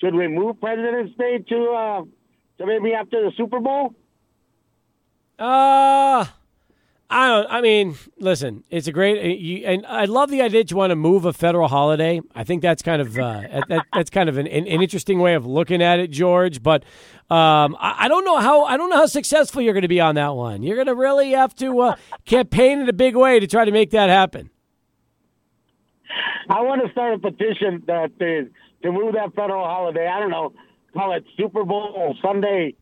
should 0.00 0.14
we 0.14 0.28
move 0.28 0.60
President's 0.60 1.16
Day 1.18 1.38
to 1.38 1.70
uh, 1.72 2.02
to 2.58 2.66
maybe 2.66 2.94
after 2.94 3.22
the 3.24 3.32
Super 3.36 3.60
Bowl? 3.60 3.94
Uh 5.40 6.26
I 7.12 7.26
don't. 7.26 7.46
I 7.50 7.60
mean, 7.60 7.96
listen, 8.18 8.62
it's 8.70 8.86
a 8.86 8.92
great, 8.92 9.18
uh, 9.18 9.26
you, 9.26 9.66
and 9.66 9.84
I 9.84 10.04
love 10.04 10.30
the 10.30 10.42
idea 10.42 10.60
that 10.60 10.70
you 10.70 10.76
want 10.76 10.90
to 10.90 10.96
move 10.96 11.24
a 11.24 11.32
federal 11.32 11.66
holiday. 11.66 12.20
I 12.36 12.44
think 12.44 12.62
that's 12.62 12.82
kind 12.82 13.02
of 13.02 13.18
uh, 13.18 13.42
that, 13.68 13.84
that's 13.92 14.10
kind 14.10 14.28
of 14.28 14.38
an, 14.38 14.46
an 14.46 14.66
interesting 14.68 15.18
way 15.18 15.34
of 15.34 15.44
looking 15.44 15.82
at 15.82 15.98
it, 15.98 16.12
George. 16.12 16.62
But 16.62 16.84
um, 17.28 17.76
I, 17.80 18.04
I 18.04 18.08
don't 18.08 18.24
know 18.24 18.38
how 18.38 18.64
I 18.64 18.76
don't 18.76 18.90
know 18.90 18.96
how 18.96 19.06
successful 19.06 19.60
you're 19.60 19.72
going 19.72 19.82
to 19.82 19.88
be 19.88 20.00
on 20.00 20.14
that 20.14 20.36
one. 20.36 20.62
You're 20.62 20.76
going 20.76 20.86
to 20.86 20.94
really 20.94 21.32
have 21.32 21.52
to 21.56 21.80
uh, 21.80 21.96
campaign 22.26 22.78
in 22.78 22.88
a 22.88 22.92
big 22.92 23.16
way 23.16 23.40
to 23.40 23.46
try 23.48 23.64
to 23.64 23.72
make 23.72 23.90
that 23.90 24.08
happen. 24.08 24.50
I 26.48 26.60
want 26.62 26.84
to 26.86 26.92
start 26.92 27.14
a 27.14 27.18
petition 27.18 27.82
that 27.88 28.16
to, 28.20 28.50
to 28.84 28.92
move 28.92 29.14
that 29.14 29.34
federal 29.34 29.64
holiday. 29.64 30.06
I 30.06 30.20
don't 30.20 30.30
know, 30.30 30.52
call 30.94 31.12
it 31.12 31.24
Super 31.36 31.64
Bowl 31.64 32.16
Sunday. 32.22 32.76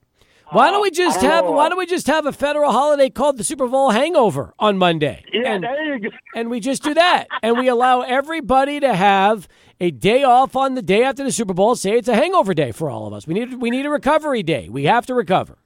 Why 0.51 0.71
don't 0.71 0.83
we 0.83 0.91
just 0.91 1.21
have 1.21 1.45
know. 1.45 1.53
Why 1.53 1.69
don't 1.69 1.79
we 1.79 1.87
just 1.87 2.07
have 2.07 2.25
a 2.27 2.33
federal 2.33 2.73
holiday 2.73 3.11
called 3.11 3.37
the 3.37 3.45
Super 3.45 3.67
Bowl 3.67 3.91
Hangover 3.91 4.55
on 4.59 4.79
Monday? 4.79 5.23
Yeah, 5.33 5.53
and, 5.53 5.65
there 5.65 5.97
you 5.97 6.11
go. 6.11 6.17
and 6.35 6.51
we 6.51 6.61
just 6.61 6.83
do 6.83 6.95
that, 6.95 7.27
and 7.43 7.59
we 7.59 7.69
allow 7.69 8.01
everybody 8.01 8.81
to 8.81 8.95
have 8.95 9.47
a 9.81 9.91
day 9.91 10.23
off 10.23 10.57
on 10.57 10.75
the 10.75 10.83
day 10.83 11.03
after 11.05 11.23
the 11.23 11.33
Super 11.33 11.53
Bowl. 11.55 11.77
Say 11.77 11.99
it's 11.99 12.09
a 12.09 12.15
hangover 12.15 12.55
day 12.55 12.73
for 12.73 12.89
all 12.89 13.07
of 13.07 13.13
us. 13.13 13.27
We 13.27 13.35
need 13.35 13.55
we 13.61 13.71
need 13.71 13.85
a 13.85 13.91
recovery 13.91 14.43
day. 14.43 14.69
We 14.71 14.85
have 14.85 15.05
to 15.07 15.15
recover. 15.15 15.59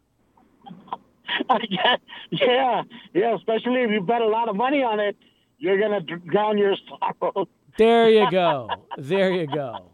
yeah, 1.68 1.96
yeah, 2.30 2.82
yeah. 3.14 3.34
Especially 3.36 3.82
if 3.82 3.90
you 3.90 4.00
bet 4.00 4.20
a 4.20 4.26
lot 4.26 4.48
of 4.48 4.56
money 4.56 4.82
on 4.82 4.98
it, 4.98 5.16
you're 5.58 5.78
gonna 5.78 6.00
drown 6.00 6.58
your 6.58 6.74
sorrows. 6.88 7.46
There 7.78 8.10
you 8.10 8.30
go. 8.30 8.68
There 8.98 9.30
you 9.30 9.46
go. 9.46 9.92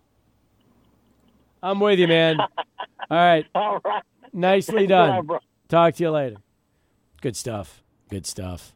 I'm 1.62 1.79
with 1.79 1.98
you, 1.98 2.09
man. 2.09 2.40
All 2.40 2.48
right, 3.11 3.46
All 3.55 3.81
right. 3.85 4.03
Nicely 4.33 4.87
Thanks 4.87 4.93
a 4.93 4.95
lot, 4.97 5.07
done. 5.17 5.27
bro. 5.27 5.38
Talk 5.69 5.95
to 5.95 6.03
you 6.03 6.11
later. 6.11 6.37
Good 7.21 7.37
stuff. 7.37 7.83
Good 8.11 8.27
stuff. 8.27 8.75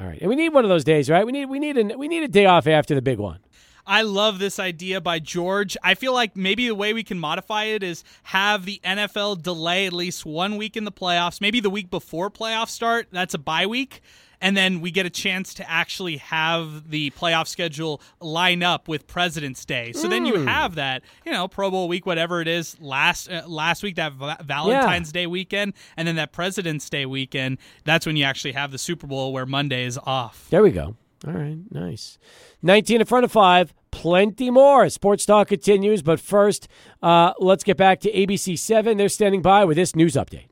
All 0.00 0.06
right, 0.06 0.18
and 0.20 0.28
we 0.28 0.36
need 0.36 0.50
one 0.54 0.64
of 0.64 0.70
those 0.70 0.84
days, 0.84 1.10
right? 1.10 1.26
We 1.26 1.32
need 1.32 1.46
we 1.46 1.58
need 1.58 1.76
a 1.76 1.96
we 1.98 2.08
need 2.08 2.22
a 2.22 2.28
day 2.28 2.46
off 2.46 2.66
after 2.66 2.94
the 2.94 3.02
big 3.02 3.18
one. 3.18 3.40
I 3.86 4.02
love 4.02 4.38
this 4.38 4.58
idea 4.58 5.00
by 5.00 5.18
George. 5.18 5.76
I 5.82 5.94
feel 5.94 6.14
like 6.14 6.36
maybe 6.36 6.68
the 6.68 6.74
way 6.74 6.92
we 6.92 7.02
can 7.02 7.18
modify 7.18 7.64
it 7.64 7.82
is 7.82 8.04
have 8.22 8.64
the 8.64 8.80
NFL 8.84 9.42
delay 9.42 9.86
at 9.86 9.92
least 9.92 10.24
one 10.24 10.56
week 10.56 10.76
in 10.76 10.84
the 10.84 10.92
playoffs, 10.92 11.40
maybe 11.40 11.58
the 11.60 11.68
week 11.70 11.90
before 11.90 12.30
playoffs 12.30 12.68
start. 12.70 13.08
That's 13.10 13.34
a 13.34 13.38
bye 13.38 13.66
week. 13.66 14.00
And 14.42 14.54
then 14.56 14.80
we 14.80 14.90
get 14.90 15.06
a 15.06 15.10
chance 15.10 15.54
to 15.54 15.70
actually 15.70 16.18
have 16.18 16.90
the 16.90 17.10
playoff 17.12 17.46
schedule 17.46 18.02
line 18.20 18.62
up 18.62 18.88
with 18.88 19.06
President's 19.06 19.64
Day. 19.64 19.92
So 19.92 20.08
then 20.08 20.26
you 20.26 20.40
have 20.46 20.74
that, 20.74 21.02
you 21.24 21.32
know, 21.32 21.46
Pro 21.48 21.70
Bowl 21.70 21.88
week, 21.88 22.04
whatever 22.04 22.40
it 22.42 22.48
is, 22.48 22.78
last 22.80 23.30
uh, 23.30 23.42
last 23.46 23.82
week 23.82 23.94
that 23.96 24.12
Va- 24.14 24.38
Valentine's 24.44 25.12
Day 25.12 25.26
weekend, 25.26 25.74
and 25.96 26.06
then 26.06 26.16
that 26.16 26.32
President's 26.32 26.90
Day 26.90 27.06
weekend. 27.06 27.56
That's 27.84 28.04
when 28.04 28.16
you 28.16 28.24
actually 28.24 28.52
have 28.52 28.72
the 28.72 28.78
Super 28.78 29.06
Bowl 29.06 29.32
where 29.32 29.46
Monday 29.46 29.84
is 29.84 29.96
off. 30.04 30.48
There 30.50 30.62
we 30.62 30.72
go. 30.72 30.96
All 31.24 31.34
right, 31.34 31.56
nice. 31.70 32.18
19 32.62 33.00
in 33.00 33.06
front 33.06 33.24
of 33.24 33.30
five. 33.30 33.72
Plenty 33.92 34.50
more. 34.50 34.88
Sports 34.88 35.24
talk 35.24 35.48
continues, 35.48 36.02
but 36.02 36.18
first, 36.18 36.66
uh, 37.00 37.32
let's 37.38 37.62
get 37.62 37.76
back 37.76 38.00
to 38.00 38.10
ABC 38.12 38.58
7. 38.58 38.96
They're 38.96 39.08
standing 39.08 39.40
by 39.40 39.64
with 39.64 39.76
this 39.76 39.94
news 39.94 40.14
update. 40.14 40.46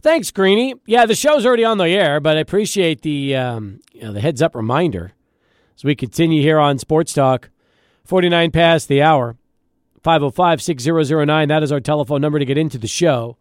Thanks, 0.00 0.30
Greeny. 0.30 0.76
Yeah, 0.86 1.06
the 1.06 1.16
show's 1.16 1.44
already 1.44 1.64
on 1.64 1.78
the 1.78 1.88
air, 1.88 2.20
but 2.20 2.36
I 2.36 2.40
appreciate 2.40 3.02
the 3.02 3.34
um, 3.34 3.80
you 3.92 4.02
know, 4.02 4.12
the 4.12 4.20
heads 4.20 4.40
up 4.40 4.54
reminder 4.54 5.10
as 5.76 5.82
we 5.82 5.96
continue 5.96 6.40
here 6.40 6.60
on 6.60 6.78
Sports 6.78 7.12
Talk. 7.12 7.50
49 8.04 8.52
past 8.52 8.86
the 8.88 9.02
hour. 9.02 9.36
505 10.02 10.62
6009. 10.62 11.48
That 11.48 11.64
is 11.64 11.72
our 11.72 11.80
telephone 11.80 12.20
number 12.20 12.38
to 12.38 12.44
get 12.44 12.56
into 12.56 12.78
the 12.78 12.86
show. 12.86 13.36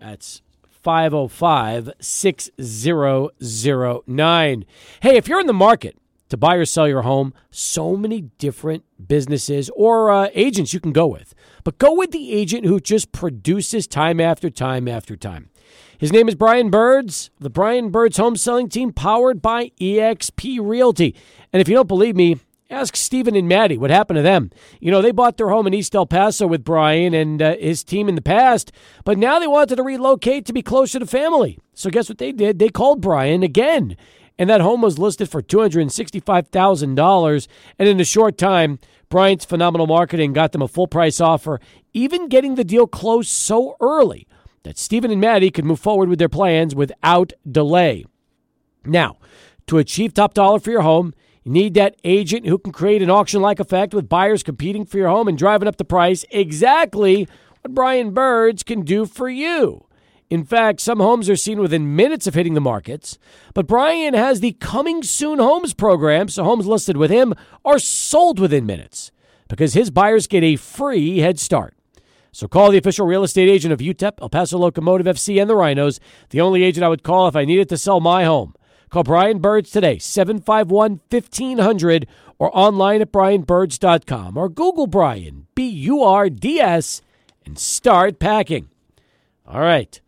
That's 0.00 0.42
505 0.82 1.92
6009. 2.00 4.64
Hey, 5.00 5.16
if 5.16 5.28
you're 5.28 5.40
in 5.40 5.46
the 5.46 5.52
market 5.52 5.96
to 6.30 6.36
buy 6.36 6.56
or 6.56 6.64
sell 6.64 6.88
your 6.88 7.02
home, 7.02 7.32
so 7.50 7.96
many 7.96 8.22
different 8.38 8.82
businesses 9.06 9.70
or 9.76 10.10
uh, 10.10 10.30
agents 10.34 10.74
you 10.74 10.80
can 10.80 10.90
go 10.92 11.06
with. 11.06 11.32
But 11.64 11.78
go 11.78 11.94
with 11.94 12.10
the 12.10 12.32
agent 12.32 12.66
who 12.66 12.78
just 12.78 13.10
produces 13.10 13.86
time 13.86 14.20
after 14.20 14.50
time 14.50 14.86
after 14.86 15.16
time. 15.16 15.48
His 15.98 16.12
name 16.12 16.28
is 16.28 16.34
Brian 16.34 16.70
Burds, 16.70 17.30
the 17.40 17.50
Brian 17.50 17.90
Burds 17.90 18.18
home 18.18 18.36
selling 18.36 18.68
team 18.68 18.92
powered 18.92 19.40
by 19.40 19.72
eXp 19.80 20.60
Realty. 20.60 21.16
And 21.52 21.60
if 21.60 21.68
you 21.68 21.74
don't 21.74 21.88
believe 21.88 22.14
me, 22.14 22.38
Ask 22.70 22.96
Stephen 22.96 23.36
and 23.36 23.46
Maddie 23.46 23.76
what 23.76 23.90
happened 23.90 24.16
to 24.16 24.22
them. 24.22 24.50
You 24.80 24.90
know, 24.90 25.02
they 25.02 25.12
bought 25.12 25.36
their 25.36 25.50
home 25.50 25.66
in 25.66 25.74
East 25.74 25.94
El 25.94 26.06
Paso 26.06 26.46
with 26.46 26.64
Brian 26.64 27.12
and 27.12 27.40
uh, 27.40 27.56
his 27.56 27.84
team 27.84 28.08
in 28.08 28.14
the 28.14 28.22
past, 28.22 28.72
but 29.04 29.18
now 29.18 29.38
they 29.38 29.46
wanted 29.46 29.76
to 29.76 29.82
relocate 29.82 30.46
to 30.46 30.52
be 30.52 30.62
closer 30.62 30.98
to 30.98 31.06
family. 31.06 31.58
So 31.74 31.90
guess 31.90 32.08
what 32.08 32.18
they 32.18 32.32
did? 32.32 32.58
They 32.58 32.70
called 32.70 33.02
Brian 33.02 33.42
again. 33.42 33.96
And 34.38 34.48
that 34.50 34.62
home 34.62 34.80
was 34.80 34.98
listed 34.98 35.30
for 35.30 35.42
$265,000. 35.42 37.48
And 37.78 37.88
in 37.88 38.00
a 38.00 38.04
short 38.04 38.38
time, 38.38 38.78
Brian's 39.14 39.44
phenomenal 39.44 39.86
marketing 39.86 40.32
got 40.32 40.50
them 40.50 40.60
a 40.60 40.66
full 40.66 40.88
price 40.88 41.20
offer, 41.20 41.60
even 41.92 42.26
getting 42.26 42.56
the 42.56 42.64
deal 42.64 42.88
closed 42.88 43.28
so 43.28 43.76
early 43.80 44.26
that 44.64 44.76
Stephen 44.76 45.12
and 45.12 45.20
Maddie 45.20 45.52
could 45.52 45.64
move 45.64 45.78
forward 45.78 46.08
with 46.08 46.18
their 46.18 46.28
plans 46.28 46.74
without 46.74 47.32
delay. 47.48 48.04
Now, 48.84 49.18
to 49.68 49.78
achieve 49.78 50.14
top 50.14 50.34
dollar 50.34 50.58
for 50.58 50.72
your 50.72 50.80
home, 50.80 51.14
you 51.44 51.52
need 51.52 51.74
that 51.74 51.94
agent 52.02 52.44
who 52.44 52.58
can 52.58 52.72
create 52.72 53.02
an 53.02 53.10
auction 53.10 53.40
like 53.40 53.60
effect 53.60 53.94
with 53.94 54.08
buyers 54.08 54.42
competing 54.42 54.84
for 54.84 54.98
your 54.98 55.10
home 55.10 55.28
and 55.28 55.38
driving 55.38 55.68
up 55.68 55.76
the 55.76 55.84
price. 55.84 56.24
Exactly 56.32 57.28
what 57.60 57.72
Brian 57.72 58.10
Burds 58.14 58.64
can 58.64 58.80
do 58.80 59.06
for 59.06 59.28
you. 59.28 59.86
In 60.30 60.44
fact, 60.44 60.80
some 60.80 61.00
homes 61.00 61.28
are 61.28 61.36
seen 61.36 61.60
within 61.60 61.94
minutes 61.94 62.26
of 62.26 62.34
hitting 62.34 62.54
the 62.54 62.60
markets, 62.60 63.18
but 63.52 63.66
Brian 63.66 64.14
has 64.14 64.40
the 64.40 64.52
Coming 64.52 65.02
Soon 65.02 65.38
Homes 65.38 65.74
program, 65.74 66.28
so 66.28 66.44
homes 66.44 66.66
listed 66.66 66.96
with 66.96 67.10
him 67.10 67.34
are 67.64 67.78
sold 67.78 68.38
within 68.38 68.66
minutes 68.66 69.12
because 69.48 69.74
his 69.74 69.90
buyers 69.90 70.26
get 70.26 70.42
a 70.42 70.56
free 70.56 71.18
head 71.18 71.38
start. 71.38 71.74
So 72.32 72.48
call 72.48 72.72
the 72.72 72.78
official 72.78 73.06
real 73.06 73.22
estate 73.22 73.48
agent 73.48 73.72
of 73.72 73.78
UTEP, 73.78 74.14
El 74.20 74.28
Paso 74.28 74.58
Locomotive 74.58 75.06
FC, 75.06 75.40
and 75.40 75.48
the 75.48 75.54
Rhinos, 75.54 76.00
the 76.30 76.40
only 76.40 76.64
agent 76.64 76.82
I 76.82 76.88
would 76.88 77.04
call 77.04 77.28
if 77.28 77.36
I 77.36 77.44
needed 77.44 77.68
to 77.68 77.76
sell 77.76 78.00
my 78.00 78.24
home. 78.24 78.54
Call 78.90 79.04
Brian 79.04 79.38
Burds 79.38 79.70
today, 79.70 79.98
751 79.98 81.00
1500, 81.10 82.06
or 82.38 82.56
online 82.56 83.02
at 83.02 83.12
brianburds.com, 83.12 84.36
or 84.36 84.48
Google 84.48 84.86
Brian, 84.86 85.46
B 85.54 85.68
U 85.68 86.02
R 86.02 86.28
D 86.28 86.60
S, 86.60 87.02
and 87.46 87.58
start 87.58 88.18
packing. 88.18 88.68
All 89.46 89.60
right, 89.60 90.00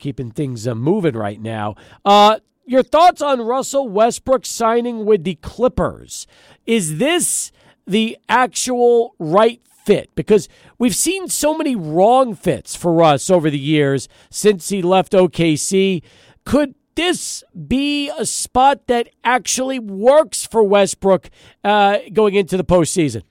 keeping 0.00 0.30
things 0.32 0.66
uh, 0.66 0.74
moving 0.74 1.14
right 1.14 1.40
now. 1.40 1.76
Uh, 2.04 2.40
your 2.64 2.82
thoughts 2.82 3.22
on 3.22 3.40
Russell 3.40 3.88
Westbrook 3.88 4.46
signing 4.46 5.04
with 5.04 5.24
the 5.24 5.36
Clippers? 5.36 6.26
Is 6.66 6.98
this 6.98 7.52
the 7.86 8.18
actual 8.28 9.14
right 9.18 9.60
fit? 9.66 10.10
Because 10.14 10.48
we've 10.78 10.94
seen 10.94 11.28
so 11.28 11.56
many 11.56 11.76
wrong 11.76 12.34
fits 12.34 12.74
for 12.74 12.92
Russ 12.92 13.30
over 13.30 13.50
the 13.50 13.58
years 13.58 14.08
since 14.30 14.68
he 14.68 14.82
left 14.82 15.12
OKC. 15.12 16.02
Could 16.44 16.74
this 16.94 17.42
be 17.68 18.10
a 18.16 18.26
spot 18.26 18.86
that 18.86 19.08
actually 19.24 19.78
works 19.78 20.46
for 20.46 20.62
Westbrook 20.62 21.30
uh, 21.64 21.98
going 22.12 22.34
into 22.34 22.56
the 22.56 22.64
postseason? 22.64 23.22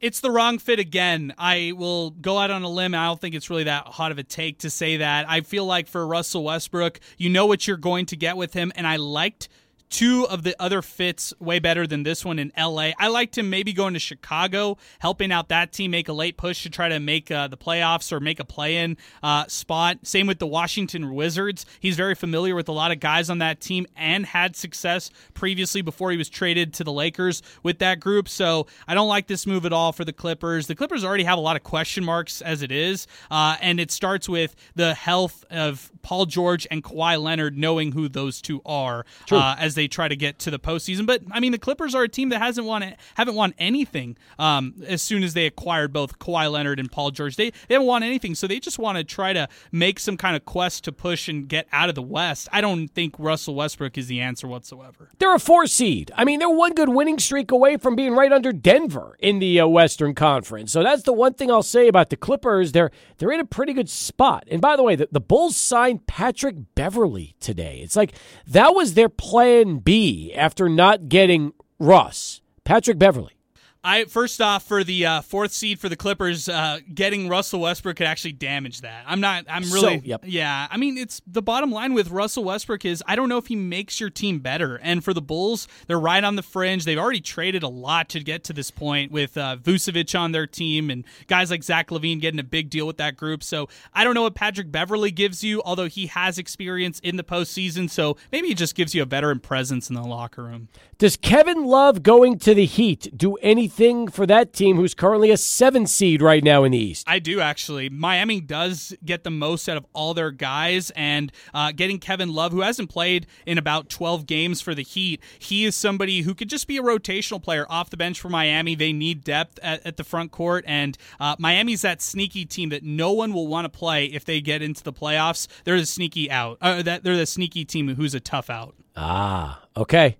It's 0.00 0.20
the 0.20 0.30
wrong 0.30 0.58
fit 0.58 0.78
again. 0.78 1.34
I 1.38 1.72
will 1.76 2.10
go 2.10 2.38
out 2.38 2.52
on 2.52 2.62
a 2.62 2.68
limb. 2.68 2.94
I 2.94 3.06
don't 3.06 3.20
think 3.20 3.34
it's 3.34 3.50
really 3.50 3.64
that 3.64 3.86
hot 3.86 4.12
of 4.12 4.18
a 4.18 4.22
take 4.22 4.58
to 4.60 4.70
say 4.70 4.98
that. 4.98 5.28
I 5.28 5.40
feel 5.40 5.64
like 5.64 5.88
for 5.88 6.06
Russell 6.06 6.44
Westbrook, 6.44 7.00
you 7.16 7.28
know 7.28 7.46
what 7.46 7.66
you're 7.66 7.76
going 7.76 8.06
to 8.06 8.16
get 8.16 8.36
with 8.36 8.52
him, 8.52 8.70
and 8.76 8.86
I 8.86 8.94
liked 8.96 9.48
two 9.90 10.26
of 10.28 10.42
the 10.42 10.54
other 10.60 10.82
fits 10.82 11.32
way 11.38 11.58
better 11.58 11.86
than 11.86 12.02
this 12.02 12.24
one 12.24 12.38
in 12.38 12.52
LA. 12.56 12.90
I 12.98 13.08
liked 13.08 13.38
him 13.38 13.50
maybe 13.50 13.72
going 13.72 13.94
to 13.94 14.00
Chicago, 14.00 14.78
helping 14.98 15.32
out 15.32 15.48
that 15.48 15.72
team 15.72 15.90
make 15.90 16.08
a 16.08 16.12
late 16.12 16.36
push 16.36 16.62
to 16.62 16.70
try 16.70 16.88
to 16.88 17.00
make 17.00 17.30
uh, 17.30 17.48
the 17.48 17.56
playoffs 17.56 18.12
or 18.12 18.20
make 18.20 18.40
a 18.40 18.44
play 18.44 18.76
in 18.76 18.96
uh, 19.22 19.46
spot. 19.46 19.98
Same 20.02 20.26
with 20.26 20.38
the 20.38 20.46
Washington 20.46 21.14
Wizards. 21.14 21.64
He's 21.80 21.96
very 21.96 22.14
familiar 22.14 22.54
with 22.54 22.68
a 22.68 22.72
lot 22.72 22.92
of 22.92 23.00
guys 23.00 23.30
on 23.30 23.38
that 23.38 23.60
team 23.60 23.86
and 23.96 24.26
had 24.26 24.56
success 24.56 25.10
previously 25.34 25.82
before 25.82 26.10
he 26.10 26.16
was 26.16 26.28
traded 26.28 26.74
to 26.74 26.84
the 26.84 26.92
Lakers 26.92 27.42
with 27.62 27.78
that 27.78 28.00
group. 28.00 28.28
So 28.28 28.66
I 28.86 28.94
don't 28.94 29.08
like 29.08 29.26
this 29.26 29.46
move 29.46 29.64
at 29.64 29.72
all 29.72 29.92
for 29.92 30.04
the 30.04 30.12
Clippers. 30.12 30.66
The 30.66 30.74
Clippers 30.74 31.04
already 31.04 31.24
have 31.24 31.38
a 31.38 31.42
lot 31.42 31.56
of 31.56 31.62
question 31.62 32.04
marks 32.04 32.42
as 32.42 32.62
it 32.62 32.72
is, 32.72 33.06
uh, 33.30 33.56
and 33.60 33.80
it 33.80 33.90
starts 33.90 34.28
with 34.28 34.54
the 34.74 34.94
health 34.94 35.44
of 35.50 35.90
Paul 36.02 36.26
George 36.26 36.66
and 36.70 36.82
Kawhi 36.82 37.20
Leonard 37.22 37.56
knowing 37.56 37.92
who 37.92 38.08
those 38.08 38.42
two 38.42 38.60
are 38.66 39.04
uh, 39.30 39.56
as 39.58 39.77
they 39.78 39.88
try 39.88 40.08
to 40.08 40.16
get 40.16 40.38
to 40.40 40.50
the 40.50 40.58
postseason. 40.58 41.06
But 41.06 41.22
I 41.30 41.40
mean, 41.40 41.52
the 41.52 41.58
Clippers 41.58 41.94
are 41.94 42.02
a 42.02 42.08
team 42.08 42.28
that 42.30 42.40
hasn't 42.40 42.66
won 42.66 42.94
haven't 43.14 43.34
won 43.34 43.54
anything 43.58 44.16
um, 44.38 44.74
as 44.86 45.02
soon 45.02 45.22
as 45.22 45.34
they 45.34 45.46
acquired 45.46 45.92
both 45.92 46.18
Kawhi 46.18 46.50
Leonard 46.50 46.78
and 46.78 46.90
Paul 46.90 47.10
George. 47.10 47.36
They 47.36 47.50
they 47.68 47.74
haven't 47.74 47.86
won 47.86 48.02
anything, 48.02 48.34
so 48.34 48.46
they 48.46 48.60
just 48.60 48.78
want 48.78 48.98
to 48.98 49.04
try 49.04 49.32
to 49.32 49.48
make 49.72 49.98
some 49.98 50.16
kind 50.16 50.36
of 50.36 50.44
quest 50.44 50.84
to 50.84 50.92
push 50.92 51.28
and 51.28 51.48
get 51.48 51.66
out 51.72 51.88
of 51.88 51.94
the 51.94 52.02
West. 52.02 52.48
I 52.52 52.60
don't 52.60 52.88
think 52.88 53.14
Russell 53.18 53.54
Westbrook 53.54 53.96
is 53.96 54.08
the 54.08 54.20
answer 54.20 54.46
whatsoever. 54.46 55.08
They're 55.18 55.34
a 55.34 55.40
four 55.40 55.66
seed. 55.66 56.10
I 56.14 56.24
mean, 56.24 56.38
they're 56.38 56.50
one 56.50 56.74
good 56.74 56.88
winning 56.88 57.18
streak 57.18 57.50
away 57.50 57.76
from 57.76 57.96
being 57.96 58.14
right 58.14 58.32
under 58.32 58.52
Denver 58.52 59.16
in 59.20 59.38
the 59.38 59.60
uh, 59.60 59.66
Western 59.66 60.14
Conference. 60.14 60.72
So 60.72 60.82
that's 60.82 61.02
the 61.02 61.12
one 61.12 61.34
thing 61.34 61.50
I'll 61.50 61.62
say 61.62 61.88
about 61.88 62.10
the 62.10 62.16
Clippers. 62.16 62.72
They're 62.72 62.90
they're 63.18 63.32
in 63.32 63.40
a 63.40 63.44
pretty 63.44 63.72
good 63.72 63.88
spot. 63.88 64.44
And 64.50 64.60
by 64.60 64.76
the 64.76 64.82
way, 64.82 64.96
the, 64.96 65.08
the 65.10 65.20
Bulls 65.20 65.56
signed 65.56 66.06
Patrick 66.06 66.56
Beverley 66.74 67.34
today. 67.40 67.80
It's 67.82 67.96
like 67.96 68.12
that 68.46 68.74
was 68.74 68.94
their 68.94 69.08
plan 69.08 69.67
B 69.76 70.32
after 70.34 70.68
not 70.68 71.08
getting 71.08 71.52
Russ. 71.78 72.40
Patrick 72.64 72.98
Beverley. 72.98 73.37
I 73.84 74.04
first 74.06 74.40
off 74.40 74.64
for 74.64 74.82
the 74.82 75.06
uh, 75.06 75.20
fourth 75.20 75.52
seed 75.52 75.78
for 75.78 75.88
the 75.88 75.94
Clippers, 75.96 76.48
uh, 76.48 76.80
getting 76.92 77.28
Russell 77.28 77.60
Westbrook 77.60 77.96
could 77.96 78.08
actually 78.08 78.32
damage 78.32 78.80
that. 78.80 79.04
I'm 79.06 79.20
not. 79.20 79.44
I'm 79.48 79.62
really. 79.70 79.98
So, 79.98 80.04
yep. 80.04 80.24
Yeah. 80.26 80.66
I 80.68 80.76
mean, 80.76 80.98
it's 80.98 81.22
the 81.26 81.42
bottom 81.42 81.70
line 81.70 81.94
with 81.94 82.10
Russell 82.10 82.44
Westbrook 82.44 82.84
is 82.84 83.04
I 83.06 83.14
don't 83.14 83.28
know 83.28 83.38
if 83.38 83.46
he 83.46 83.56
makes 83.56 84.00
your 84.00 84.10
team 84.10 84.40
better. 84.40 84.76
And 84.82 85.04
for 85.04 85.14
the 85.14 85.22
Bulls, 85.22 85.68
they're 85.86 85.98
right 85.98 86.22
on 86.24 86.34
the 86.34 86.42
fringe. 86.42 86.84
They've 86.84 86.98
already 86.98 87.20
traded 87.20 87.62
a 87.62 87.68
lot 87.68 88.08
to 88.10 88.20
get 88.20 88.42
to 88.44 88.52
this 88.52 88.70
point 88.70 89.12
with 89.12 89.36
uh, 89.38 89.56
Vucevic 89.62 90.18
on 90.18 90.32
their 90.32 90.46
team 90.46 90.90
and 90.90 91.04
guys 91.28 91.50
like 91.50 91.62
Zach 91.62 91.88
LaVine 91.88 92.20
getting 92.20 92.40
a 92.40 92.44
big 92.44 92.70
deal 92.70 92.86
with 92.86 92.96
that 92.96 93.16
group. 93.16 93.44
So 93.44 93.68
I 93.94 94.02
don't 94.02 94.14
know 94.14 94.22
what 94.22 94.34
Patrick 94.34 94.72
Beverley 94.72 95.12
gives 95.12 95.44
you, 95.44 95.62
although 95.64 95.88
he 95.88 96.08
has 96.08 96.36
experience 96.36 96.98
in 97.00 97.16
the 97.16 97.24
postseason. 97.24 97.88
So 97.88 98.16
maybe 98.32 98.48
he 98.48 98.54
just 98.54 98.74
gives 98.74 98.94
you 98.94 99.02
a 99.02 99.06
veteran 99.06 99.38
presence 99.38 99.88
in 99.88 99.94
the 99.94 100.02
locker 100.02 100.42
room. 100.42 100.68
Does 100.98 101.16
Kevin 101.16 101.64
Love 101.64 102.02
going 102.02 102.40
to 102.40 102.54
the 102.54 102.64
Heat 102.64 103.16
do 103.16 103.36
anything 103.36 103.67
for 103.68 104.26
that 104.26 104.52
team 104.52 104.76
who's 104.76 104.94
currently 104.94 105.30
a 105.30 105.36
seven 105.36 105.86
seed 105.86 106.22
right 106.22 106.42
now 106.42 106.64
in 106.64 106.72
the 106.72 106.78
East? 106.78 107.04
I 107.08 107.18
do 107.18 107.40
actually. 107.40 107.88
Miami 107.88 108.40
does 108.40 108.94
get 109.04 109.24
the 109.24 109.30
most 109.30 109.68
out 109.68 109.76
of 109.76 109.86
all 109.92 110.14
their 110.14 110.30
guys, 110.30 110.90
and 110.96 111.32
uh, 111.54 111.72
getting 111.72 111.98
Kevin 111.98 112.32
Love, 112.32 112.52
who 112.52 112.60
hasn't 112.60 112.90
played 112.90 113.26
in 113.46 113.58
about 113.58 113.88
12 113.88 114.26
games 114.26 114.60
for 114.60 114.74
the 114.74 114.82
Heat, 114.82 115.22
he 115.38 115.64
is 115.64 115.76
somebody 115.76 116.22
who 116.22 116.34
could 116.34 116.48
just 116.48 116.66
be 116.66 116.78
a 116.78 116.82
rotational 116.82 117.42
player 117.42 117.66
off 117.68 117.90
the 117.90 117.96
bench 117.96 118.20
for 118.20 118.28
Miami. 118.28 118.74
They 118.74 118.92
need 118.92 119.24
depth 119.24 119.58
at, 119.62 119.84
at 119.86 119.96
the 119.96 120.04
front 120.04 120.32
court, 120.32 120.64
and 120.66 120.96
uh, 121.20 121.36
Miami's 121.38 121.82
that 121.82 122.02
sneaky 122.02 122.44
team 122.44 122.70
that 122.70 122.82
no 122.82 123.12
one 123.12 123.32
will 123.32 123.46
want 123.46 123.64
to 123.64 123.68
play 123.68 124.06
if 124.06 124.24
they 124.24 124.40
get 124.40 124.62
into 124.62 124.82
the 124.82 124.92
playoffs. 124.92 125.46
They're 125.64 125.78
the 125.78 125.86
sneaky 125.86 126.30
out. 126.30 126.58
Uh, 126.60 126.82
that 126.82 127.04
they're 127.04 127.16
the 127.16 127.26
sneaky 127.26 127.64
team 127.64 127.94
who's 127.94 128.14
a 128.14 128.20
tough 128.20 128.50
out. 128.50 128.74
Ah, 128.96 129.62
okay. 129.76 130.16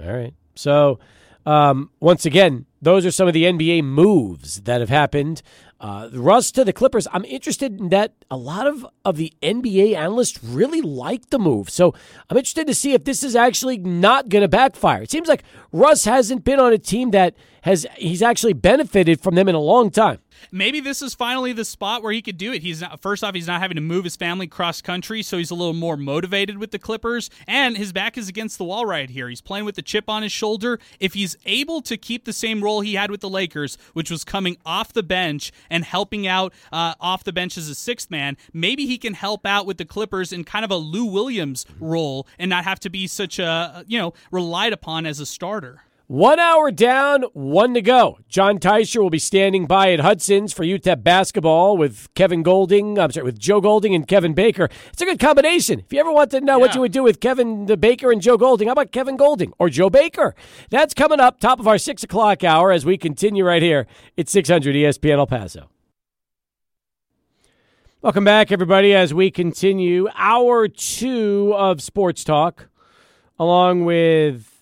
All 0.00 0.12
right. 0.12 0.34
So, 0.54 0.98
um, 1.48 1.88
once 1.98 2.26
again, 2.26 2.66
those 2.82 3.06
are 3.06 3.10
some 3.10 3.26
of 3.26 3.32
the 3.32 3.44
NBA 3.44 3.82
moves 3.82 4.60
that 4.62 4.80
have 4.80 4.90
happened. 4.90 5.40
Uh, 5.80 6.10
Russ 6.12 6.52
to 6.52 6.62
the 6.62 6.74
Clippers. 6.74 7.08
I'm 7.10 7.24
interested 7.24 7.80
in 7.80 7.88
that. 7.88 8.12
A 8.30 8.36
lot 8.36 8.66
of, 8.66 8.86
of 9.02 9.16
the 9.16 9.32
NBA 9.42 9.96
analysts 9.96 10.44
really 10.44 10.82
like 10.82 11.30
the 11.30 11.38
move. 11.38 11.70
So 11.70 11.94
I'm 12.28 12.36
interested 12.36 12.66
to 12.66 12.74
see 12.74 12.92
if 12.92 13.04
this 13.04 13.22
is 13.22 13.34
actually 13.34 13.78
not 13.78 14.28
going 14.28 14.42
to 14.42 14.48
backfire. 14.48 15.02
It 15.02 15.10
seems 15.10 15.26
like 15.26 15.42
Russ 15.72 16.04
hasn't 16.04 16.44
been 16.44 16.60
on 16.60 16.74
a 16.74 16.78
team 16.78 17.12
that 17.12 17.34
has 17.62 17.86
he's 17.96 18.20
actually 18.20 18.52
benefited 18.52 19.22
from 19.22 19.34
them 19.34 19.48
in 19.48 19.54
a 19.54 19.60
long 19.60 19.90
time. 19.90 20.18
Maybe 20.50 20.80
this 20.80 21.02
is 21.02 21.14
finally 21.14 21.52
the 21.52 21.64
spot 21.64 22.02
where 22.02 22.12
he 22.12 22.22
could 22.22 22.38
do 22.38 22.52
it. 22.52 22.62
He's 22.62 22.80
not, 22.80 23.00
first 23.00 23.24
off, 23.24 23.34
he's 23.34 23.46
not 23.46 23.60
having 23.60 23.76
to 23.76 23.80
move 23.80 24.04
his 24.04 24.16
family 24.16 24.46
cross 24.46 24.80
country, 24.80 25.22
so 25.22 25.38
he's 25.38 25.50
a 25.50 25.54
little 25.54 25.74
more 25.74 25.96
motivated 25.96 26.58
with 26.58 26.70
the 26.70 26.78
Clippers, 26.78 27.30
and 27.46 27.76
his 27.76 27.92
back 27.92 28.16
is 28.16 28.28
against 28.28 28.58
the 28.58 28.64
wall 28.64 28.86
right 28.86 29.10
here. 29.10 29.28
He's 29.28 29.40
playing 29.40 29.64
with 29.64 29.74
the 29.74 29.82
chip 29.82 30.08
on 30.08 30.22
his 30.22 30.32
shoulder. 30.32 30.78
If 31.00 31.14
he's 31.14 31.36
able 31.46 31.82
to 31.82 31.96
keep 31.96 32.24
the 32.24 32.32
same 32.32 32.62
role 32.62 32.80
he 32.80 32.94
had 32.94 33.10
with 33.10 33.20
the 33.20 33.28
Lakers, 33.28 33.78
which 33.92 34.10
was 34.10 34.24
coming 34.24 34.56
off 34.64 34.92
the 34.92 35.02
bench 35.02 35.52
and 35.70 35.84
helping 35.84 36.26
out 36.26 36.52
uh, 36.72 36.94
off 37.00 37.24
the 37.24 37.32
bench 37.32 37.56
as 37.56 37.68
a 37.68 37.74
sixth 37.74 38.10
man, 38.10 38.36
maybe 38.52 38.86
he 38.86 38.98
can 38.98 39.14
help 39.14 39.46
out 39.46 39.66
with 39.66 39.78
the 39.78 39.84
Clippers 39.84 40.32
in 40.32 40.44
kind 40.44 40.64
of 40.64 40.70
a 40.70 40.76
Lou 40.76 41.04
Williams 41.04 41.66
role 41.80 42.26
and 42.38 42.48
not 42.48 42.64
have 42.64 42.80
to 42.80 42.90
be 42.90 43.06
such 43.06 43.38
a 43.38 43.84
you 43.86 43.98
know 43.98 44.14
relied 44.30 44.72
upon 44.72 45.06
as 45.06 45.20
a 45.20 45.26
starter. 45.26 45.82
One 46.08 46.40
hour 46.40 46.70
down, 46.70 47.24
one 47.34 47.74
to 47.74 47.82
go. 47.82 48.18
John 48.30 48.58
Teicher 48.58 49.02
will 49.02 49.10
be 49.10 49.18
standing 49.18 49.66
by 49.66 49.92
at 49.92 50.00
Hudson's 50.00 50.54
for 50.54 50.64
UTEP 50.64 51.02
basketball 51.02 51.76
with 51.76 52.08
Kevin 52.14 52.42
Golding. 52.42 52.98
I'm 52.98 53.12
sorry, 53.12 53.24
with 53.24 53.38
Joe 53.38 53.60
Golding 53.60 53.94
and 53.94 54.08
Kevin 54.08 54.32
Baker. 54.32 54.70
It's 54.90 55.02
a 55.02 55.04
good 55.04 55.20
combination. 55.20 55.80
If 55.80 55.92
you 55.92 56.00
ever 56.00 56.10
want 56.10 56.30
to 56.30 56.40
know 56.40 56.54
yeah. 56.54 56.60
what 56.62 56.74
you 56.74 56.80
would 56.80 56.92
do 56.92 57.02
with 57.02 57.20
Kevin 57.20 57.66
the 57.66 57.76
Baker 57.76 58.10
and 58.10 58.22
Joe 58.22 58.38
Golding, 58.38 58.68
how 58.68 58.72
about 58.72 58.90
Kevin 58.90 59.18
Golding 59.18 59.52
or 59.58 59.68
Joe 59.68 59.90
Baker? 59.90 60.34
That's 60.70 60.94
coming 60.94 61.20
up 61.20 61.40
top 61.40 61.60
of 61.60 61.68
our 61.68 61.76
six 61.76 62.02
o'clock 62.02 62.42
hour 62.42 62.72
as 62.72 62.86
we 62.86 62.96
continue 62.96 63.44
right 63.44 63.60
here 63.60 63.86
at 64.16 64.30
600 64.30 64.74
ESPN 64.74 65.18
El 65.18 65.26
Paso. 65.26 65.68
Welcome 68.00 68.24
back, 68.24 68.50
everybody, 68.50 68.94
as 68.94 69.12
we 69.12 69.30
continue 69.30 70.08
hour 70.16 70.68
two 70.68 71.52
of 71.54 71.82
Sports 71.82 72.24
Talk, 72.24 72.70
along 73.38 73.84
with 73.84 74.57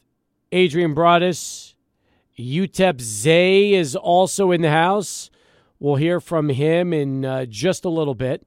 Adrian 0.52 0.94
Broadus. 0.94 1.74
UTEP 2.38 3.00
Zay 3.00 3.72
is 3.72 3.96
also 3.96 4.50
in 4.52 4.60
the 4.60 4.70
house. 4.70 5.30
We'll 5.78 5.96
hear 5.96 6.20
from 6.20 6.48
him 6.50 6.92
in 6.92 7.24
uh, 7.24 7.46
just 7.46 7.84
a 7.84 7.88
little 7.88 8.14
bit. 8.14 8.46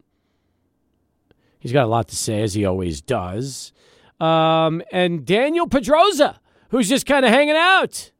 He's 1.59 1.71
got 1.71 1.85
a 1.85 1.87
lot 1.87 2.07
to 2.09 2.15
say, 2.15 2.41
as 2.41 2.53
he 2.53 2.65
always 2.65 3.01
does. 3.01 3.73
Um, 4.19 4.81
and 4.91 5.25
Daniel 5.25 5.67
Pedroza, 5.67 6.37
who's 6.69 6.87
just 6.87 7.05
kind 7.05 7.25
of 7.25 7.31
hanging 7.31 7.55
out. 7.55 8.11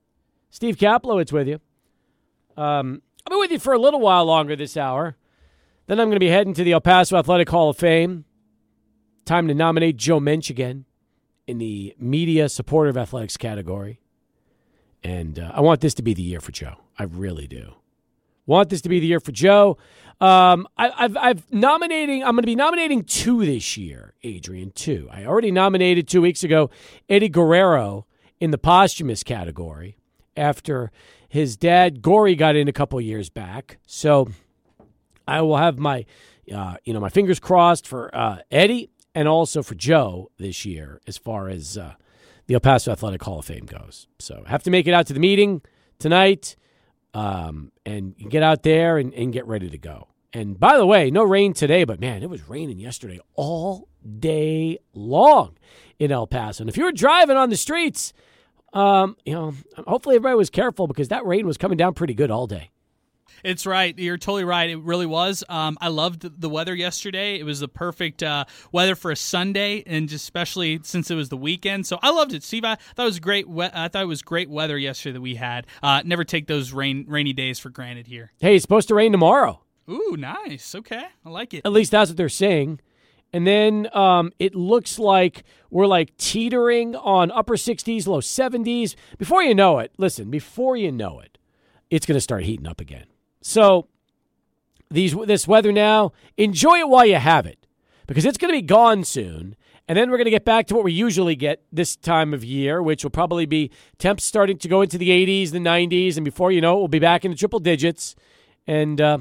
Steve 0.50 0.78
Kaplowitz 0.78 1.32
with 1.32 1.48
you. 1.48 1.60
Um, 2.58 3.02
I'll 3.26 3.38
be 3.38 3.40
with 3.40 3.52
you 3.52 3.60
for 3.60 3.74
a 3.74 3.80
little 3.80 4.00
while 4.00 4.26
longer 4.26 4.56
this 4.56 4.76
hour. 4.76 5.16
Then 5.88 6.00
I'm 6.00 6.08
going 6.08 6.16
to 6.16 6.20
be 6.20 6.30
heading 6.30 6.54
to 6.56 6.64
the 6.64 6.74
El 6.74 6.82
Paso 6.82 7.18
Athletic 7.18 7.50
Hall 7.50 7.70
of 7.70 7.78
Fame. 7.78 8.26
Time 9.26 9.48
to 9.48 9.54
nominate 9.54 9.98
Joe 9.98 10.20
Mensch 10.20 10.50
again 10.50 10.86
in 11.50 11.58
the 11.58 11.96
media 11.98 12.48
supportive 12.48 12.96
athletics 12.96 13.36
category. 13.36 14.00
And 15.04 15.40
uh, 15.40 15.52
I 15.52 15.62
want 15.62 15.82
this 15.82 15.96
to 15.96 16.04
be 16.04 16.14
the 16.14 16.22
year 16.22 16.40
for 16.40 16.52
Joe. 16.52 16.76
I 16.98 17.04
really 17.04 17.48
do. 17.48 17.74
Want 18.46 18.70
this 18.70 18.82
to 18.82 18.90
be 18.90 19.00
the 19.00 19.08
year 19.08 19.20
for 19.20 19.32
Joe. 19.32 19.78
Um, 20.22 20.68
I, 20.78 20.90
have 20.96 21.18
I've 21.18 21.52
nominating. 21.52 22.24
I'm 22.24 22.36
going 22.36 22.44
to 22.44 22.46
be 22.46 22.56
nominating 22.56 23.04
two 23.04 23.44
this 23.46 23.78
year, 23.78 24.14
Adrian. 24.22 24.70
Two. 24.72 25.10
I 25.12 25.26
already 25.26 25.50
nominated 25.50 26.08
two 26.08 26.22
weeks 26.22 26.44
ago 26.44 26.70
Eddie 27.10 27.30
Guerrero 27.30 28.06
in 28.40 28.52
the 28.52 28.60
posthumous 28.60 29.24
category 29.24 29.98
after 30.38 30.92
his 31.30 31.58
dad 31.58 32.04
Gory 32.04 32.36
got 32.36 32.56
in 32.56 32.68
a 32.68 32.74
couple 32.74 33.02
years 33.02 33.30
back. 33.30 33.80
So 33.88 34.30
I 35.28 35.42
will 35.42 35.58
have 35.58 35.80
my, 35.80 36.06
uh, 36.54 36.76
you 36.86 36.94
know, 36.94 37.00
my 37.00 37.10
fingers 37.10 37.40
crossed 37.40 37.88
for 37.88 38.16
uh, 38.16 38.40
Eddie 38.52 38.92
and 39.16 39.28
also 39.28 39.64
for 39.64 39.76
Joe 39.76 40.32
this 40.38 40.66
year 40.66 41.02
as 41.08 41.18
far 41.18 41.50
as 41.50 41.78
uh, 41.78 41.94
the 42.48 42.56
El 42.56 42.60
Paso 42.60 42.92
Athletic 42.92 43.24
Hall 43.24 43.40
of 43.40 43.46
Fame 43.46 43.66
goes. 43.66 44.08
So 44.20 44.44
have 44.48 44.64
to 44.64 44.72
make 44.72 44.88
it 44.88 44.94
out 44.94 45.08
to 45.08 45.14
the 45.14 45.20
meeting 45.20 45.62
tonight 46.00 46.56
um, 47.14 47.72
and 47.86 48.16
get 48.30 48.44
out 48.44 48.64
there 48.64 48.98
and, 48.98 49.14
and 49.14 49.34
get 49.34 49.46
ready 49.48 49.70
to 49.70 49.78
go. 49.78 50.08
And 50.32 50.60
by 50.60 50.78
the 50.78 50.86
way, 50.86 51.10
no 51.10 51.24
rain 51.24 51.54
today, 51.54 51.84
but 51.84 52.00
man, 52.00 52.22
it 52.22 52.30
was 52.30 52.48
raining 52.48 52.80
yesterday 52.80 53.20
all 53.36 53.88
day 54.20 54.78
long 54.94 55.58
in 55.98 56.12
El 56.12 56.28
Paso. 56.28 56.64
And 56.64 56.70
if 56.70 56.78
you 56.78 56.84
were 56.84 56.92
driving 56.92 57.36
on 57.36 57.50
the 57.50 57.58
streets, 57.58 58.14
um, 58.74 59.18
you 59.26 59.34
know, 59.34 59.56
hopefully 59.88 60.16
everybody 60.16 60.36
was 60.36 60.52
careful 60.52 60.88
because 60.88 61.08
that 61.08 61.26
rain 61.26 61.48
was 61.48 61.58
coming 61.58 61.78
down 61.78 61.96
pretty 61.96 62.14
good 62.14 62.30
all 62.30 62.46
day. 62.46 62.70
It's 63.44 63.66
right. 63.66 63.98
You're 63.98 64.18
totally 64.18 64.44
right. 64.44 64.70
It 64.70 64.78
really 64.80 65.06
was. 65.06 65.44
Um, 65.50 65.78
I 65.82 65.88
loved 65.90 66.42
the 66.42 66.50
weather 66.50 66.76
yesterday. 66.76 67.40
It 67.40 67.44
was 67.44 67.60
the 67.60 67.68
perfect 67.68 68.24
uh, 68.24 68.46
weather 68.72 68.96
for 68.96 69.12
a 69.12 69.16
Sunday, 69.16 69.84
and 69.86 70.12
especially 70.12 70.80
since 70.84 71.10
it 71.12 71.16
was 71.16 71.30
the 71.30 71.38
weekend. 71.38 71.86
So 71.88 72.00
I 72.02 72.12
loved 72.12 72.34
it, 72.34 72.44
Steve. 72.44 72.66
I 72.66 72.76
thought 72.76 73.04
it 73.04 73.06
was 73.06 73.20
great. 73.20 73.48
We- 73.48 73.66
I 73.66 73.88
thought 73.88 74.04
it 74.04 74.08
was 74.08 74.22
great 74.22 74.50
weather 74.50 74.78
yesterday 74.78 75.14
that 75.14 75.22
we 75.22 75.36
had. 75.36 75.68
Uh, 75.84 76.02
never 76.06 76.24
take 76.24 76.48
those 76.48 76.72
rain 76.74 77.06
rainy 77.08 77.34
days 77.34 77.60
for 77.60 77.70
granted 77.70 78.08
here. 78.08 78.32
Hey, 78.40 78.56
it's 78.56 78.64
supposed 78.64 78.88
to 78.90 78.96
rain 78.96 79.12
tomorrow. 79.12 79.62
Ooh, 79.90 80.16
nice. 80.18 80.76
Okay, 80.76 81.04
I 81.26 81.30
like 81.30 81.54
it. 81.54 81.62
At 81.66 81.72
least 81.72 81.92
that's 81.92 82.10
what 82.12 82.18
they're 82.18 82.30
saying. 82.30 82.80
And 83.32 83.46
then 83.46 83.88
um, 83.94 84.32
it 84.40 84.56
looks 84.56 84.98
like 84.98 85.44
we're 85.70 85.86
like 85.86 86.18
teetering 86.18 86.96
on 86.96 87.30
upper 87.32 87.56
60s, 87.58 88.08
low 88.08 88.22
70s. 88.22 88.96
Before 89.20 89.44
you 89.44 89.54
know 89.54 89.78
it, 89.80 89.92
listen, 89.98 90.32
before 90.32 90.76
you 90.76 90.92
know 90.92 91.20
it, 91.20 91.38
it's 91.92 92.06
going 92.08 92.16
to 92.18 92.22
start 92.22 92.44
heating 92.44 92.66
up 92.68 92.82
again. 92.82 93.06
So 93.42 93.88
these 94.92 95.16
this 95.26 95.48
weather 95.48 95.72
now, 95.72 96.12
enjoy 96.38 96.80
it 96.80 96.90
while 96.90 97.06
you 97.06 97.16
have 97.16 97.46
it 97.46 97.68
because 98.08 98.26
it's 98.26 98.38
going 98.38 98.54
to 98.54 98.58
be 98.58 98.66
gone 98.66 99.04
soon. 99.04 99.56
And 99.88 99.98
then 99.98 100.12
we're 100.12 100.18
going 100.18 100.26
to 100.26 100.32
get 100.32 100.46
back 100.46 100.68
to 100.68 100.76
what 100.76 100.84
we 100.84 100.92
usually 100.92 101.36
get 101.36 101.64
this 101.72 101.96
time 101.96 102.32
of 102.32 102.44
year, 102.44 102.82
which 102.82 103.04
will 103.04 103.10
probably 103.10 103.48
be 103.48 103.72
temps 103.98 104.24
starting 104.24 104.60
to 104.60 104.68
go 104.68 104.84
into 104.84 105.00
the 105.00 105.10
80s, 105.10 105.50
the 105.50 105.58
90s, 105.58 106.16
and 106.16 106.24
before 106.24 106.52
you 106.52 106.62
know 106.62 106.76
it, 106.76 106.80
we'll 106.80 106.88
be 106.88 107.00
back 107.00 107.26
in 107.26 107.32
the 107.32 107.38
triple 107.38 107.60
digits 107.60 108.16
and 108.68 109.02
uh, 109.02 109.18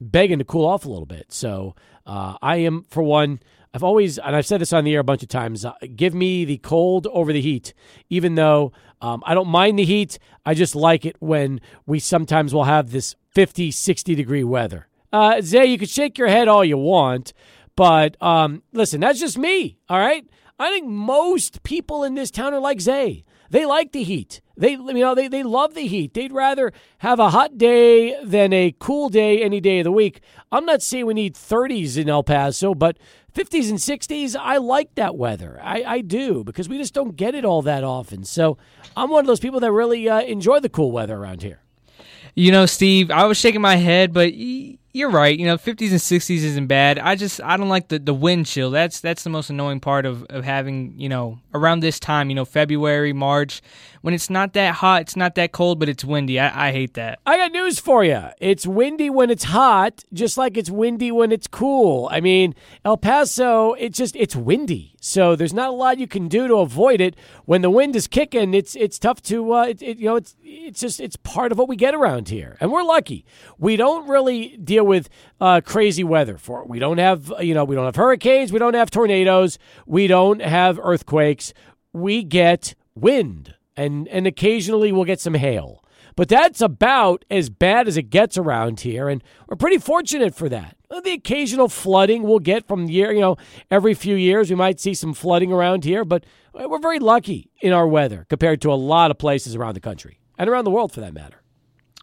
begging 0.00 0.38
to 0.40 0.44
cool 0.44 0.66
off 0.66 0.84
a 0.84 0.88
little 0.88 1.06
bit. 1.06 1.32
So 1.32 1.76
uh, 2.06 2.36
I 2.42 2.56
am, 2.56 2.82
for 2.88 3.04
one, 3.04 3.38
I've 3.72 3.84
always, 3.84 4.18
and 4.18 4.34
I've 4.34 4.46
said 4.46 4.60
this 4.60 4.72
on 4.72 4.82
the 4.82 4.94
air 4.94 5.00
a 5.00 5.04
bunch 5.04 5.22
of 5.22 5.28
times, 5.28 5.64
uh, 5.64 5.74
give 5.94 6.12
me 6.12 6.44
the 6.44 6.58
cold 6.58 7.06
over 7.12 7.32
the 7.32 7.40
heat, 7.40 7.72
even 8.10 8.34
though 8.34 8.72
um, 9.00 9.22
I 9.26 9.34
don't 9.34 9.48
mind 9.48 9.78
the 9.78 9.84
heat. 9.84 10.18
I 10.44 10.54
just 10.54 10.74
like 10.74 11.04
it 11.04 11.16
when 11.20 11.60
we 11.86 12.00
sometimes 12.00 12.52
will 12.52 12.64
have 12.64 12.90
this 12.90 13.14
50, 13.34 13.70
60 13.70 14.14
degree 14.14 14.44
weather. 14.44 14.88
Uh, 15.12 15.40
Zay, 15.40 15.66
you 15.66 15.78
can 15.78 15.88
shake 15.88 16.18
your 16.18 16.28
head 16.28 16.48
all 16.48 16.64
you 16.64 16.78
want, 16.78 17.32
but 17.76 18.20
um, 18.22 18.62
listen, 18.72 19.00
that's 19.00 19.20
just 19.20 19.38
me, 19.38 19.78
all 19.88 19.98
right? 19.98 20.26
I 20.58 20.70
think 20.70 20.86
most 20.86 21.62
people 21.62 22.04
in 22.04 22.14
this 22.14 22.30
town 22.30 22.54
are 22.54 22.60
like 22.60 22.80
Zay. 22.80 23.24
They 23.50 23.66
like 23.66 23.92
the 23.92 24.02
heat. 24.02 24.40
They 24.56 24.72
you 24.72 24.94
know 24.94 25.14
they, 25.14 25.28
they 25.28 25.42
love 25.42 25.74
the 25.74 25.86
heat. 25.86 26.14
They'd 26.14 26.32
rather 26.32 26.72
have 26.98 27.18
a 27.18 27.30
hot 27.30 27.58
day 27.58 28.16
than 28.24 28.52
a 28.52 28.74
cool 28.78 29.08
day 29.08 29.42
any 29.42 29.60
day 29.60 29.80
of 29.80 29.84
the 29.84 29.92
week. 29.92 30.20
I'm 30.50 30.64
not 30.64 30.82
saying 30.82 31.06
we 31.06 31.14
need 31.14 31.34
30s 31.34 31.96
in 31.96 32.08
El 32.08 32.22
Paso, 32.22 32.74
but 32.74 32.98
50s 33.34 33.68
and 33.68 33.78
60s, 33.78 34.36
I 34.38 34.58
like 34.58 34.94
that 34.94 35.16
weather. 35.16 35.60
I, 35.62 35.82
I 35.84 36.00
do 36.00 36.44
because 36.44 36.68
we 36.68 36.78
just 36.78 36.94
don't 36.94 37.16
get 37.16 37.34
it 37.34 37.44
all 37.44 37.62
that 37.62 37.82
often. 37.82 38.24
So 38.24 38.58
I'm 38.96 39.10
one 39.10 39.20
of 39.20 39.26
those 39.26 39.40
people 39.40 39.58
that 39.60 39.72
really 39.72 40.08
uh, 40.08 40.20
enjoy 40.20 40.60
the 40.60 40.68
cool 40.68 40.92
weather 40.92 41.16
around 41.16 41.42
here. 41.42 41.63
You 42.34 42.50
know, 42.52 42.66
Steve, 42.66 43.10
I 43.10 43.24
was 43.26 43.36
shaking 43.38 43.60
my 43.60 43.76
head, 43.76 44.12
but 44.12 44.34
you're 44.34 45.10
right. 45.10 45.38
You 45.38 45.46
know, 45.46 45.56
50s 45.56 45.90
and 45.90 46.00
60s 46.00 46.42
isn't 46.42 46.66
bad. 46.68 46.98
I 46.98 47.16
just 47.16 47.40
I 47.42 47.56
don't 47.56 47.68
like 47.68 47.88
the, 47.88 47.98
the 47.98 48.14
wind 48.14 48.46
chill. 48.46 48.70
That's 48.70 49.00
that's 49.00 49.24
the 49.24 49.30
most 49.30 49.50
annoying 49.50 49.80
part 49.80 50.06
of, 50.06 50.24
of 50.24 50.44
having, 50.44 50.94
you 50.98 51.08
know, 51.08 51.40
around 51.52 51.80
this 51.80 51.98
time, 52.00 52.28
you 52.30 52.34
know, 52.34 52.44
February, 52.44 53.12
March, 53.12 53.60
when 54.04 54.12
it's 54.12 54.28
not 54.28 54.52
that 54.52 54.74
hot, 54.74 55.00
it's 55.00 55.16
not 55.16 55.34
that 55.36 55.52
cold, 55.52 55.80
but 55.80 55.88
it's 55.88 56.04
windy. 56.04 56.38
I, 56.38 56.68
I 56.68 56.72
hate 56.72 56.92
that. 56.92 57.20
I 57.24 57.38
got 57.38 57.52
news 57.52 57.80
for 57.80 58.04
you. 58.04 58.22
It's 58.38 58.66
windy 58.66 59.08
when 59.08 59.30
it's 59.30 59.44
hot, 59.44 60.04
just 60.12 60.36
like 60.36 60.58
it's 60.58 60.68
windy 60.68 61.10
when 61.10 61.32
it's 61.32 61.46
cool. 61.46 62.10
I 62.12 62.20
mean, 62.20 62.54
El 62.84 62.98
Paso, 62.98 63.72
it's 63.72 63.96
just 63.96 64.14
it's 64.14 64.36
windy. 64.36 64.94
So 65.00 65.34
there's 65.34 65.54
not 65.54 65.70
a 65.70 65.72
lot 65.72 65.96
you 65.96 66.06
can 66.06 66.28
do 66.28 66.46
to 66.48 66.56
avoid 66.56 67.00
it. 67.00 67.16
When 67.46 67.62
the 67.62 67.70
wind 67.70 67.96
is 67.96 68.06
kicking, 68.06 68.52
it's 68.52 68.76
it's 68.76 68.98
tough 68.98 69.22
to 69.22 69.54
uh, 69.54 69.68
it, 69.68 69.80
it, 69.80 69.96
you 69.96 70.04
know 70.04 70.16
it's 70.16 70.36
it's 70.42 70.80
just 70.80 71.00
it's 71.00 71.16
part 71.16 71.50
of 71.50 71.56
what 71.56 71.68
we 71.68 71.74
get 71.74 71.94
around 71.94 72.28
here, 72.28 72.58
and 72.60 72.70
we're 72.70 72.82
lucky. 72.82 73.24
We 73.56 73.76
don't 73.76 74.06
really 74.06 74.58
deal 74.58 74.84
with 74.84 75.08
uh, 75.40 75.62
crazy 75.64 76.04
weather 76.04 76.36
for 76.36 76.60
it. 76.60 76.68
We 76.68 76.78
don't 76.78 76.98
have 76.98 77.32
you 77.40 77.54
know 77.54 77.64
we 77.64 77.74
don't 77.74 77.86
have 77.86 77.96
hurricanes, 77.96 78.52
we 78.52 78.58
don't 78.58 78.74
have 78.74 78.90
tornadoes, 78.90 79.58
we 79.86 80.08
don't 80.08 80.42
have 80.42 80.78
earthquakes. 80.78 81.54
We 81.94 82.22
get 82.22 82.74
wind, 82.94 83.54
and 83.76 84.08
and 84.08 84.26
occasionally 84.26 84.92
we'll 84.92 85.04
get 85.04 85.20
some 85.20 85.34
hail. 85.34 85.82
But 86.16 86.28
that's 86.28 86.60
about 86.60 87.24
as 87.28 87.50
bad 87.50 87.88
as 87.88 87.96
it 87.96 88.04
gets 88.04 88.38
around 88.38 88.80
here, 88.80 89.08
and 89.08 89.22
we're 89.48 89.56
pretty 89.56 89.78
fortunate 89.78 90.34
for 90.34 90.48
that. 90.48 90.76
The 90.88 91.10
occasional 91.10 91.68
flooding 91.68 92.22
we'll 92.22 92.38
get 92.38 92.68
from 92.68 92.88
year, 92.88 93.10
you 93.10 93.20
know, 93.20 93.36
every 93.68 93.94
few 93.94 94.14
years 94.14 94.48
we 94.48 94.54
might 94.54 94.78
see 94.78 94.94
some 94.94 95.12
flooding 95.12 95.52
around 95.52 95.84
here, 95.84 96.04
but 96.04 96.24
we're 96.52 96.78
very 96.78 97.00
lucky 97.00 97.50
in 97.60 97.72
our 97.72 97.88
weather 97.88 98.26
compared 98.28 98.60
to 98.62 98.72
a 98.72 98.74
lot 98.74 99.10
of 99.10 99.18
places 99.18 99.56
around 99.56 99.74
the 99.74 99.80
country 99.80 100.20
and 100.38 100.48
around 100.48 100.64
the 100.64 100.70
world 100.70 100.92
for 100.92 101.00
that 101.00 101.12
matter. 101.12 101.42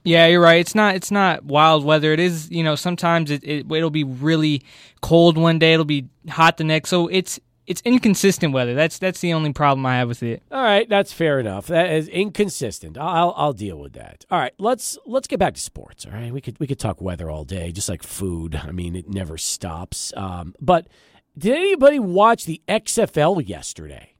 Yeah, 0.03 0.27
you're 0.27 0.41
right. 0.41 0.59
It's 0.59 0.75
not 0.75 0.95
it's 0.95 1.11
not 1.11 1.45
wild 1.45 1.85
weather. 1.85 2.11
It 2.11 2.19
is, 2.19 2.49
you 2.51 2.63
know, 2.63 2.75
sometimes 2.75 3.29
it, 3.29 3.43
it 3.43 3.71
it'll 3.71 3.91
be 3.91 4.03
really 4.03 4.63
cold 5.01 5.37
one 5.37 5.59
day, 5.59 5.73
it'll 5.73 5.85
be 5.85 6.09
hot 6.27 6.57
the 6.57 6.63
next. 6.63 6.89
So 6.89 7.07
it's 7.07 7.39
it's 7.71 7.81
inconsistent 7.85 8.53
weather. 8.53 8.73
That's 8.75 8.99
that's 8.99 9.21
the 9.21 9.31
only 9.31 9.53
problem 9.53 9.85
I 9.85 9.95
have 9.95 10.09
with 10.09 10.21
it. 10.21 10.43
All 10.51 10.61
right, 10.61 10.87
that's 10.89 11.13
fair 11.13 11.39
enough. 11.39 11.67
That 11.67 11.89
is 11.91 12.09
inconsistent. 12.09 12.97
I'll 12.97 13.33
I'll 13.37 13.53
deal 13.53 13.77
with 13.77 13.93
that. 13.93 14.25
All 14.29 14.37
right, 14.37 14.53
let's 14.57 14.97
let's 15.05 15.25
get 15.25 15.39
back 15.39 15.53
to 15.53 15.61
sports. 15.61 16.05
All 16.05 16.11
right, 16.11 16.33
we 16.33 16.41
could 16.41 16.59
we 16.59 16.67
could 16.67 16.79
talk 16.79 17.01
weather 17.01 17.29
all 17.29 17.45
day, 17.45 17.71
just 17.71 17.87
like 17.87 18.03
food. 18.03 18.55
I 18.55 18.71
mean, 18.71 18.93
it 18.95 19.07
never 19.07 19.37
stops. 19.37 20.11
Um, 20.17 20.53
but 20.59 20.87
did 21.37 21.55
anybody 21.55 21.97
watch 21.97 22.43
the 22.43 22.61
XFL 22.67 23.47
yesterday? 23.47 24.10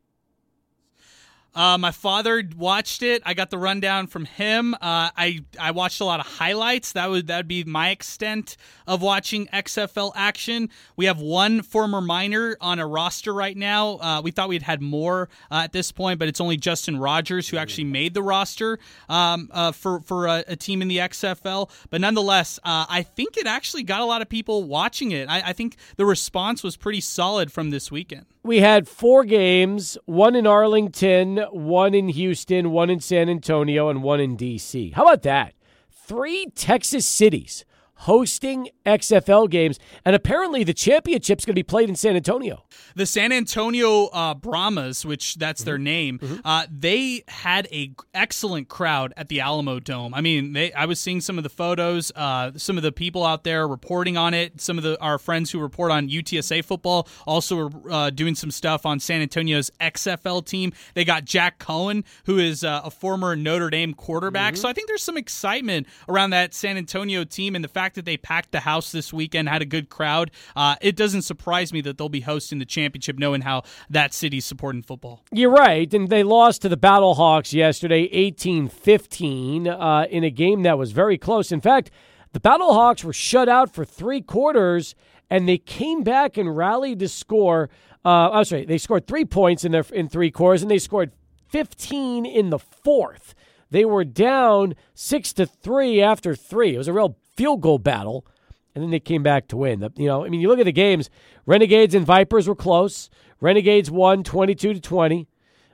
Uh, 1.54 1.78
my 1.78 1.92
father 1.92 2.44
watched 2.58 3.04
it. 3.04 3.22
I 3.26 3.34
got 3.34 3.50
the 3.50 3.58
rundown 3.58 4.08
from 4.08 4.26
him. 4.26 4.74
Uh, 4.76 5.12
I 5.16 5.44
I 5.60 5.72
watched 5.72 6.00
a 6.00 6.06
lot 6.06 6.22
of 6.22 6.26
highlights. 6.26 6.94
That 6.94 7.10
would 7.10 7.28
that'd 7.28 7.48
be 7.48 7.66
my 7.66 7.90
extent 7.90 8.56
of 8.88 9.02
watching 9.02 9.48
XFL 9.48 10.14
action. 10.16 10.70
We 10.96 11.06
have 11.06 11.20
one 11.20 11.62
former 11.62 12.00
Miner 12.00 12.56
on 12.62 12.80
a 12.80 12.88
roster 12.88 13.34
right 13.34 13.58
now. 13.58 13.98
Uh, 13.98 14.22
we 14.24 14.32
thought 14.32 14.48
we'd 14.48 14.62
had 14.62 14.82
more 14.82 15.28
uh, 15.50 15.62
at 15.64 15.74
this 15.74 15.92
point, 15.92 16.20
but 16.20 16.30
it's 16.30 16.40
only 16.40 16.56
Justin 16.56 16.98
Rogers 16.98 17.50
who 17.50 17.58
actually 17.58 17.84
made 17.86 18.14
the 18.14 18.24
roster 18.24 18.80
um, 19.10 19.50
uh, 19.52 19.74
for 19.74 20.00
for 20.02 20.28
a, 20.28 20.46
a, 20.48 20.56
team 20.56 20.82
in 20.82 20.88
the 20.88 21.00
XFL. 21.00 21.70
But 21.90 22.00
nonetheless, 22.00 22.60
uh, 22.64 22.86
I 22.88 23.04
think 23.04 23.36
it 23.36 23.46
actually 23.46 23.84
got 23.84 24.00
a 24.00 24.06
lot 24.06 24.22
of 24.22 24.30
people 24.30 24.64
watching 24.64 25.12
it. 25.12 25.28
I, 25.28 25.42
I 25.48 25.54
think 25.54 25.76
the 25.98 26.06
response 26.06 26.64
was 26.64 26.78
pretty 26.78 27.02
solid 27.02 27.52
from 27.52 27.72
this 27.72 27.92
weekend 27.92 28.26
we 28.44 28.60
had 28.60 28.88
four 28.88 29.24
games 29.24 29.98
one 30.06 30.36
in 30.36 30.48
Arlington, 30.48 31.41
one 31.52 31.94
in 31.94 32.10
Houston, 32.10 32.72
one 32.72 32.90
in 32.90 33.00
San 33.00 33.30
Antonio, 33.30 33.90
and 33.90 34.04
one 34.04 34.20
in 34.20 34.36
D.C. 34.36 34.92
How 34.92 35.04
about 35.04 35.24
that? 35.24 35.54
Three 35.92 36.48
Texas 36.56 37.08
cities 37.08 37.66
hosting 38.02 38.68
XFL 38.84 39.48
games, 39.48 39.78
and 40.04 40.16
apparently 40.16 40.64
the 40.64 40.74
championship's 40.74 41.46
going 41.46 41.54
to 41.54 41.60
be 41.60 41.64
played 41.64 41.88
in 41.88 41.96
San 41.96 42.16
Antonio. 42.16 42.66
The 42.96 43.06
San 43.06 43.32
Antonio 43.32 44.08
uh, 44.08 44.34
Brahmas, 44.34 45.06
which 45.06 45.36
that's 45.36 45.62
mm-hmm. 45.62 45.70
their 45.70 45.78
name, 45.78 46.20
mm-hmm. 46.20 46.40
uh, 46.44 46.66
they 46.72 47.24
had 47.28 47.68
a 47.72 47.94
excellent 48.14 48.70
crowd 48.70 49.14
at 49.18 49.30
the 49.30 49.38
Alamodome. 49.38 50.12
I 50.14 50.22
mean, 50.22 50.54
they 50.54 50.74
I 50.74 50.86
was 50.86 51.00
seeing 51.00 51.22
some 51.22 51.38
of 51.38 51.44
the 51.44 51.50
photos, 51.50 52.12
uh, 52.16 52.52
some 52.56 52.76
of 52.78 52.84
the 52.84 52.92
people 52.92 53.24
out 53.24 53.44
there 53.44 53.68
reporting 53.68 54.18
on 54.18 54.34
it. 54.34 54.60
Some 54.60 54.80
of 54.80 54.84
the 54.84 55.00
our 55.00 55.20
friends 55.20 55.52
who 55.52 55.60
report 55.60 55.92
on 55.92 56.10
UTSA 56.10 56.66
football 56.66 57.08
also 57.28 57.68
were 57.68 57.92
uh, 57.92 58.10
doing 58.10 58.34
some 58.34 58.50
stuff 58.50 58.86
on 58.86 59.00
San 59.00 59.22
Antonio's 59.22 59.70
XFL 59.80 60.44
team. 60.44 60.74
They 60.96 61.06
got 61.06 61.26
Jack 61.26 61.60
Coan, 61.60 62.04
who 62.26 62.40
is 62.40 62.64
uh, 62.64 62.82
a 62.84 62.90
former 62.90 63.36
Notre 63.36 63.70
Dame 63.70 63.94
quarterback. 63.94 64.54
Mm-hmm. 64.54 64.62
So 64.62 64.70
I 64.70 64.74
think 64.74 64.88
there's 64.88 65.04
some 65.04 65.18
excitement 65.18 65.88
around 66.10 66.32
that 66.32 66.56
San 66.56 66.78
Antonio 66.78 67.24
team 67.24 67.54
and 67.54 67.64
the 67.64 67.70
fact 67.70 67.91
fact 67.92 67.96
that 67.96 68.06
they 68.06 68.16
packed 68.16 68.52
the 68.52 68.62
house 68.62 68.94
this 68.94 69.12
weekend, 69.12 69.50
had 69.50 69.62
a 69.62 69.66
good 69.66 69.90
crowd, 69.90 70.32
uh, 70.56 70.76
it 70.82 70.96
doesn't 70.96 71.24
surprise 71.24 71.74
me 71.74 71.82
that 71.82 71.98
they'll 71.98 72.08
be 72.08 72.22
hosting 72.22 72.58
the 72.60 72.66
championship, 72.66 73.20
knowing 73.20 73.42
how 73.42 73.64
that 73.90 74.14
city's 74.14 74.46
supporting 74.46 74.82
football. 74.82 75.26
You're 75.32 75.52
right. 75.52 75.94
And 75.94 76.08
they 76.08 76.24
lost 76.24 76.62
to 76.62 76.70
the 76.70 76.78
Battlehawks 76.78 77.52
yesterday, 77.52 78.04
18 78.14 78.70
15, 78.70 79.68
uh, 79.68 80.06
in 80.10 80.24
a 80.24 80.30
game 80.30 80.64
that 80.64 80.78
was 80.78 80.94
very 80.94 81.18
close. 81.18 81.52
In 81.52 81.60
fact, 81.60 81.92
the 82.32 82.40
Battlehawks 82.40 83.04
were 83.04 83.12
shut 83.12 83.50
out 83.50 83.74
for 83.74 83.84
three 83.84 84.22
quarters, 84.22 84.96
and 85.30 85.50
they 85.50 85.58
came 85.58 86.02
back 86.02 86.38
and 86.38 86.56
rallied 86.56 87.00
to 87.00 87.10
score. 87.10 87.70
Uh, 88.06 88.32
I'm 88.32 88.46
sorry, 88.46 88.64
they 88.64 88.78
scored 88.78 89.06
three 89.06 89.26
points 89.26 89.66
in 89.66 89.74
their 89.74 89.86
in 89.92 90.08
three 90.08 90.32
quarters, 90.32 90.62
and 90.62 90.72
they 90.72 90.80
scored 90.80 91.12
15 91.50 92.26
in 92.26 92.52
the 92.52 92.60
fourth. 92.60 93.36
They 93.72 93.86
were 93.86 94.04
down 94.04 94.76
six 94.94 95.34
to 95.34 95.46
three 95.46 96.02
after 96.02 96.36
three. 96.36 96.76
It 96.76 96.78
was 96.78 96.90
a 96.90 96.94
real 96.94 97.18
field 97.36 97.62
goal 97.62 97.80
battle, 97.80 98.26
and 98.74 98.84
then 98.84 98.92
they 98.92 99.00
came 99.00 99.24
back 99.24 99.48
to 99.48 99.58
win. 99.58 99.88
You 99.96 100.08
know, 100.08 100.26
I 100.26 100.30
mean, 100.30 100.42
you 100.42 100.48
look 100.48 100.60
at 100.60 100.66
the 100.66 100.72
games. 100.72 101.10
Renegades 101.46 101.96
and 101.96 102.06
Vipers 102.06 102.48
were 102.48 102.56
close. 102.56 103.10
Renegades 103.40 103.92
won 103.92 104.24
22 104.24 104.76
to 104.76 104.80
20. 104.80 105.28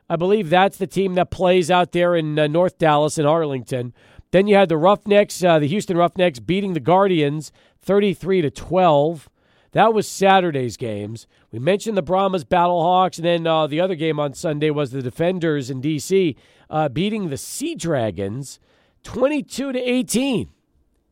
I 0.10 0.16
believe 0.16 0.50
that's 0.50 0.78
the 0.78 0.88
team 0.88 1.16
that 1.16 1.32
plays 1.32 1.70
out 1.70 1.92
there 1.92 2.16
in 2.16 2.40
uh, 2.40 2.48
North 2.48 2.78
Dallas 2.78 3.18
and 3.18 3.28
Arlington. 3.28 3.94
Then 4.32 4.48
you 4.48 4.56
had 4.56 4.70
the 4.70 4.78
Roughnecks, 4.78 5.44
uh, 5.44 5.60
the 5.60 5.68
Houston 5.68 5.98
Roughnecks, 5.98 6.40
beating 6.40 6.74
the 6.74 6.80
Guardians 6.80 7.52
33 7.82 8.42
to 8.42 8.52
12. 8.52 9.30
That 9.74 9.94
was 9.94 10.08
Saturday's 10.08 10.78
games. 10.78 11.28
We 11.52 11.60
mentioned 11.60 11.98
the 11.98 12.02
Brahmas 12.02 12.46
Battlehawks, 12.46 13.18
and 13.18 13.26
then 13.26 13.48
uh, 13.48 13.68
the 13.68 13.82
other 13.82 13.96
game 13.96 14.20
on 14.20 14.34
Sunday 14.34 14.70
was 14.70 14.92
the 14.92 15.02
Defenders 15.02 15.70
in 15.70 15.82
D.C. 15.82 16.36
Uh, 16.70 16.90
beating 16.90 17.30
the 17.30 17.38
Sea 17.38 17.76
Dragons 17.76 18.60
22 19.04 19.74
to 19.74 19.80
18 19.80 20.50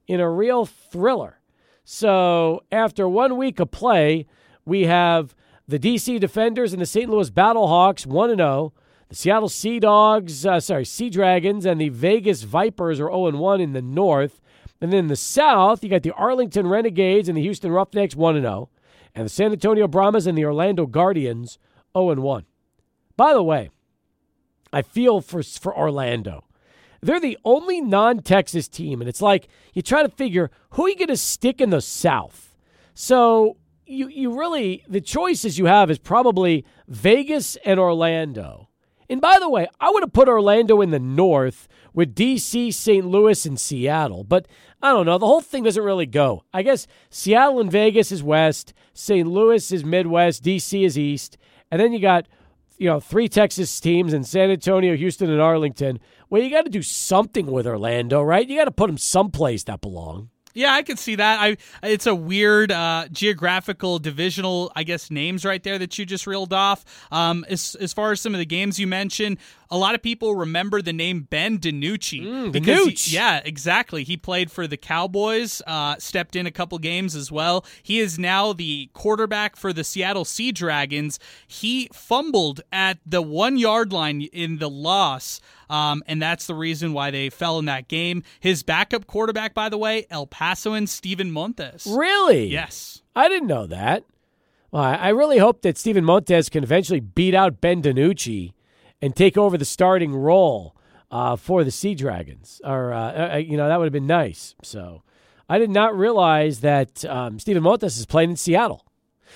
in 0.07 0.19
a 0.19 0.29
real 0.29 0.65
thriller. 0.65 1.39
So 1.83 2.63
after 2.71 3.07
one 3.07 3.37
week 3.37 3.59
of 3.59 3.71
play, 3.71 4.25
we 4.65 4.83
have 4.83 5.35
the 5.67 5.79
D.C. 5.79 6.19
Defenders 6.19 6.73
and 6.73 6.81
the 6.81 6.85
St. 6.85 7.09
Louis 7.09 7.29
Battlehawks 7.29 8.05
1 8.05 8.37
0. 8.37 8.73
The 9.09 9.15
Seattle 9.15 9.49
Sea 9.49 9.79
Dogs, 9.79 10.45
uh, 10.45 10.59
sorry, 10.59 10.85
Sea 10.85 11.11
Dragons, 11.11 11.65
and 11.65 11.79
the 11.79 11.89
Vegas 11.89 12.41
Vipers 12.41 12.99
are 12.99 13.09
0 13.09 13.37
1 13.37 13.61
in 13.61 13.73
the 13.73 13.81
North. 13.81 14.41
And 14.81 14.91
then 14.91 14.99
in 14.99 15.07
the 15.07 15.15
South, 15.15 15.83
you 15.83 15.89
got 15.89 16.03
the 16.03 16.13
Arlington 16.13 16.67
Renegades 16.67 17.29
and 17.29 17.37
the 17.37 17.41
Houston 17.41 17.71
Roughnecks 17.71 18.15
1 18.15 18.41
0. 18.41 18.69
And 19.13 19.25
the 19.25 19.29
San 19.29 19.51
Antonio 19.51 19.87
Brahmas 19.87 20.27
and 20.27 20.37
the 20.37 20.45
Orlando 20.45 20.85
Guardians 20.85 21.59
0 21.95 22.15
1. 22.15 22.45
By 23.15 23.33
the 23.33 23.43
way, 23.43 23.69
I 24.73 24.81
feel 24.81 25.21
for, 25.21 25.43
for 25.43 25.77
Orlando. 25.77 26.44
They're 27.05 27.19
the 27.19 27.37
only 27.45 27.81
non 27.81 28.23
Texas 28.23 28.67
team, 28.67 28.99
and 28.99 29.07
it's 29.07 29.21
like 29.21 29.47
you 29.73 29.81
try 29.83 30.01
to 30.01 30.09
figure 30.09 30.49
who 30.71 30.85
are 30.85 30.89
you 30.89 30.95
going 30.95 31.07
to 31.09 31.17
stick 31.17 31.61
in 31.61 31.69
the 31.69 31.81
South. 31.81 32.55
So 32.95 33.57
you, 33.85 34.07
you 34.07 34.37
really, 34.37 34.83
the 34.87 35.01
choices 35.01 35.59
you 35.59 35.65
have 35.65 35.91
is 35.91 35.99
probably 35.99 36.65
Vegas 36.87 37.57
and 37.57 37.79
Orlando. 37.79 38.69
And 39.07 39.21
by 39.21 39.37
the 39.39 39.49
way, 39.49 39.67
I 39.79 39.91
would 39.91 40.01
have 40.01 40.13
put 40.13 40.27
Orlando 40.27 40.81
in 40.81 40.89
the 40.89 40.99
North 40.99 41.67
with 41.93 42.15
DC, 42.15 42.73
St. 42.73 43.05
Louis, 43.05 43.45
and 43.45 43.59
Seattle. 43.59 44.23
But 44.23 44.47
I 44.81 44.91
don't 44.91 45.05
know. 45.05 45.19
The 45.19 45.27
whole 45.27 45.41
thing 45.41 45.63
doesn't 45.63 45.83
really 45.83 46.07
go. 46.07 46.43
I 46.53 46.63
guess 46.63 46.87
Seattle 47.11 47.59
and 47.59 47.71
Vegas 47.71 48.11
is 48.11 48.23
West, 48.23 48.73
St. 48.93 49.27
Louis 49.27 49.71
is 49.71 49.85
Midwest, 49.85 50.43
DC 50.43 50.83
is 50.83 50.97
East. 50.97 51.37
And 51.69 51.79
then 51.79 51.93
you 51.93 51.99
got, 51.99 52.27
you 52.77 52.89
know, 52.89 52.99
three 52.99 53.27
Texas 53.29 53.79
teams 53.79 54.13
in 54.13 54.23
San 54.23 54.49
Antonio, 54.51 54.95
Houston, 54.95 55.29
and 55.29 55.41
Arlington. 55.41 55.99
Well, 56.29 56.41
you 56.41 56.49
got 56.49 56.65
to 56.65 56.71
do 56.71 56.81
something 56.81 57.47
with 57.47 57.67
Orlando, 57.67 58.21
right? 58.21 58.47
You 58.47 58.57
got 58.57 58.65
to 58.65 58.71
put 58.71 58.87
them 58.87 58.97
someplace 58.97 59.63
that 59.65 59.81
belong. 59.81 60.29
Yeah, 60.55 60.73
I 60.73 60.83
can 60.83 60.95
see 60.95 61.15
that. 61.15 61.39
I 61.41 61.57
it's 61.83 62.07
a 62.07 62.15
weird 62.15 62.71
uh, 62.71 63.07
geographical 63.11 63.99
divisional, 63.99 64.71
I 64.73 64.83
guess, 64.83 65.11
names 65.11 65.43
right 65.43 65.61
there 65.61 65.77
that 65.77 65.99
you 65.99 66.05
just 66.05 66.25
reeled 66.25 66.53
off. 66.53 66.85
Um, 67.11 67.45
as 67.49 67.75
as 67.75 67.91
far 67.91 68.13
as 68.13 68.21
some 68.21 68.33
of 68.33 68.39
the 68.39 68.45
games 68.45 68.79
you 68.79 68.87
mentioned, 68.87 69.37
a 69.71 69.77
lot 69.77 69.95
of 69.95 70.01
people 70.01 70.35
remember 70.35 70.81
the 70.81 70.93
name 70.93 71.27
Ben 71.29 71.57
DiNucci 71.59 72.21
Mm, 72.23 72.51
because 72.51 73.05
he- 73.05 73.15
yeah, 73.15 73.41
exactly. 73.43 74.03
He 74.03 74.17
played 74.17 74.51
for 74.51 74.67
the 74.67 74.77
Cowboys, 74.77 75.61
uh, 75.67 75.95
stepped 75.99 76.35
in 76.35 76.45
a 76.45 76.51
couple 76.51 76.77
games 76.79 77.15
as 77.15 77.31
well. 77.31 77.65
He 77.83 77.99
is 77.99 78.19
now 78.19 78.53
the 78.53 78.89
quarterback 78.93 79.55
for 79.55 79.73
the 79.73 79.83
Seattle 79.83 80.25
Sea 80.25 80.51
Dragons. 80.51 81.19
He 81.47 81.89
fumbled 81.93 82.61
at 82.71 82.99
the 83.05 83.21
one 83.21 83.57
yard 83.57 83.91
line 83.91 84.21
in 84.21 84.57
the 84.59 84.69
loss. 84.69 85.39
Um, 85.69 86.03
and 86.05 86.21
that's 86.21 86.45
the 86.45 86.53
reason 86.53 86.93
why 86.93 87.09
they 87.09 87.29
fell 87.31 87.57
in 87.57 87.65
that 87.65 87.87
game. 87.87 88.21
His 88.39 88.61
backup 88.61 89.07
quarterback, 89.07 89.53
by 89.55 89.69
the 89.69 89.77
way, 89.79 90.05
El 90.11 90.27
Pasoan 90.27 90.87
Steven 90.87 91.31
Montez. 91.31 91.87
Really? 91.89 92.45
Yes. 92.47 93.01
I 93.15 93.27
didn't 93.29 93.47
know 93.47 93.65
that. 93.65 94.03
Well, 94.71 94.83
I 94.83 94.95
I 94.95 95.09
really 95.09 95.37
hope 95.39 95.61
that 95.61 95.77
Steven 95.77 96.03
Montez 96.05 96.49
can 96.49 96.63
eventually 96.63 96.99
beat 96.99 97.33
out 97.33 97.61
Ben 97.61 97.81
DiNucci 97.81 98.51
and 99.05 99.15
take 99.15 99.37
over 99.37 99.55
the 99.55 99.65
starting 99.65 100.15
role 100.15 100.75
uh, 101.11 101.35
for 101.35 101.63
the 101.63 101.69
Sea 101.69 101.93
Dragons. 101.93 102.59
Or, 102.63 102.91
uh, 102.91 103.35
uh, 103.35 103.37
you 103.37 103.55
know, 103.55 103.67
that 103.67 103.77
would 103.77 103.85
have 103.85 103.93
been 103.93 104.07
nice. 104.07 104.55
So 104.63 105.03
I 105.47 105.59
did 105.59 105.69
not 105.69 105.95
realize 105.95 106.61
that 106.61 107.05
um, 107.05 107.37
Steven 107.37 107.61
Montez 107.61 107.99
is 107.99 108.07
playing 108.07 108.31
in 108.31 108.35
Seattle. 108.35 108.84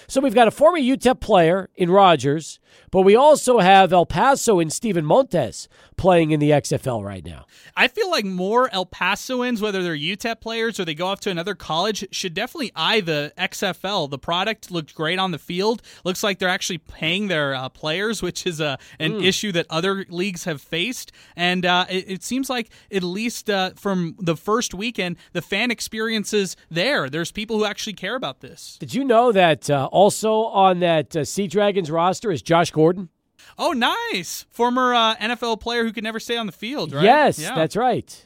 So 0.08 0.22
we've 0.22 0.34
got 0.34 0.48
a 0.48 0.52
former 0.52 0.80
UTEP 0.80 1.20
player 1.20 1.70
in 1.76 1.90
Rogers, 1.90 2.60
but 2.92 3.02
we 3.02 3.16
also 3.16 3.60
have 3.60 3.94
El 3.94 4.06
Paso 4.06 4.60
and 4.60 4.72
Steven 4.72 5.06
Montez 5.06 5.68
playing 5.98 6.32
in 6.32 6.40
the 6.40 6.52
XFL 6.52 7.04
right 7.04 7.26
now. 7.26 7.46
I 7.76 7.88
feel 7.88 8.10
like 8.10 8.26
more 8.26 8.70
El 8.74 8.86
Pasoans, 8.86 9.62
whether 9.62 9.84
they're 9.84 9.96
UTEP 9.96 10.40
players 10.40 10.80
or 10.80 10.86
they 10.86 10.94
go 10.94 11.08
off 11.08 11.20
to 11.22 11.30
another 11.30 11.56
college, 11.56 12.06
should 12.12 12.34
definitely 12.34 12.72
eye 12.76 13.02
the 13.02 13.34
XFL. 13.38 14.10
The 14.10 14.18
product 14.18 14.72
looked 14.72 14.96
great 14.96 15.20
on 15.20 15.32
the 15.32 15.38
field. 15.38 15.82
Looks 16.04 16.24
like 16.24 16.40
they're 16.40 16.50
actually 16.50 16.80
paying 16.80 17.28
their 17.28 17.54
uh, 17.54 17.70
players, 17.70 18.22
which 18.22 18.46
is 18.48 18.60
a 18.60 18.78
an 19.00 19.22
issue 19.22 19.52
that 19.52 19.66
other 19.70 20.06
leagues 20.10 20.46
have 20.46 20.62
faced. 20.62 21.12
And 21.36 21.66
uh, 21.66 21.86
it, 21.90 22.10
it 22.10 22.24
seems 22.24 22.50
like 22.50 22.70
at 22.92 23.04
least 23.04 23.50
uh, 23.50 23.72
from 23.76 24.16
the 24.20 24.36
first 24.36 24.74
weekend, 24.74 25.18
the 25.34 25.42
fan 25.42 25.72
experience 25.72 26.34
is 26.34 26.56
there. 26.70 27.10
There's 27.10 27.32
people 27.32 27.58
who 27.58 27.66
actually 27.66 27.94
care 27.94 28.16
about 28.16 28.40
this. 28.42 28.78
Did 28.80 28.94
you 28.94 29.04
know 29.04 29.32
that 29.32 29.70
uh, 29.70 29.89
also 29.92 30.44
on 30.46 30.80
that 30.80 31.16
uh, 31.16 31.26
Sea 31.26 31.48
Dragons 31.48 31.92
roster 31.92 32.32
is 32.32 32.42
Josh 32.42 32.72
Gordon? 32.72 33.10
Oh, 33.58 33.72
nice! 33.74 34.46
Former 34.52 34.94
uh, 34.94 35.16
NFL 35.18 35.60
player 35.60 35.84
who 35.84 35.92
could 35.92 36.04
never 36.04 36.20
stay 36.20 36.38
on 36.38 36.46
the 36.46 36.52
field, 36.52 36.94
right? 36.94 37.04
Yes, 37.04 37.40
Yeah. 37.40 37.56
that's 37.56 37.76
right. 37.76 38.26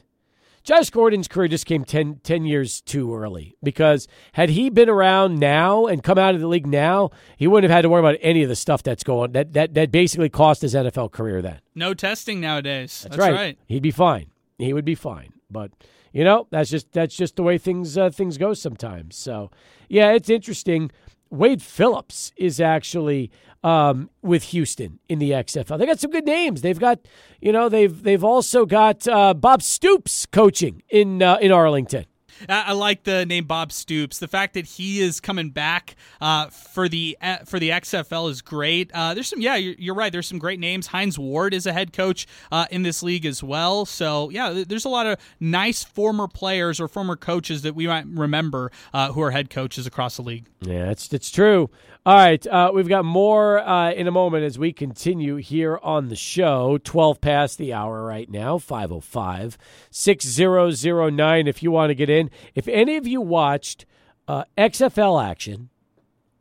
Josh 0.62 0.88
Gordon's 0.88 1.28
career 1.28 1.48
just 1.48 1.66
came 1.66 1.84
10, 1.84 2.20
10 2.22 2.46
years 2.46 2.80
too 2.80 3.14
early 3.14 3.54
because 3.62 4.08
had 4.32 4.48
he 4.48 4.70
been 4.70 4.88
around 4.88 5.38
now 5.38 5.84
and 5.84 6.02
come 6.02 6.16
out 6.16 6.34
of 6.34 6.40
the 6.40 6.46
league 6.46 6.66
now, 6.66 7.10
he 7.36 7.46
wouldn't 7.46 7.70
have 7.70 7.76
had 7.76 7.82
to 7.82 7.90
worry 7.90 8.00
about 8.00 8.16
any 8.22 8.42
of 8.42 8.48
the 8.48 8.56
stuff 8.56 8.82
that's 8.82 9.04
going 9.04 9.32
that 9.32 9.52
that, 9.52 9.74
that 9.74 9.90
basically 9.90 10.30
cost 10.30 10.62
his 10.62 10.74
NFL 10.74 11.12
career 11.12 11.42
then. 11.42 11.58
no 11.74 11.92
testing 11.92 12.40
nowadays. 12.40 13.02
That's, 13.02 13.18
right. 13.18 13.34
right. 13.34 13.58
He'd 13.66 13.82
be 13.82 13.90
fine. 13.90 14.30
He 14.56 14.72
would 14.72 14.86
be 14.86 14.94
fine. 14.94 15.34
But 15.50 15.70
you 16.14 16.24
know, 16.24 16.46
that's 16.50 16.70
just 16.70 16.90
that's 16.92 17.14
just 17.14 17.36
the 17.36 17.42
way 17.42 17.58
things 17.58 17.98
uh, 17.98 18.08
things 18.08 18.38
go 18.38 18.54
sometimes. 18.54 19.16
So, 19.16 19.50
yeah, 19.90 20.12
it's 20.12 20.30
interesting. 20.30 20.90
Wade 21.34 21.62
Phillips 21.62 22.32
is 22.36 22.60
actually 22.60 23.30
um, 23.62 24.10
with 24.22 24.44
Houston 24.44 25.00
in 25.08 25.18
the 25.18 25.30
XFL. 25.30 25.78
They 25.78 25.86
got 25.86 25.98
some 25.98 26.10
good 26.10 26.26
names. 26.26 26.62
They've 26.62 26.78
got, 26.78 27.00
you 27.40 27.50
know, 27.52 27.68
they've 27.68 28.02
they've 28.02 28.22
also 28.22 28.66
got 28.66 29.08
uh, 29.08 29.34
Bob 29.34 29.62
Stoops 29.62 30.26
coaching 30.26 30.82
in 30.88 31.22
uh, 31.22 31.38
in 31.40 31.50
Arlington. 31.50 32.06
I, 32.48 32.72
like 32.72 33.04
the 33.04 33.24
name 33.26 33.44
Bob 33.44 33.72
Stoops. 33.72 34.18
The 34.18 34.28
fact 34.28 34.54
that 34.54 34.66
he 34.66 35.00
is 35.00 35.20
coming 35.20 35.50
back 35.50 35.96
uh, 36.20 36.48
for 36.48 36.88
the 36.88 37.16
uh, 37.20 37.38
for 37.38 37.58
the 37.58 37.70
XFL 37.70 38.30
is 38.30 38.42
great. 38.42 38.90
Uh, 38.92 39.14
there's 39.14 39.28
some, 39.28 39.40
yeah, 39.40 39.56
you're, 39.56 39.74
you're 39.78 39.94
right. 39.94 40.12
There's 40.12 40.28
some 40.28 40.38
great 40.38 40.60
names. 40.60 40.88
Hines 40.88 41.18
Ward 41.18 41.54
is 41.54 41.66
a 41.66 41.72
head 41.72 41.92
coach 41.92 42.26
uh, 42.52 42.66
in 42.70 42.82
this 42.82 43.02
league 43.02 43.26
as 43.26 43.42
well. 43.42 43.84
So 43.84 44.30
yeah, 44.30 44.64
there's 44.66 44.84
a 44.84 44.88
lot 44.90 45.06
of 45.06 45.18
nice 45.40 45.82
former 45.82 46.28
players 46.28 46.80
or 46.80 46.88
former 46.88 47.16
coaches 47.16 47.62
that 47.62 47.74
we 47.74 47.86
might 47.86 48.06
remember 48.06 48.70
uh, 48.92 49.12
who 49.12 49.22
are 49.22 49.30
head 49.30 49.50
coaches 49.50 49.86
across 49.86 50.16
the 50.16 50.22
league. 50.22 50.46
Yeah, 50.60 50.90
it's 50.90 51.12
it's 51.12 51.30
true. 51.30 51.70
All 52.06 52.14
right, 52.14 52.46
uh, 52.46 52.70
we've 52.74 52.88
got 52.88 53.06
more 53.06 53.58
in 53.58 54.06
a 54.06 54.10
moment 54.10 54.44
as 54.44 54.58
we 54.58 54.74
continue 54.74 55.36
here 55.36 55.78
on 55.82 56.08
the 56.10 56.16
show. 56.16 56.76
12 56.84 57.18
past 57.22 57.56
the 57.56 57.72
hour 57.72 58.04
right 58.04 58.30
now, 58.30 58.58
505 58.58 59.56
6009 59.90 61.46
if 61.46 61.62
you 61.62 61.70
want 61.70 61.90
to 61.90 61.94
get 61.94 62.10
in. 62.10 62.23
If 62.54 62.68
any 62.68 62.96
of 62.96 63.06
you 63.06 63.20
watched 63.20 63.86
uh, 64.28 64.44
XFL 64.56 65.22
action, 65.24 65.70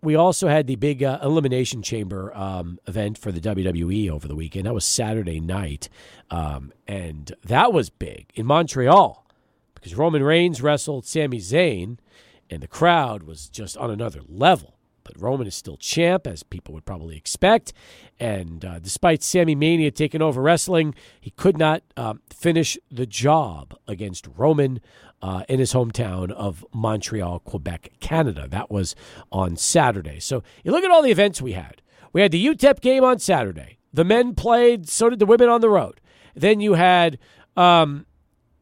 we 0.01 0.15
also 0.15 0.49
had 0.49 0.67
the 0.67 0.75
big 0.75 1.01
uh, 1.01 1.19
Elimination 1.23 1.81
Chamber 1.81 2.35
um, 2.35 2.77
event 2.87 3.17
for 3.17 3.31
the 3.31 3.39
WWE 3.39 4.09
over 4.09 4.27
the 4.27 4.35
weekend. 4.35 4.65
That 4.65 4.73
was 4.73 4.85
Saturday 4.85 5.39
night. 5.39 5.87
Um, 6.29 6.73
and 6.87 7.31
that 7.43 7.71
was 7.71 7.89
big 7.89 8.27
in 8.35 8.45
Montreal 8.45 9.25
because 9.75 9.95
Roman 9.95 10.23
Reigns 10.23 10.61
wrestled 10.61 11.05
Sami 11.05 11.39
Zayn, 11.39 11.97
and 12.49 12.61
the 12.61 12.67
crowd 12.67 13.23
was 13.23 13.47
just 13.47 13.77
on 13.77 13.89
another 13.89 14.21
level. 14.27 14.72
But 15.03 15.19
Roman 15.19 15.47
is 15.47 15.55
still 15.55 15.77
champ, 15.77 16.27
as 16.27 16.43
people 16.43 16.73
would 16.73 16.85
probably 16.85 17.17
expect. 17.17 17.73
And 18.19 18.63
uh, 18.63 18.79
despite 18.79 19.23
Sammy 19.23 19.55
Mania 19.55 19.91
taking 19.91 20.21
over 20.21 20.41
wrestling, 20.41 20.95
he 21.19 21.31
could 21.31 21.57
not 21.57 21.83
um, 21.97 22.21
finish 22.29 22.77
the 22.89 23.05
job 23.05 23.75
against 23.87 24.27
Roman 24.35 24.79
uh, 25.21 25.43
in 25.47 25.59
his 25.59 25.73
hometown 25.73 26.31
of 26.31 26.65
Montreal, 26.73 27.39
Quebec, 27.39 27.93
Canada. 27.99 28.47
That 28.47 28.69
was 28.69 28.95
on 29.31 29.55
Saturday. 29.55 30.19
So 30.19 30.43
you 30.63 30.71
look 30.71 30.83
at 30.83 30.91
all 30.91 31.01
the 31.01 31.11
events 31.11 31.41
we 31.41 31.53
had. 31.53 31.81
We 32.11 32.21
had 32.21 32.31
the 32.31 32.45
UTEP 32.45 32.81
game 32.81 33.03
on 33.03 33.19
Saturday. 33.19 33.77
The 33.93 34.03
men 34.03 34.35
played, 34.35 34.89
so 34.89 35.09
did 35.09 35.19
the 35.19 35.25
women 35.25 35.49
on 35.49 35.61
the 35.61 35.69
road. 35.69 36.01
Then 36.35 36.59
you 36.59 36.73
had 36.73 37.19
um, 37.55 38.05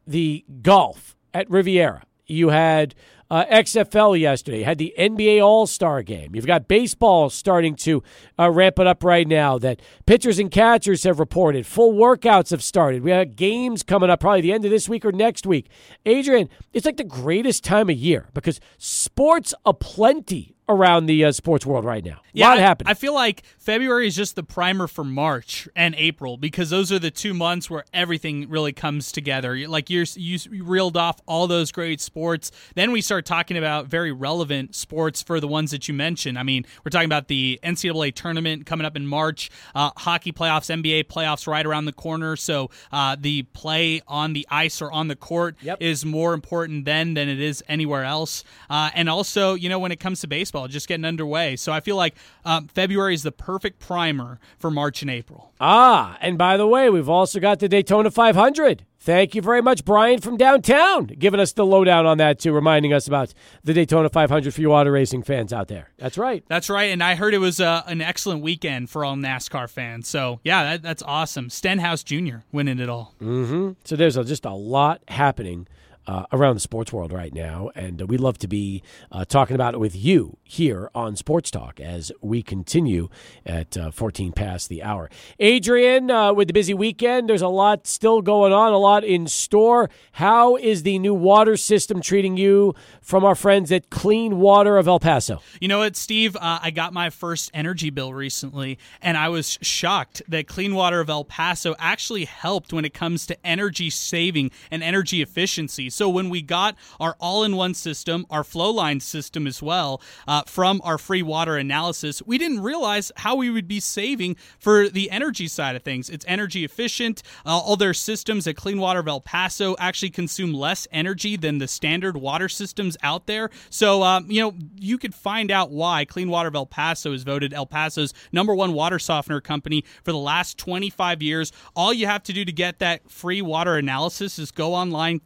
the 0.05 0.45
golf 0.61 1.15
at 1.33 1.49
Riviera. 1.49 2.03
You 2.27 2.49
had 2.49 2.95
uh, 3.31 3.45
XFL 3.45 4.19
yesterday. 4.19 4.61
Had 4.61 4.77
the 4.77 4.93
NBA 4.99 5.41
All 5.41 5.65
Star 5.65 6.03
game. 6.03 6.35
You've 6.35 6.45
got 6.45 6.67
baseball 6.67 7.29
starting 7.29 7.75
to 7.77 8.03
uh, 8.37 8.51
ramp 8.51 8.77
it 8.77 8.85
up 8.85 9.05
right 9.05 9.25
now. 9.25 9.57
That 9.57 9.81
pitchers 10.05 10.37
and 10.37 10.51
catchers 10.51 11.03
have 11.05 11.17
reported. 11.17 11.65
Full 11.65 11.93
workouts 11.93 12.51
have 12.51 12.61
started. 12.61 13.03
We 13.03 13.11
have 13.11 13.37
games 13.37 13.83
coming 13.83 14.09
up 14.09 14.19
probably 14.19 14.41
the 14.41 14.51
end 14.51 14.65
of 14.65 14.71
this 14.71 14.89
week 14.89 15.05
or 15.05 15.13
next 15.13 15.47
week. 15.47 15.69
Adrian, 16.05 16.49
it's 16.73 16.85
like 16.85 16.97
the 16.97 17.05
greatest 17.05 17.63
time 17.63 17.89
of 17.89 17.95
year 17.95 18.27
because 18.33 18.59
sports 18.77 19.53
aplenty 19.65 20.55
around 20.71 21.05
the 21.05 21.25
uh, 21.25 21.31
sports 21.31 21.65
world 21.65 21.85
right 21.85 22.03
now. 22.03 22.19
Yeah, 22.33 22.47
a 22.47 22.49
lot 22.49 22.57
I- 22.57 22.61
happening. 22.61 22.89
I 22.91 22.93
feel 22.93 23.13
like 23.13 23.43
February 23.57 24.07
is 24.07 24.15
just 24.15 24.35
the 24.35 24.43
primer 24.43 24.87
for 24.87 25.03
March 25.03 25.67
and 25.75 25.93
April 25.95 26.37
because 26.37 26.69
those 26.69 26.91
are 26.91 26.99
the 26.99 27.11
two 27.11 27.33
months 27.33 27.69
where 27.69 27.83
everything 27.93 28.49
really 28.49 28.71
comes 28.73 29.11
together. 29.11 29.67
Like 29.67 29.89
you're, 29.89 30.05
you 30.15 30.37
reeled 30.63 30.97
off 30.97 31.19
all 31.27 31.47
those 31.47 31.71
great 31.71 31.99
sports. 32.01 32.51
Then 32.75 32.91
we 32.91 33.01
start 33.01 33.25
talking 33.25 33.57
about 33.57 33.87
very 33.87 34.11
relevant 34.11 34.75
sports 34.75 35.21
for 35.21 35.39
the 35.39 35.47
ones 35.47 35.71
that 35.71 35.87
you 35.87 35.93
mentioned. 35.93 36.39
I 36.39 36.43
mean, 36.43 36.65
we're 36.85 36.89
talking 36.89 37.05
about 37.05 37.27
the 37.27 37.59
NCAA 37.63 38.13
tournament 38.15 38.65
coming 38.65 38.85
up 38.85 38.95
in 38.95 39.05
March, 39.07 39.49
uh, 39.75 39.91
hockey 39.97 40.31
playoffs, 40.31 40.69
NBA 40.69 41.05
playoffs 41.05 41.47
right 41.47 41.65
around 41.65 41.85
the 41.85 41.93
corner. 41.93 42.35
So 42.35 42.69
uh, 42.91 43.15
the 43.19 43.43
play 43.43 44.01
on 44.07 44.33
the 44.33 44.47
ice 44.49 44.81
or 44.81 44.91
on 44.91 45.07
the 45.07 45.15
court 45.15 45.55
Yep. 45.61 45.81
is 45.81 46.05
more 46.05 46.33
important 46.33 46.85
then 46.85 47.13
than 47.13 47.27
it 47.29 47.39
is 47.39 47.63
anywhere 47.67 48.03
else. 48.03 48.43
Uh, 48.69 48.89
and 48.95 49.09
also, 49.09 49.53
you 49.53 49.67
know, 49.69 49.79
when 49.79 49.91
it 49.91 49.99
comes 49.99 50.21
to 50.21 50.27
baseball, 50.27 50.60
just 50.67 50.87
getting 50.87 51.05
underway. 51.05 51.55
So 51.55 51.71
I 51.71 51.79
feel 51.79 51.95
like 51.95 52.15
um, 52.45 52.67
February 52.67 53.13
is 53.13 53.23
the 53.23 53.31
perfect 53.31 53.79
primer 53.79 54.39
for 54.59 54.71
March 54.71 55.01
and 55.01 55.11
April. 55.11 55.51
ah, 55.59 56.17
and 56.21 56.37
by 56.37 56.57
the 56.57 56.67
way, 56.67 56.89
we've 56.89 57.09
also 57.09 57.39
got 57.39 57.59
the 57.59 57.67
Daytona 57.69 58.11
500. 58.11 58.85
Thank 59.03 59.33
you 59.33 59.41
very 59.41 59.63
much, 59.63 59.83
Brian 59.83 60.19
from 60.21 60.37
downtown, 60.37 61.07
giving 61.07 61.39
us 61.39 61.53
the 61.53 61.65
lowdown 61.65 62.05
on 62.05 62.19
that 62.19 62.37
too, 62.37 62.53
reminding 62.53 62.93
us 62.93 63.07
about 63.07 63.33
the 63.63 63.73
Daytona 63.73 64.09
500 64.09 64.53
for 64.53 64.61
you 64.61 64.71
auto 64.71 64.91
racing 64.91 65.23
fans 65.23 65.51
out 65.51 65.69
there. 65.69 65.89
That's 65.97 66.19
right. 66.19 66.43
That's 66.47 66.69
right. 66.69 66.91
And 66.91 67.03
I 67.03 67.15
heard 67.15 67.33
it 67.33 67.39
was 67.39 67.59
uh, 67.59 67.81
an 67.87 68.01
excellent 68.01 68.43
weekend 68.43 68.91
for 68.91 69.03
all 69.03 69.15
NASCAR 69.15 69.67
fans. 69.67 70.07
So 70.07 70.39
yeah, 70.43 70.63
that, 70.63 70.83
that's 70.83 71.01
awesome. 71.01 71.49
Stenhouse 71.49 72.03
Jr. 72.03 72.37
winning 72.51 72.77
it 72.77 72.89
all. 72.89 73.15
So 73.19 73.95
there's 73.95 74.17
a, 74.17 74.23
just 74.23 74.45
a 74.45 74.53
lot 74.53 75.01
happening 75.07 75.67
uh, 76.07 76.25
around 76.31 76.55
the 76.55 76.61
sports 76.61 76.91
world 76.91 77.11
right 77.11 77.33
now, 77.33 77.69
and 77.75 78.01
we'd 78.09 78.19
love 78.19 78.37
to 78.39 78.47
be 78.47 78.81
uh, 79.11 79.25
talking 79.25 79.55
about 79.55 79.73
it 79.73 79.79
with 79.79 79.95
you 79.95 80.37
here 80.43 80.89
on 80.95 81.15
Sports 81.15 81.51
Talk 81.51 81.79
as 81.79 82.11
we 82.21 82.41
continue 82.41 83.09
at 83.45 83.77
uh, 83.77 83.91
14 83.91 84.31
past 84.31 84.69
the 84.69 84.81
hour. 84.81 85.09
Adrian, 85.39 86.09
uh, 86.09 86.33
with 86.33 86.47
the 86.47 86.53
busy 86.53 86.73
weekend, 86.73 87.29
there's 87.29 87.41
a 87.41 87.47
lot 87.47 87.85
still 87.85 88.21
going 88.21 88.51
on, 88.51 88.73
a 88.73 88.77
lot 88.77 89.03
in 89.03 89.27
store. 89.27 89.89
How 90.13 90.55
is 90.55 90.83
the 90.83 90.97
new 90.99 91.13
water 91.13 91.55
system 91.55 92.01
treating 92.01 92.37
you 92.37 92.73
from 93.01 93.23
our 93.23 93.35
friends 93.35 93.71
at 93.71 93.89
Clean 93.89 94.39
Water 94.39 94.77
of 94.77 94.87
El 94.87 94.99
Paso? 94.99 95.41
You 95.59 95.67
know 95.67 95.79
what, 95.79 95.95
Steve? 95.95 96.35
I 96.41 96.71
got 96.71 96.93
my 96.93 97.09
first 97.09 97.51
energy 97.53 97.89
bill 97.89 98.13
recently, 98.13 98.79
and 99.01 99.17
I 99.17 99.29
was 99.29 99.59
shocked 99.61 100.21
that 100.27 100.47
Clean 100.47 100.73
Water 100.73 100.99
of 100.99 101.09
El 101.09 101.25
Paso 101.25 101.75
actually 101.77 102.25
helped 102.25 102.73
when 102.73 102.85
it 102.85 102.93
comes 102.93 103.25
to 103.27 103.45
energy 103.45 103.89
saving 103.89 104.51
and 104.71 104.81
energy 104.81 105.21
efficiency. 105.21 105.89
So 105.89 106.00
when 106.09 106.29
we 106.29 106.41
got 106.41 106.75
our 106.99 107.15
all-in-one 107.19 107.73
system, 107.73 108.25
our 108.29 108.43
flow 108.43 108.71
line 108.71 108.99
system 108.99 109.47
as 109.47 109.61
well, 109.61 110.01
uh, 110.27 110.43
from 110.45 110.81
our 110.83 110.97
free 110.97 111.21
water 111.21 111.57
analysis, 111.57 112.21
we 112.25 112.37
didn't 112.37 112.61
realize 112.61 113.11
how 113.17 113.35
we 113.35 113.49
would 113.49 113.67
be 113.67 113.79
saving 113.79 114.35
for 114.59 114.89
the 114.89 115.11
energy 115.11 115.47
side 115.47 115.75
of 115.75 115.83
things. 115.83 116.09
It's 116.09 116.25
energy 116.27 116.63
efficient. 116.63 117.23
Uh, 117.45 117.57
all 117.57 117.75
their 117.75 117.93
systems 117.93 118.47
at 118.47 118.55
Clean 118.55 118.79
Water 118.79 118.99
of 118.99 119.07
El 119.07 119.21
Paso 119.21 119.75
actually 119.79 120.09
consume 120.09 120.53
less 120.53 120.87
energy 120.91 121.37
than 121.37 121.57
the 121.57 121.67
standard 121.67 122.17
water 122.17 122.49
systems 122.49 122.97
out 123.03 123.27
there. 123.27 123.49
So, 123.69 124.03
um, 124.03 124.29
you 124.29 124.41
know, 124.41 124.53
you 124.75 124.97
could 124.97 125.15
find 125.15 125.51
out 125.51 125.71
why 125.71 126.05
Clean 126.05 126.29
Water 126.29 126.49
of 126.49 126.55
El 126.55 126.65
Paso 126.65 127.13
is 127.13 127.23
voted 127.23 127.53
El 127.53 127.65
Paso's 127.65 128.13
number 128.31 128.53
one 128.53 128.73
water 128.73 128.99
softener 128.99 129.41
company 129.41 129.83
for 130.03 130.11
the 130.11 130.17
last 130.17 130.57
25 130.57 131.21
years. 131.21 131.51
All 131.75 131.93
you 131.93 132.07
have 132.07 132.23
to 132.23 132.33
do 132.33 132.45
to 132.45 132.51
get 132.51 132.79
that 132.79 133.09
free 133.09 133.41
water 133.41 133.77
analysis 133.77 134.39
is 134.39 134.51
go 134.51 134.73
online, 134.73 135.19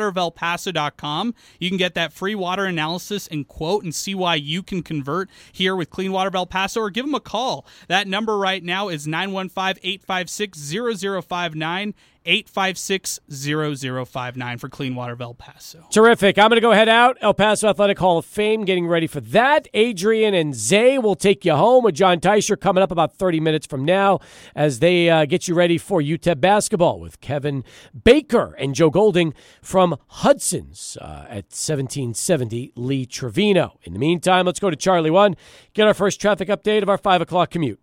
cleanwaterofelpaso.com. 0.00 1.34
You 1.58 1.68
can 1.68 1.78
get 1.78 1.94
that 1.94 2.12
free 2.12 2.34
water 2.34 2.64
analysis 2.64 3.26
and 3.28 3.46
quote 3.46 3.84
and 3.84 3.94
see 3.94 4.14
why 4.14 4.36
you 4.36 4.62
can 4.62 4.82
convert 4.82 5.28
here 5.52 5.76
with 5.76 5.90
Clean 5.90 6.10
Water 6.10 6.28
of 6.28 6.34
El 6.34 6.46
Paso 6.46 6.80
or 6.80 6.90
give 6.90 7.06
them 7.06 7.14
a 7.14 7.20
call. 7.20 7.66
That 7.88 8.08
number 8.08 8.38
right 8.38 8.62
now 8.62 8.88
is 8.88 9.06
915 9.06 9.80
856 9.82 11.26
0059. 11.26 11.94
856 12.24 13.20
0059 13.30 14.58
for 14.58 14.68
Clean 14.68 14.94
Water 14.94 15.12
of 15.12 15.20
El 15.20 15.34
Paso. 15.34 15.84
Terrific. 15.90 16.38
I'm 16.38 16.48
going 16.48 16.56
to 16.56 16.60
go 16.60 16.72
head 16.72 16.88
out. 16.88 17.16
El 17.20 17.34
Paso 17.34 17.68
Athletic 17.68 17.98
Hall 17.98 18.18
of 18.18 18.24
Fame, 18.24 18.64
getting 18.64 18.86
ready 18.86 19.06
for 19.06 19.20
that. 19.20 19.68
Adrian 19.74 20.34
and 20.34 20.54
Zay 20.54 20.98
will 20.98 21.14
take 21.14 21.44
you 21.44 21.54
home 21.54 21.84
with 21.84 21.94
John 21.94 22.20
Teicher 22.20 22.60
coming 22.60 22.82
up 22.82 22.90
about 22.90 23.14
30 23.14 23.40
minutes 23.40 23.66
from 23.66 23.84
now 23.84 24.20
as 24.54 24.80
they 24.80 25.08
uh, 25.08 25.24
get 25.24 25.48
you 25.48 25.54
ready 25.54 25.78
for 25.78 26.00
UTEP 26.00 26.40
basketball 26.40 27.00
with 27.00 27.20
Kevin 27.20 27.64
Baker 28.04 28.54
and 28.58 28.74
Joe 28.74 28.90
Golding 28.90 29.34
from 29.62 29.96
Hudson's 30.08 30.98
uh, 31.00 31.24
at 31.28 31.50
1770 31.50 32.72
Lee 32.76 33.06
Trevino. 33.06 33.78
In 33.82 33.92
the 33.92 33.98
meantime, 33.98 34.46
let's 34.46 34.60
go 34.60 34.70
to 34.70 34.76
Charlie 34.76 35.10
1, 35.10 35.36
get 35.74 35.86
our 35.86 35.94
first 35.94 36.20
traffic 36.20 36.48
update 36.48 36.82
of 36.82 36.88
our 36.88 36.98
5 36.98 37.22
o'clock 37.22 37.50
commute. 37.50 37.80